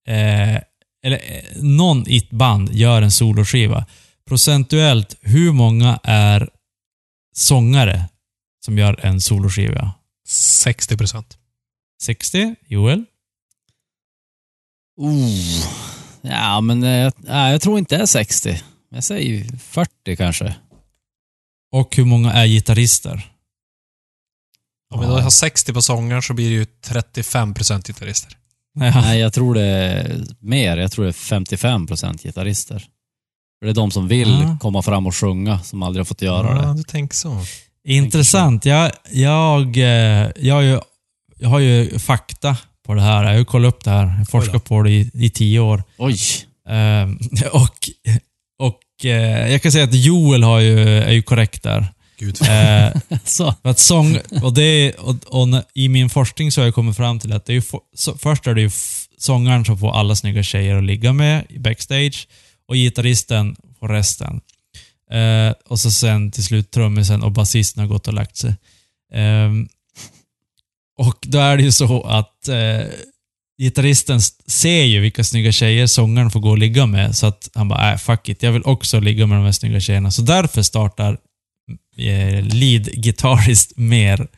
eh, 0.08 0.56
eller 1.04 1.20
eh, 1.22 1.62
någon 1.62 2.08
i 2.08 2.16
ett 2.16 2.30
band 2.30 2.72
gör 2.74 3.02
en 3.02 3.10
soloskiva, 3.10 3.86
procentuellt, 4.28 5.16
hur 5.20 5.52
många 5.52 6.00
är 6.02 6.48
sångare 7.36 8.04
som 8.64 8.78
gör 8.78 9.00
en 9.06 9.20
soloskiva? 9.20 9.92
60 10.28 10.96
procent. 10.96 11.38
60? 12.02 12.54
Joel? 12.66 13.04
Oh. 14.98 15.64
Ja, 16.22 16.60
men 16.60 16.82
eh, 16.82 17.12
nej, 17.16 17.52
jag 17.52 17.60
tror 17.62 17.78
inte 17.78 17.96
det 17.96 18.02
är 18.02 18.06
60. 18.06 18.62
Jag 18.90 19.04
säger 19.04 19.58
40 19.58 20.16
kanske. 20.16 20.54
Och 21.72 21.96
hur 21.96 22.04
många 22.04 22.32
är 22.32 22.46
gitarrister? 22.46 23.32
Om 24.94 25.00
vi 25.00 25.06
då 25.06 25.18
har 25.18 25.30
60 25.30 25.72
på 25.72 25.82
sångaren 25.82 26.22
så 26.22 26.34
blir 26.34 26.48
det 26.48 26.54
ju 26.54 26.64
35 26.84 27.54
procent 27.54 27.86
gitarrister. 27.86 28.32
Ja. 28.74 29.00
Nej, 29.00 29.18
jag 29.20 29.32
tror 29.32 29.54
det 29.54 29.62
är 29.62 30.24
mer. 30.40 30.76
Jag 30.76 30.92
tror 30.92 31.04
det 31.04 31.10
är 31.10 31.12
55 31.12 31.86
procent 31.86 32.22
gitarrister. 32.22 32.78
För 33.58 33.66
det 33.66 33.72
är 33.72 33.74
de 33.74 33.90
som 33.90 34.08
vill 34.08 34.34
Ah. 34.42 34.58
komma 34.60 34.82
fram 34.82 35.06
och 35.06 35.14
sjunga, 35.16 35.60
som 35.62 35.82
aldrig 35.82 36.00
har 36.00 36.04
fått 36.04 36.22
göra 36.22 36.56
Ja, 36.62 36.68
det. 36.68 36.76
du 36.76 36.82
tänker 36.82 37.16
så. 37.16 37.40
Intressant. 37.84 38.64
Jag, 38.64 38.92
jag, 39.10 39.76
eh, 39.76 40.30
jag, 40.36 40.54
har 40.54 40.62
ju, 40.62 40.80
jag 41.36 41.48
har 41.48 41.58
ju 41.58 41.98
fakta 41.98 42.56
på 42.88 42.94
det 42.94 43.00
här. 43.02 43.24
Jag 43.24 43.36
har 43.38 43.44
kollat 43.44 43.74
upp 43.74 43.84
det 43.84 43.90
här. 43.90 44.02
Jag 44.06 44.10
har 44.10 44.24
forskat 44.24 44.64
på 44.64 44.82
det 44.82 44.90
i, 44.90 45.10
i 45.14 45.30
tio 45.30 45.60
år. 45.60 45.82
Oj! 45.98 46.16
Ehm, 46.68 47.18
och 47.52 47.90
och 48.58 49.04
eh, 49.04 49.50
jag 49.52 49.62
kan 49.62 49.72
säga 49.72 49.84
att 49.84 49.94
Joel 49.94 50.42
har 50.42 50.60
ju, 50.60 50.88
är 50.98 51.12
ju 51.12 51.22
korrekt 51.22 51.62
där. 51.62 51.86
Gud. 52.18 52.38
Eh, 52.48 53.18
Så. 53.24 53.54
att 53.62 53.78
sång, 53.78 54.18
och 54.42 54.54
det, 54.54 54.92
och, 54.92 55.14
och 55.26 55.48
när- 55.48 55.64
I 55.74 55.88
min 55.88 56.10
forskning 56.10 56.52
så 56.52 56.60
har 56.60 56.66
jag 56.66 56.74
kommit 56.74 56.96
fram 56.96 57.18
till 57.18 57.32
att 57.32 57.46
det 57.46 57.54
är 57.54 57.60
få- 57.60 57.82
så, 57.94 58.18
först 58.18 58.46
är 58.46 58.54
det 58.54 58.60
ju 58.60 58.70
sångaren 59.18 59.64
som 59.64 59.78
får 59.78 59.92
alla 59.92 60.14
snygga 60.16 60.42
tjejer 60.42 60.76
att 60.76 60.84
ligga 60.84 61.12
med 61.12 61.44
backstage 61.58 62.28
och 62.68 62.74
gitarristen 62.74 63.56
får 63.80 63.88
resten. 63.88 64.40
Eh, 65.12 65.54
och 65.68 65.80
så 65.80 65.90
sen 65.90 66.30
till 66.30 66.44
slut 66.44 66.70
trummisen 66.70 67.22
och 67.22 67.32
basisten 67.32 67.80
har 67.80 67.88
gått 67.88 68.08
och 68.08 68.14
lagt 68.14 68.36
sig. 68.36 68.54
Ehm, 69.14 69.68
och 70.98 71.16
då 71.20 71.38
är 71.38 71.56
det 71.56 71.62
ju 71.62 71.72
så 71.72 72.02
att 72.02 72.48
eh, 72.48 72.86
gitarristen 73.62 74.20
ser 74.46 74.84
ju 74.84 75.00
vilka 75.00 75.24
snygga 75.24 75.52
tjejer 75.52 75.86
sångaren 75.86 76.30
får 76.30 76.40
gå 76.40 76.50
och 76.50 76.58
ligga 76.58 76.86
med. 76.86 77.16
Så 77.16 77.26
att 77.26 77.50
han 77.54 77.68
bara, 77.68 77.92
äh, 77.92 77.98
fuck 77.98 78.28
it, 78.28 78.42
jag 78.42 78.52
vill 78.52 78.62
också 78.62 79.00
ligga 79.00 79.26
med 79.26 79.38
de 79.38 79.44
här 79.44 79.52
snygga 79.52 79.80
tjejerna. 79.80 80.10
Så 80.10 80.22
därför 80.22 80.62
startar 80.62 81.18
eh, 81.96 82.44
lead 82.44 82.84
guitarist 82.84 83.72
mer 83.76 84.28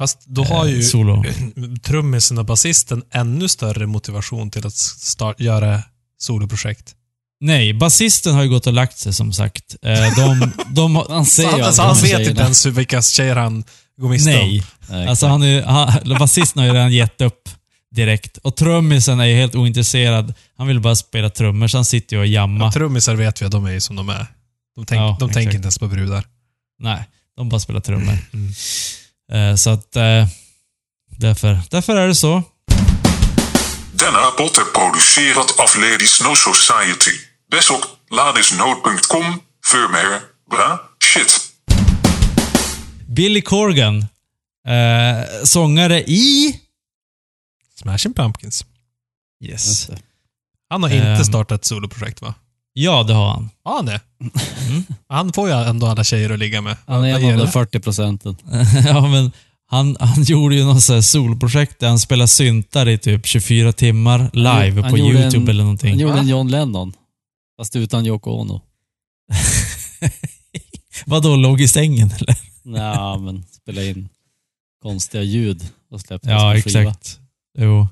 Fast 0.00 0.26
då 0.26 0.44
har 0.44 0.66
eh, 0.66 0.72
ju 0.72 0.82
solo. 0.82 1.24
trummisen 1.82 2.38
och 2.38 2.44
basisten 2.44 3.02
ännu 3.10 3.48
större 3.48 3.86
motivation 3.86 4.50
till 4.50 4.66
att 4.66 4.76
start, 4.76 5.40
göra 5.40 5.82
soloprojekt. 6.18 6.94
Nej, 7.40 7.74
basisten 7.74 8.34
har 8.34 8.42
ju 8.42 8.48
gått 8.48 8.66
och 8.66 8.72
lagt 8.72 8.98
sig 8.98 9.14
som 9.14 9.32
sagt. 9.32 9.76
Eh, 9.82 10.16
de, 10.16 10.52
de, 10.74 10.96
Han 10.96 11.26
ser 11.26 11.42
Så 11.42 11.48
ju 11.48 11.52
han, 11.52 11.62
alltså, 11.62 11.82
han 11.82 11.96
vet 11.96 12.28
inte 12.28 12.42
ens 12.42 12.66
vilka 12.66 13.02
tjejer 13.02 13.36
han 13.36 13.64
går 14.00 14.08
miste 14.08 14.30
om. 14.30 14.34
nej. 14.36 14.64
Nej, 14.88 15.08
Alltså 15.08 15.26
han 15.26 15.42
är, 15.42 15.62
han, 15.62 16.18
basisten 16.18 16.60
har 16.60 16.66
ju 16.66 16.72
redan 16.72 16.92
gett 16.92 17.20
upp 17.20 17.48
direkt. 17.94 18.36
Och 18.36 18.56
trummisen 18.56 19.20
är 19.20 19.24
ju 19.24 19.34
helt 19.34 19.54
ointresserad. 19.54 20.34
Han 20.58 20.66
vill 20.66 20.80
bara 20.80 20.96
spela 20.96 21.30
trummor, 21.30 21.68
så 21.68 21.78
han 21.78 21.84
sitter 21.84 22.16
ju 22.16 22.20
och 22.20 22.26
jammar. 22.26 22.66
Ja, 22.66 22.72
trummisar 22.72 23.14
vet 23.14 23.42
vi 23.42 23.46
att 23.46 23.52
de 23.52 23.64
är 23.66 23.80
som 23.80 23.96
de 23.96 24.08
är. 24.08 24.26
De, 24.76 24.86
tänk, 24.86 25.00
Ja, 25.00 25.16
de 25.20 25.30
tänker 25.30 25.54
inte 25.54 25.64
ens 25.66 25.78
på 25.78 25.86
brudar. 25.88 26.24
Nej, 26.78 27.04
de 27.36 27.48
bara 27.48 27.60
spelar 27.60 27.80
trummor. 27.80 28.18
Mm. 28.32 28.52
Eh, 29.50 29.56
så 29.56 29.70
att... 29.70 29.96
Eh, 29.96 30.26
därför, 31.16 31.60
därför 31.70 31.96
är 31.96 32.08
det 32.08 32.14
så. 32.14 32.42
Denna 33.92 34.18
rapport 34.18 34.56
är 34.58 34.78
producerat 34.80 35.50
av 35.60 35.80
Ladies 35.82 36.20
No 36.22 36.34
Society. 36.34 37.16
Besok 37.50 37.84
ladisnood.com 38.10 39.40
för 39.66 39.92
mer 39.92 40.20
bra 40.50 40.80
shit. 41.14 41.49
Billy 43.10 43.40
Corgan. 43.42 43.98
Eh, 44.66 45.44
sångare 45.44 46.00
i... 46.02 46.56
Smashing 47.82 48.14
Pumpkins. 48.14 48.64
Yes. 49.44 49.90
Han 50.68 50.82
har 50.82 50.90
Ehm. 50.90 51.12
inte 51.12 51.24
startat 51.24 51.60
ett 51.60 51.64
soloprojekt 51.64 52.22
va? 52.22 52.34
Ja, 52.72 53.02
det 53.02 53.14
har 53.14 53.28
han. 53.30 53.50
Ja, 53.64 53.76
han 53.76 53.86
det. 53.86 54.00
Han 55.08 55.32
får 55.32 55.48
ju 55.48 55.54
ändå 55.54 55.86
alla 55.86 56.04
tjejer 56.04 56.30
att 56.30 56.38
ligga 56.38 56.60
med. 56.60 56.76
Han 56.86 57.04
är 57.04 57.12
Vad 57.12 57.20
en 57.20 57.26
ger 57.26 57.32
av 57.32 57.38
de 57.38 57.44
det? 57.46 57.52
40 57.52 57.80
procenten. 57.80 58.36
ja, 58.86 59.08
men 59.08 59.32
han, 59.66 59.96
han 60.00 60.22
gjorde 60.22 60.54
ju 60.54 60.64
något 60.64 60.82
så 60.82 60.94
här 60.94 61.00
solprojekt 61.00 61.78
där 61.80 61.88
han 61.88 61.98
spelade 61.98 62.28
syntar 62.28 62.88
i 62.88 62.98
typ 62.98 63.26
24 63.26 63.72
timmar 63.72 64.30
live 64.32 64.82
Han 64.82 64.90
på 64.90 64.98
gjorde 64.98 65.18
YouTube 65.18 65.42
en- 65.44 65.48
eller 65.48 65.62
någonting. 65.64 65.90
Han 65.90 65.98
gjorde 65.98 66.14
Va? 66.14 66.20
en 66.20 66.28
John 66.28 66.48
Lennon. 66.50 66.92
Fast 67.60 67.76
utan 67.76 68.06
Yoko 68.06 68.30
Ono. 68.30 68.60
Vadå, 71.06 71.36
låg 71.36 71.60
i 71.60 71.68
sängen 71.68 72.10
eller? 72.18 72.36
Nej, 72.72 73.18
men 73.18 73.44
spela 73.52 73.82
in 73.82 74.08
konstiga 74.82 75.22
ljud 75.22 75.68
och 75.90 76.00
släppte 76.00 76.30
Ja, 76.30 76.56
exakt. 76.56 77.18
Jo. 77.58 77.88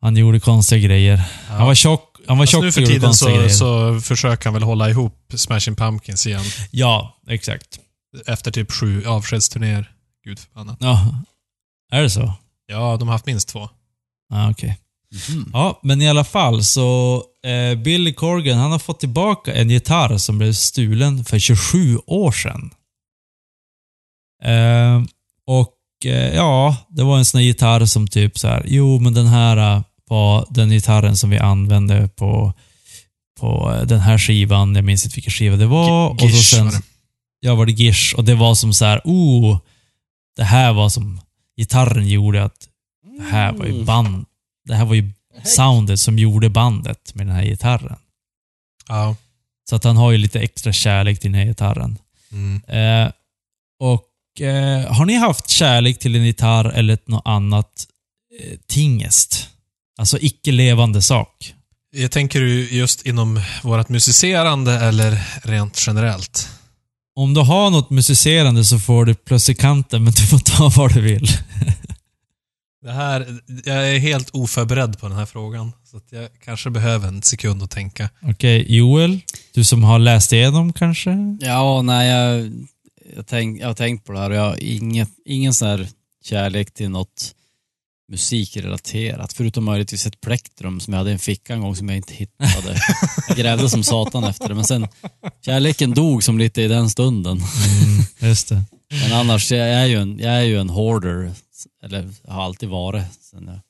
Han 0.00 0.16
gjorde 0.16 0.40
konstiga 0.40 0.78
grejer. 0.86 1.16
Han 1.48 1.66
var 1.66 1.74
tjock, 1.74 2.16
han 2.28 2.38
var 2.38 2.44
Fast 2.44 2.50
tjock 2.52 2.62
nu 2.64 2.72
för 2.72 2.86
tiden 2.86 3.14
så, 3.14 3.26
grejer. 3.26 3.48
så 3.48 4.00
försöker 4.00 4.44
han 4.44 4.54
väl 4.54 4.62
hålla 4.62 4.90
ihop 4.90 5.32
Smashing 5.34 5.76
Pumpkins 5.76 6.26
igen. 6.26 6.44
Ja, 6.70 7.16
exakt. 7.28 7.80
Efter 8.26 8.50
typ 8.50 8.72
sju 8.72 9.06
avskedsturnéer. 9.06 9.90
Gud 10.24 10.38
förbannat. 10.38 10.76
Ja. 10.80 11.14
Är 11.92 12.02
det 12.02 12.10
så? 12.10 12.32
Ja, 12.66 12.96
de 12.96 13.08
har 13.08 13.14
haft 13.14 13.26
minst 13.26 13.48
två. 13.48 13.68
Ja, 14.30 14.50
okej. 14.50 14.78
Mhm. 15.28 15.50
Ja, 15.52 15.80
men 15.82 16.02
i 16.02 16.08
alla 16.08 16.24
fall 16.24 16.64
så 16.64 17.22
eh, 17.44 17.78
Billy 17.78 18.14
Corgan, 18.14 18.58
han 18.58 18.72
har 18.72 18.78
fått 18.78 19.00
tillbaka 19.00 19.54
en 19.54 19.70
gitarr 19.70 20.18
som 20.18 20.38
blev 20.38 20.52
stulen 20.52 21.24
för 21.24 21.38
27 21.38 21.98
år 22.06 22.32
sedan. 22.32 22.70
Eh, 24.44 25.02
och 25.46 25.76
eh, 26.04 26.34
ja, 26.34 26.76
det 26.88 27.02
var 27.02 27.18
en 27.18 27.24
sån 27.24 27.38
här 27.38 27.46
gitarr 27.46 27.86
som 27.86 28.08
typ 28.08 28.38
så 28.38 28.48
här, 28.48 28.62
jo 28.66 28.98
men 28.98 29.14
den 29.14 29.26
här 29.26 29.56
eh, 29.56 29.82
var 30.08 30.46
den 30.50 30.70
gitarren 30.70 31.16
som 31.16 31.30
vi 31.30 31.38
använde 31.38 32.08
på, 32.08 32.52
på 33.40 33.82
den 33.86 34.00
här 34.00 34.18
skivan, 34.18 34.74
jag 34.74 34.84
minns 34.84 35.04
inte 35.04 35.14
vilken 35.14 35.32
skiva 35.32 35.56
det 35.56 35.66
var. 35.66 36.10
och 36.10 36.20
så 36.20 36.26
Gish 36.26 36.42
sen, 36.42 36.64
var 36.64 36.72
det. 36.72 36.82
Ja, 37.40 37.54
var 37.54 37.66
det 37.66 37.72
Gish 37.72 38.14
och 38.16 38.24
det 38.24 38.34
var 38.34 38.54
som 38.54 38.74
så 38.74 38.84
här, 38.84 39.00
oh, 39.04 39.58
det 40.36 40.44
här 40.44 40.72
var 40.72 40.88
som 40.88 41.20
gitarren 41.56 42.08
gjorde 42.08 42.44
att 42.44 42.68
det 43.18 43.22
här 43.22 43.52
var 43.52 43.66
ju 43.66 43.84
band. 43.84 44.24
Det 44.64 44.74
här 44.74 44.84
var 44.84 44.94
ju 44.94 45.12
soundet 45.44 46.00
som 46.00 46.18
gjorde 46.18 46.48
bandet 46.48 47.14
med 47.14 47.26
den 47.26 47.36
här 47.36 47.44
gitarren. 47.44 47.98
Ja. 48.88 49.16
Så 49.70 49.76
att 49.76 49.84
han 49.84 49.96
har 49.96 50.10
ju 50.10 50.18
lite 50.18 50.40
extra 50.40 50.72
kärlek 50.72 51.20
till 51.20 51.32
den 51.32 51.40
här 51.40 51.46
gitarren. 51.46 51.98
Mm. 52.32 52.62
Eh, 52.66 53.12
och 53.80 54.04
eh, 54.40 54.92
har 54.92 55.04
ni 55.04 55.14
haft 55.14 55.48
kärlek 55.48 55.98
till 55.98 56.16
en 56.16 56.24
gitarr 56.24 56.64
eller 56.64 56.94
ett 56.94 57.08
något 57.08 57.22
annat 57.24 57.86
eh, 58.40 58.58
tingest? 58.68 59.48
Alltså 59.98 60.18
icke-levande 60.20 61.02
sak. 61.02 61.54
Jag 61.94 62.10
tänker 62.10 62.40
du 62.40 62.70
just 62.70 63.06
inom 63.06 63.40
vårt 63.62 63.88
musicerande 63.88 64.72
eller 64.72 65.18
rent 65.42 65.86
generellt? 65.86 66.48
Om 67.14 67.34
du 67.34 67.40
har 67.40 67.70
något 67.70 67.90
musicerande 67.90 68.64
så 68.64 68.78
får 68.78 69.04
du 69.04 69.14
plus 69.14 69.48
i 69.48 69.54
kanten, 69.54 70.04
men 70.04 70.12
du 70.12 70.22
får 70.22 70.38
ta 70.38 70.68
vad 70.76 70.94
du 70.94 71.00
vill. 71.00 71.28
Det 72.82 72.92
här, 72.92 73.40
jag 73.64 73.94
är 73.94 73.98
helt 73.98 74.30
oförberedd 74.32 74.98
på 74.98 75.08
den 75.08 75.16
här 75.16 75.26
frågan. 75.26 75.72
Så 75.84 75.96
att 75.96 76.06
jag 76.10 76.28
kanske 76.44 76.70
behöver 76.70 77.08
en 77.08 77.22
sekund 77.22 77.62
att 77.62 77.70
tänka. 77.70 78.08
Okej, 78.22 78.76
Joel? 78.76 79.20
Du 79.54 79.64
som 79.64 79.84
har 79.84 79.98
läst 79.98 80.32
igenom 80.32 80.72
kanske? 80.72 81.36
Ja, 81.40 81.82
nej, 81.82 82.08
jag, 82.08 82.52
jag, 83.16 83.26
tänk, 83.26 83.60
jag 83.60 83.66
har 83.66 83.74
tänkt 83.74 84.06
på 84.06 84.12
det 84.12 84.18
här 84.18 84.30
och 84.30 84.36
jag 84.36 84.42
har 84.42 84.56
inget, 84.62 85.08
ingen 85.24 85.54
sån 85.54 85.68
här 85.68 85.88
kärlek 86.24 86.74
till 86.74 86.90
något 86.90 87.34
musikrelaterat. 88.08 89.32
Förutom 89.32 89.64
möjligtvis 89.64 90.06
ett 90.06 90.20
plektrum 90.20 90.80
som 90.80 90.92
jag 90.92 90.98
hade 90.98 91.10
i 91.10 91.12
en 91.12 91.18
ficka 91.18 91.54
en 91.54 91.60
gång 91.60 91.76
som 91.76 91.88
jag 91.88 91.96
inte 91.96 92.14
hittade. 92.14 92.80
Jag 93.28 93.36
grävde 93.36 93.70
som 93.70 93.84
satan 93.84 94.24
efter 94.24 94.48
det, 94.48 94.54
men 94.54 94.64
sen 94.64 94.88
kärleken 95.44 95.94
dog 95.94 96.24
som 96.24 96.38
lite 96.38 96.62
i 96.62 96.68
den 96.68 96.90
stunden. 96.90 97.36
Mm, 97.38 98.04
just 98.30 98.48
det. 98.48 98.62
Men 98.90 99.12
annars, 99.12 99.52
jag 99.52 99.68
är 99.68 99.86
ju 99.86 99.96
en, 99.96 100.18
jag 100.18 100.32
är 100.32 100.42
ju 100.42 100.58
en 100.58 100.70
hoarder. 100.70 101.32
Eller 101.82 102.10
har 102.28 102.42
alltid 102.42 102.68
varit 102.68 103.04
sen 103.20 103.46
jag 103.46 103.60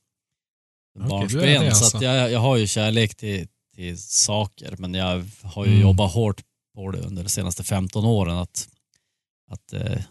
Okej, 0.98 1.08
barnsben. 1.08 1.60
Så 1.60 1.66
alltså. 1.84 1.96
att 1.96 2.02
jag, 2.02 2.32
jag 2.32 2.40
har 2.40 2.56
ju 2.56 2.66
kärlek 2.66 3.14
till, 3.14 3.46
till 3.76 3.98
saker, 4.02 4.74
men 4.78 4.94
jag 4.94 5.24
har 5.42 5.64
ju 5.64 5.70
Mm. 5.70 5.82
jobbat 5.82 6.12
hårt 6.12 6.42
på 6.74 6.90
det 6.90 6.98
under 7.00 7.22
de 7.22 7.28
senaste 7.28 7.64
15 7.64 8.04
åren. 8.04 8.36
Att, 8.36 8.68
att, 9.52 9.72
eh, 9.72 10.02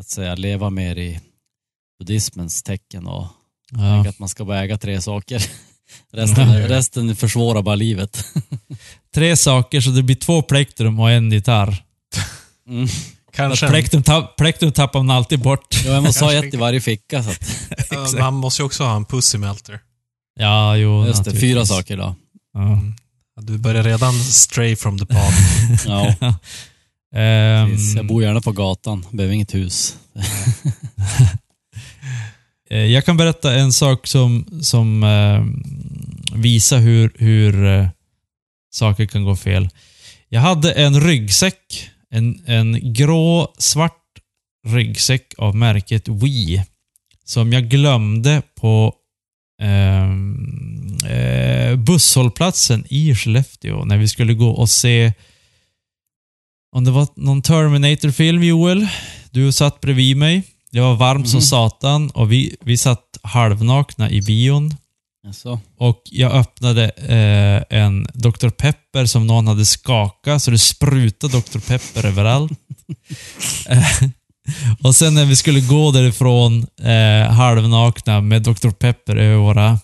att 0.00 0.08
säga 0.08 0.34
leva 0.34 0.70
mer 0.70 0.98
i 0.98 1.20
buddhismens 1.98 2.62
tecken 2.62 3.06
och 3.06 3.26
Ja. 3.70 4.08
att 4.08 4.18
man 4.18 4.28
ska 4.28 4.44
bara 4.44 4.60
äga 4.62 4.78
tre 4.78 5.00
saker. 5.02 5.46
Resten, 6.12 6.68
resten 6.68 7.16
försvårar 7.16 7.62
bara 7.62 7.74
livet. 7.74 8.24
Tre 9.14 9.36
saker, 9.36 9.80
så 9.80 9.90
det 9.90 10.02
blir 10.02 10.16
två 10.16 10.42
plektrum 10.42 11.00
och 11.00 11.10
en 11.10 11.32
gitarr. 11.32 11.82
Mm. 12.68 12.88
Kanske 13.32 13.68
Plektrum, 13.68 14.02
tapp, 14.02 14.36
plektrum 14.36 14.72
tappar 14.72 15.02
man 15.02 15.16
alltid 15.16 15.40
bort. 15.42 15.84
Ja, 15.84 15.92
jag 15.92 16.02
måste 16.02 16.24
ha 16.24 16.32
ett 16.32 16.54
i 16.54 16.56
varje 16.56 16.80
ficka. 16.80 17.22
Så 17.22 17.30
att, 18.00 18.18
man 18.18 18.34
måste 18.34 18.62
ju 18.62 18.66
också 18.66 18.84
ha 18.84 18.96
en 18.96 19.04
pussy 19.04 19.38
melter. 19.38 19.80
Ja, 20.38 20.76
jo. 20.76 21.06
just 21.06 21.24
det, 21.24 21.36
fyra 21.40 21.66
saker 21.66 21.96
då. 21.96 22.14
Ja, 22.52 22.82
Du 23.42 23.58
börjar 23.58 23.82
redan 23.82 24.14
stray 24.20 24.76
from 24.76 24.98
the 24.98 25.06
pod. 25.06 25.32
Ja, 25.86 26.14
precis. 27.14 27.96
jag 27.96 28.06
bor 28.06 28.22
gärna 28.22 28.40
på 28.40 28.52
gatan, 28.52 29.06
behöver 29.10 29.34
inget 29.34 29.54
hus. 29.54 29.96
eh, 32.70 32.78
jag 32.78 33.04
kan 33.04 33.16
berätta 33.16 33.54
en 33.54 33.72
sak 33.72 34.06
som, 34.06 34.60
som 34.62 35.02
eh, 35.02 35.44
visar 36.38 36.78
hur, 36.78 37.12
hur 37.14 37.66
eh, 37.66 37.88
saker 38.70 39.06
kan 39.06 39.24
gå 39.24 39.36
fel. 39.36 39.68
Jag 40.28 40.40
hade 40.40 40.72
en 40.72 41.00
ryggsäck, 41.00 41.90
en, 42.10 42.42
en 42.46 42.92
grå 42.92 43.54
svart 43.58 44.02
ryggsäck 44.66 45.34
av 45.38 45.56
märket 45.56 46.08
Wii 46.08 46.64
som 47.24 47.52
jag 47.52 47.68
glömde 47.68 48.42
på 48.60 48.94
ehm, 49.62 50.96
eh, 51.08 51.76
busshållplatsen 51.76 52.84
i 52.88 53.14
Skellefteå 53.14 53.84
när 53.84 53.96
vi 53.96 54.08
skulle 54.08 54.34
gå 54.34 54.50
och 54.50 54.70
se 54.70 55.12
om 56.76 56.84
det 56.84 56.90
var 56.90 57.06
någon 57.16 57.42
Terminator-film, 57.42 58.42
Joel. 58.42 58.88
Du 59.30 59.52
satt 59.52 59.80
bredvid 59.80 60.16
mig. 60.16 60.42
Det 60.72 60.80
var 60.80 60.94
varmt 60.94 61.28
som 61.28 61.38
Mhm. 61.38 61.42
satan 61.42 62.10
och 62.10 62.32
vi, 62.32 62.56
vi 62.64 62.76
satt 62.76 63.02
halvnakna 63.22 64.10
i 64.10 64.22
bion. 64.22 64.74
Alltså, 65.26 65.60
Och 65.78 66.02
jag 66.04 66.32
öppnade 66.32 66.84
eh, 66.90 67.78
en 67.78 68.06
Dr. 68.14 68.48
Pepper 68.48 69.06
som 69.06 69.26
någon 69.26 69.46
hade 69.46 69.64
skakat 69.64 70.42
så 70.42 70.50
det 70.50 70.58
sprutade 70.58 71.38
Dr. 71.40 71.58
Pepper 71.58 72.06
överallt. 72.06 72.52
Eh, 73.68 74.08
och 74.82 74.94
sen 74.94 75.14
när 75.14 75.24
vi 75.24 75.36
skulle 75.36 75.60
gå 75.60 75.90
därifrån 75.90 76.66
eh, 76.82 77.32
halvnakna 77.32 78.20
med 78.20 78.42
Dr. 78.42 78.70
Pepper 78.70 79.16
över 79.16 79.36
våra 79.36 79.78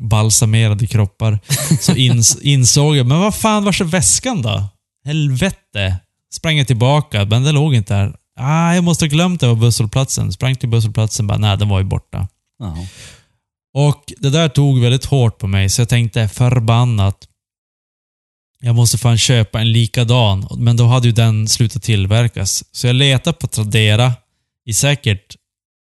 balsamerade 0.00 0.86
kroppar 0.86 1.38
så 1.80 1.94
ins 1.94 2.38
insåg 2.42 2.96
jag, 2.96 3.06
men 3.06 3.18
vad 3.18 3.34
fan, 3.34 3.64
var 3.64 3.82
är 3.82 3.84
väskan 3.84 4.42
då? 4.42 4.64
Helvete! 5.04 5.96
Sprang 6.34 6.58
jag 6.58 6.66
tillbaka, 6.66 7.24
men 7.24 7.44
den 7.44 7.54
låg 7.54 7.74
inte 7.74 7.94
där. 7.94 8.16
Ah, 8.36 8.74
jag 8.74 8.84
måste 8.84 9.04
ha 9.04 9.08
glömt 9.08 9.40
det 9.40 9.46
på 9.46 9.54
busshållplatsen. 9.54 10.32
Sprang 10.32 10.56
till 10.56 10.68
busshållplatsen, 10.68 11.26
bara 11.26 11.38
nej, 11.38 11.58
den 11.58 11.68
var 11.68 11.78
ju 11.78 11.84
borta. 11.84 12.28
ja. 12.58 12.76
Och 13.76 14.12
det 14.18 14.30
där 14.30 14.48
tog 14.48 14.80
väldigt 14.80 15.04
hårt 15.04 15.38
på 15.38 15.46
mig, 15.46 15.70
så 15.70 15.80
jag 15.80 15.88
tänkte 15.88 16.28
förbannat. 16.28 17.28
Jag 18.60 18.74
måste 18.74 18.98
fan 18.98 19.18
köpa 19.18 19.60
en 19.60 19.72
likadan, 19.72 20.48
men 20.58 20.76
då 20.76 20.84
hade 20.86 21.06
ju 21.06 21.12
den 21.12 21.48
slutat 21.48 21.82
tillverkas. 21.82 22.64
Så 22.72 22.86
jag 22.86 22.96
letade 22.96 23.36
på 23.38 23.46
Tradera 23.46 24.12
i 24.66 24.74
säkert 24.74 25.36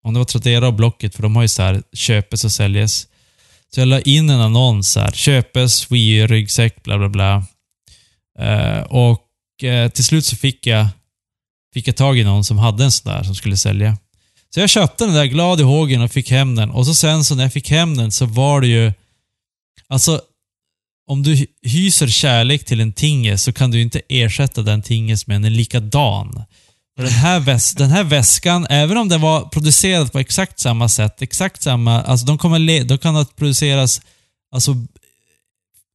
om 0.04 0.14
det 0.14 0.20
var 0.20 0.26
Tradera 0.26 0.68
och 0.68 0.74
Blocket, 0.74 1.16
för 1.16 1.24
de 1.24 1.36
har 1.36 1.44
ju 1.44 1.48
så 1.48 1.62
här 1.62 1.84
köpes 1.94 2.44
och 2.44 2.52
säljes. 2.52 3.08
Så 3.74 3.82
jag 3.82 3.88
la 3.88 4.00
in 4.00 4.30
en 4.30 4.42
annons 4.42 4.96
här, 4.96 5.12
köpes, 5.12 5.92
Wii 5.92 6.28
ryggsäck, 6.28 6.84
bla 6.84 6.98
bla 6.98 7.10
bla. 7.10 7.46
Eh, 8.40 8.82
och 8.82 9.25
Eh, 9.64 9.90
till 9.90 10.04
slut 10.04 10.26
så 10.26 10.36
fick 10.36 10.68
jag, 10.68 10.88
fick 11.74 11.88
jag 11.88 11.96
tag 11.96 12.18
i 12.20 12.24
någon 12.24 12.44
som 12.44 12.58
hade 12.58 12.84
en 12.84 12.92
sån 12.92 13.14
där 13.14 13.24
som 13.24 13.36
skulle 13.36 13.58
sälja. 13.58 13.98
Så 14.54 14.60
jag 14.60 14.70
köpte 14.70 15.06
den 15.06 15.14
där 15.14 15.26
glad 15.26 15.60
i 15.60 15.64
hågen 15.64 16.02
och 16.02 16.12
fick 16.12 16.32
hem 16.32 16.56
den. 16.56 16.72
Och 16.72 16.86
så 16.86 16.96
sen 16.96 17.26
så 17.26 17.36
när 17.36 17.44
jag 17.44 17.54
fick 17.54 17.70
hem 17.70 17.98
den 17.98 18.12
så 18.12 18.26
var 18.26 18.62
det 18.62 18.68
ju... 18.68 18.94
Alltså, 19.88 20.22
om 21.08 21.24
du 21.24 21.48
hyser 21.62 22.08
kärlek 22.08 22.66
till 22.66 22.80
en 22.80 22.94
tinges 22.94 23.44
så 23.44 23.54
kan 23.54 23.72
du 23.72 23.82
inte 23.82 24.02
ersätta 24.10 24.62
den 24.62 24.82
tinges 24.82 25.28
med 25.28 25.36
en 25.46 25.54
likadan. 25.54 26.44
Den 26.98 27.08
här, 27.08 27.40
väs 27.40 27.74
den 27.74 27.90
här 27.90 28.04
väskan, 28.04 28.68
även 28.70 28.98
om 28.98 29.10
den 29.10 29.22
var 29.22 29.42
producerad 29.42 30.12
på 30.12 30.20
exakt 30.20 30.60
samma 30.60 30.90
sätt, 30.90 31.22
exakt 31.22 31.64
samma, 31.64 32.02
alltså 32.02 32.26
de 32.26 32.38
kommer 32.38 32.60
le- 32.60 32.84
de 32.84 32.98
kan 32.98 33.26
produceras, 33.26 34.02
alltså 34.52 34.76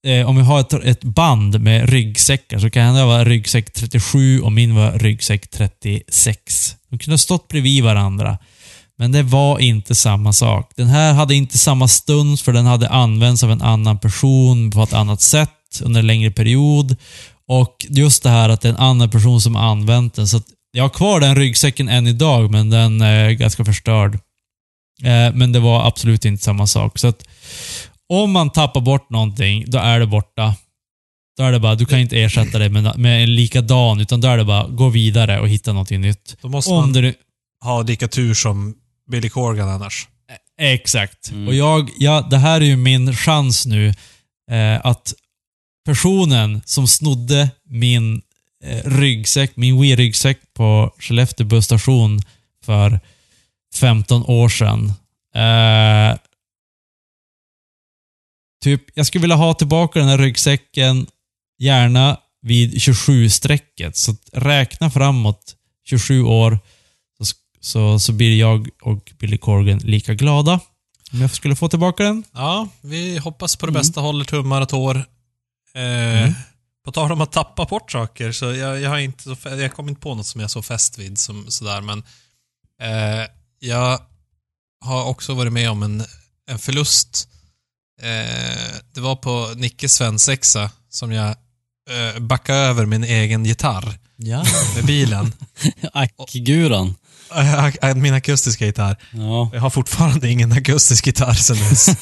eh, 0.07 0.29
om 0.29 0.37
vi 0.37 0.43
har 0.43 0.61
ett, 0.61 0.73
ett 0.73 1.05
band 1.05 1.61
med 1.61 1.89
ryggsäckar 1.89 2.59
så 2.59 2.71
kan 2.71 2.95
det 2.95 3.05
vara 3.05 3.25
ryggsäck 3.25 3.73
37 3.73 4.41
och 4.41 4.53
min 4.53 4.75
var 4.75 4.93
ryggsäck 4.93 5.51
36. 5.51 6.77
De 6.91 6.99
kunde 6.99 7.13
ha 7.13 7.19
stått 7.19 7.49
bredvid 7.49 7.85
varandra. 7.85 8.39
Men 8.99 9.13
det 9.13 9.23
var 9.23 9.59
inte 9.59 9.95
samma 9.95 10.33
sak. 10.33 10.73
Den 10.77 10.87
här 10.87 11.13
hade 11.13 11.35
inte 11.35 11.59
samma 11.59 11.89
stuns 11.89 12.43
för 12.43 12.53
den 12.53 12.67
hade 12.67 12.89
använts 12.89 13.45
av 13.45 13.53
en 13.53 13.63
annan 13.63 13.99
person 13.99 14.71
på 14.71 14.83
ett 14.83 14.93
annat 14.93 15.21
sätt 15.21 15.81
under 15.83 16.01
en 16.01 16.07
längre 16.07 16.31
period. 16.31 16.97
Och 17.49 17.87
just 17.89 18.23
det 18.23 18.31
här 18.31 18.49
att 18.49 18.61
det 18.61 18.69
är 18.69 18.73
en 18.73 18.79
annan 18.79 19.11
person 19.11 19.41
som 19.41 19.57
använt 19.57 20.15
den. 20.15 20.29
Så 20.29 20.37
att 20.37 20.47
jag 20.73 20.85
har 20.85 20.89
kvar 20.89 21.21
den 21.21 21.37
ryggsäcken 21.37 21.89
än 21.89 22.07
idag, 22.07 22.51
men 22.51 22.71
den 22.71 23.01
är 23.01 23.31
ganska 23.31 23.65
förstörd. 23.65 24.15
Eh, 25.03 25.35
men 25.35 25.53
det 25.53 25.61
var 25.61 25.87
absolut 25.87 26.25
inte 26.25 26.45
samma 26.45 26.67
sak. 26.67 26.99
Så 26.99 27.09
att 27.09 27.25
om 28.11 28.31
man 28.31 28.51
tappar 28.51 28.81
bort 28.81 29.11
någonting, 29.11 29.65
då 29.67 29.79
är 29.79 30.01
det 30.01 30.07
borta. 30.07 30.55
Då 31.37 31.43
är 31.45 31.53
det 31.53 31.61
bara, 31.61 31.75
du 31.75 31.87
kan 31.87 31.99
inte 31.99 32.21
ersätta 32.21 32.59
det 32.59 32.69
med, 32.69 32.99
med 32.99 33.23
en 33.23 33.35
likadan, 33.35 34.01
utan 34.01 34.21
då 34.21 34.29
är 34.29 34.37
det 34.37 34.45
bara, 34.45 34.69
gå 34.69 34.89
vidare 34.89 35.41
och 35.41 35.49
hitta 35.49 35.73
någonting 35.73 36.01
nytt. 36.01 36.37
Då 36.41 36.49
måste 36.49 36.71
Om 36.71 36.81
man 36.81 36.93
det, 36.93 37.15
ha 37.65 37.83
lika 37.83 38.09
tur 38.09 38.35
som 38.35 38.75
Billy 39.11 39.29
Corgan 39.29 39.69
annars. 39.69 40.09
Exakt. 40.61 41.31
Mm. 41.31 41.49
Och 41.49 41.55
jag, 41.55 41.91
ja, 41.99 42.27
det 42.31 42.39
här 42.39 42.61
är 42.61 42.65
ju 42.65 42.77
min 42.77 43.17
chans 43.17 43.67
nu 43.67 43.89
eh, 44.51 44.87
att 44.87 45.15
personen 45.87 46.63
som 46.65 46.87
snodde 46.87 47.51
min 47.65 48.23
eh, 48.65 48.91
ryggsäck, 48.91 49.57
min 49.57 49.83
Wii-ryggsäck 49.83 50.39
på 50.55 50.95
Skellefteå 50.99 51.47
busstation 51.47 52.23
för 52.65 53.01
15 53.75 54.25
år 54.27 54.49
sedan. 54.49 54.93
Eh, 55.35 56.19
typ, 58.63 58.83
jag 58.95 59.07
skulle 59.07 59.23
vilja 59.23 59.37
ha 59.37 59.55
tillbaka 59.55 59.99
den 59.99 60.09
här 60.09 60.19
ryggsäcken, 60.19 61.07
gärna 61.59 62.19
vid 62.43 62.75
27-strecket. 62.75 63.97
Så 63.97 64.17
räkna 64.33 64.91
framåt 64.91 65.57
27 65.85 66.23
år 66.23 66.59
så, 67.19 67.35
så, 67.61 67.99
så 67.99 68.13
blir 68.13 68.39
jag 68.39 68.69
och 68.83 69.13
Billy 69.19 69.39
Corgan 69.39 69.79
lika 69.79 70.15
glada. 70.15 70.61
Om 71.13 71.21
jag 71.21 71.31
skulle 71.35 71.57
få 71.57 71.69
tillbaka 71.69 72.03
den. 72.05 72.25
Ja, 72.33 72.69
vi 72.81 73.19
hoppas 73.19 73.57
på 73.57 73.67
det 73.67 73.71
Mm. 73.71 73.81
bästa, 73.81 74.01
håller 74.01 74.25
tummar 74.25 74.61
och 74.61 74.69
tår. 74.69 74.97
Eh, 75.75 76.33
På 76.85 76.93
tal 76.93 77.13
om 77.13 77.21
att 77.21 77.33
tappa 77.33 77.65
bort 77.65 77.93
saker, 77.93 78.33
så 78.33 78.45
jag, 78.45 78.81
jag 78.81 78.91
har 78.91 78.99
inte 78.99 79.23
så, 79.23 79.37
jag 79.45 79.73
kom 79.75 79.89
inte 79.89 80.01
på 80.01 80.15
något 80.15 80.27
som 80.27 80.41
jag 80.41 80.47
är 80.47 80.49
så 80.49 80.63
fäst 80.63 80.99
vid 80.99 81.19
som 81.19 81.51
sådär, 81.51 81.81
men 81.81 81.99
eh, 82.83 83.27
jag 83.59 84.01
har 84.85 85.05
också 85.05 85.35
varit 85.35 85.53
med 85.53 85.71
om 85.71 85.83
en, 85.83 86.05
en 86.51 86.59
förlust. 86.59 87.29
Eh, 88.03 88.77
det 88.95 89.01
var 89.01 89.17
på 89.17 89.49
Nickes 89.57 89.95
svensexa 89.95 90.71
som 90.91 91.13
jag 91.13 91.29
eh, 91.29 92.21
backade 92.21 92.59
över 92.59 92.87
min 92.87 93.05
egen 93.05 93.45
gitarr 93.45 93.99
Ja. 94.17 94.45
med 94.75 94.85
bilen. 94.87 95.33
Ackguran. 95.93 96.95
Eh, 97.83 97.95
min 97.95 98.15
akustiska 98.15 98.67
gitarr. 98.67 98.97
Ja. 99.13 99.51
Jag 99.53 99.61
har 99.61 99.71
fortfarande 99.71 100.29
ingen 100.31 100.53
akustisk 100.53 101.07
gitarr 101.07 101.35
sen 101.35 101.57
dess. 101.57 101.89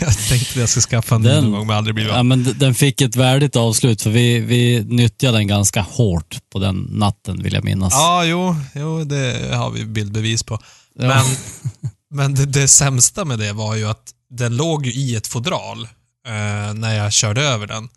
jag 0.00 0.18
tänkte 0.28 0.50
att 0.50 0.56
jag 0.56 0.68
ska 0.68 0.80
skaffa 0.80 1.14
en 1.14 1.22
Den- 1.22 1.44
någon 1.44 1.52
gång, 1.52 1.66
men 1.66 1.76
aldrig 1.76 1.94
blivit 1.94 2.12
ja, 2.12 2.22
men 2.22 2.54
den 2.58 2.74
fick 2.74 3.00
ett 3.00 3.16
värdigt 3.16 3.56
avslut 3.56 4.02
för 4.02 4.10
vi, 4.10 4.40
vi 4.40 4.84
nyttjade 4.84 5.38
den 5.38 5.46
ganska 5.46 5.80
hårt 5.80 6.38
på 6.52 6.58
den 6.58 6.76
natten 6.90 7.42
vill 7.42 7.52
jag 7.54 7.64
minnas. 7.64 7.92
Ja, 7.92 8.24
jo, 8.24 8.56
jo, 8.74 9.04
det 9.04 9.54
har 9.54 9.70
vi 9.70 9.84
bildbevis 9.84 10.42
på. 10.42 10.58
Ja. 10.98 11.06
Men, 11.08 11.24
men 12.10 12.34
det, 12.34 12.46
det 12.46 12.68
sämsta 12.68 13.24
med 13.24 13.38
det 13.38 13.52
var 13.52 13.74
ju 13.74 13.88
att 13.90 14.04
den 14.30 14.56
låg 14.56 14.86
ju 14.86 14.92
i 14.92 15.16
ett 15.16 15.26
fodral 15.26 15.84
eh, 16.26 16.74
när 16.74 16.94
jag 16.94 17.12
körde 17.12 17.42
över 17.42 17.66
den. 17.66 17.88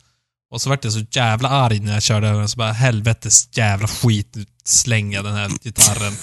Och 0.51 0.61
så 0.61 0.69
vart 0.69 0.83
jag 0.83 0.93
så 0.93 1.05
jävla 1.11 1.49
arg 1.49 1.79
när 1.79 1.93
jag 1.93 2.03
körde 2.03 2.27
över 2.27 2.39
den, 2.39 2.49
så 2.49 2.57
bara 2.57 2.71
helvetes 2.71 3.57
jävla 3.57 3.87
skit, 3.87 4.35
nu 4.35 4.45
slänger 4.63 5.17
jag 5.17 5.25
den 5.25 5.35
här 5.35 5.49
gitarren. 5.63 6.13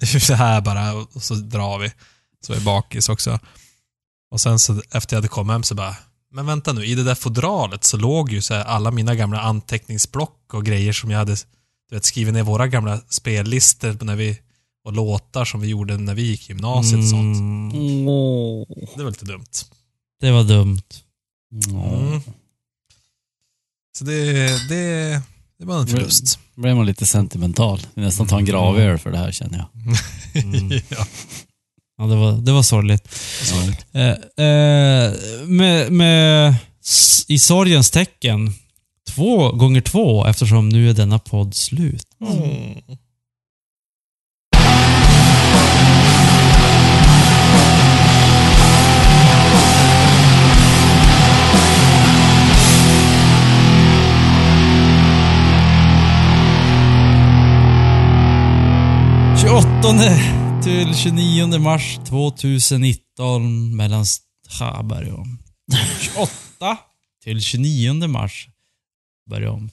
så 0.20 0.34
här 0.34 0.60
bara, 0.60 0.94
och 0.94 1.22
så 1.22 1.34
drar 1.34 1.78
vi. 1.78 1.92
Så 2.46 2.52
är 2.52 2.56
jag 2.56 2.64
bakis 2.64 3.08
också. 3.08 3.38
Och 4.30 4.40
sen 4.40 4.58
så 4.58 4.82
efter 4.90 5.16
jag 5.16 5.18
hade 5.18 5.28
kommit 5.28 5.52
hem 5.52 5.62
så 5.62 5.74
bara, 5.74 5.96
men 6.32 6.46
vänta 6.46 6.72
nu, 6.72 6.84
i 6.84 6.94
det 6.94 7.04
där 7.04 7.14
fodralet 7.14 7.84
så 7.84 7.96
låg 7.96 8.32
ju 8.32 8.42
så 8.42 8.54
här 8.54 8.64
alla 8.64 8.90
mina 8.90 9.14
gamla 9.14 9.40
anteckningsblock 9.40 10.54
och 10.54 10.64
grejer 10.64 10.92
som 10.92 11.10
jag 11.10 11.18
hade 11.18 11.36
du 11.88 11.96
vet, 11.96 12.04
skrivit 12.04 12.34
ner 12.34 12.42
våra 12.42 12.66
gamla 12.66 13.00
spellistor 13.08 14.04
när 14.04 14.16
vi, 14.16 14.38
och 14.88 14.94
låtar 14.94 15.44
som 15.44 15.60
vi 15.60 15.68
gjorde 15.68 15.98
när 15.98 16.14
vi 16.14 16.22
gick 16.22 16.50
i 16.50 16.52
gymnasiet 16.52 16.98
och 16.98 17.08
sånt. 17.08 17.38
Mm. 17.38 18.04
Det 18.96 19.04
var 19.04 19.10
lite 19.10 19.24
dumt. 19.24 19.44
det 20.20 20.30
var 20.30 20.44
dumt. 20.44 20.82
Mm. 21.66 22.20
Så 23.98 24.04
det, 24.04 24.68
det, 24.68 25.22
det 25.58 25.64
var 25.64 25.80
en 25.80 25.86
förlust. 25.86 26.38
Då 26.54 26.60
blev 26.60 26.76
man 26.76 26.86
lite 26.86 27.06
sentimental. 27.06 27.80
Vi 27.94 28.02
nästan 28.02 28.26
tar 28.26 28.38
en 28.38 28.44
gravöl 28.44 28.98
för 28.98 29.10
det 29.10 29.18
här 29.18 29.32
känner 29.32 29.58
jag. 29.58 30.44
Mm. 30.44 30.70
ja. 30.88 31.06
Ja, 31.98 32.04
det 32.04 32.16
var, 32.16 32.32
det 32.32 32.52
var 32.52 32.62
sorgligt. 32.62 33.12
sorgligt. 33.42 33.86
Eh, 33.92 34.46
eh, 34.46 35.12
med, 35.46 35.92
med, 35.92 36.54
I 37.28 37.38
sorgens 37.38 37.90
tecken, 37.90 38.54
två 39.08 39.52
gånger 39.52 39.80
två 39.80 40.26
eftersom 40.26 40.68
nu 40.68 40.90
är 40.90 40.94
denna 40.94 41.18
podd 41.18 41.54
slut. 41.54 42.06
Mm. 42.20 42.98
28 59.40 60.62
till 60.62 60.94
29 60.94 61.58
mars 61.58 61.98
2019 62.08 63.76
mellan 63.76 64.04
börja 64.82 65.14
om. 65.14 65.38
28 66.00 66.78
till 67.24 67.40
29 67.40 68.08
mars 68.08 68.48
börja 69.30 69.50
om. 69.50 69.70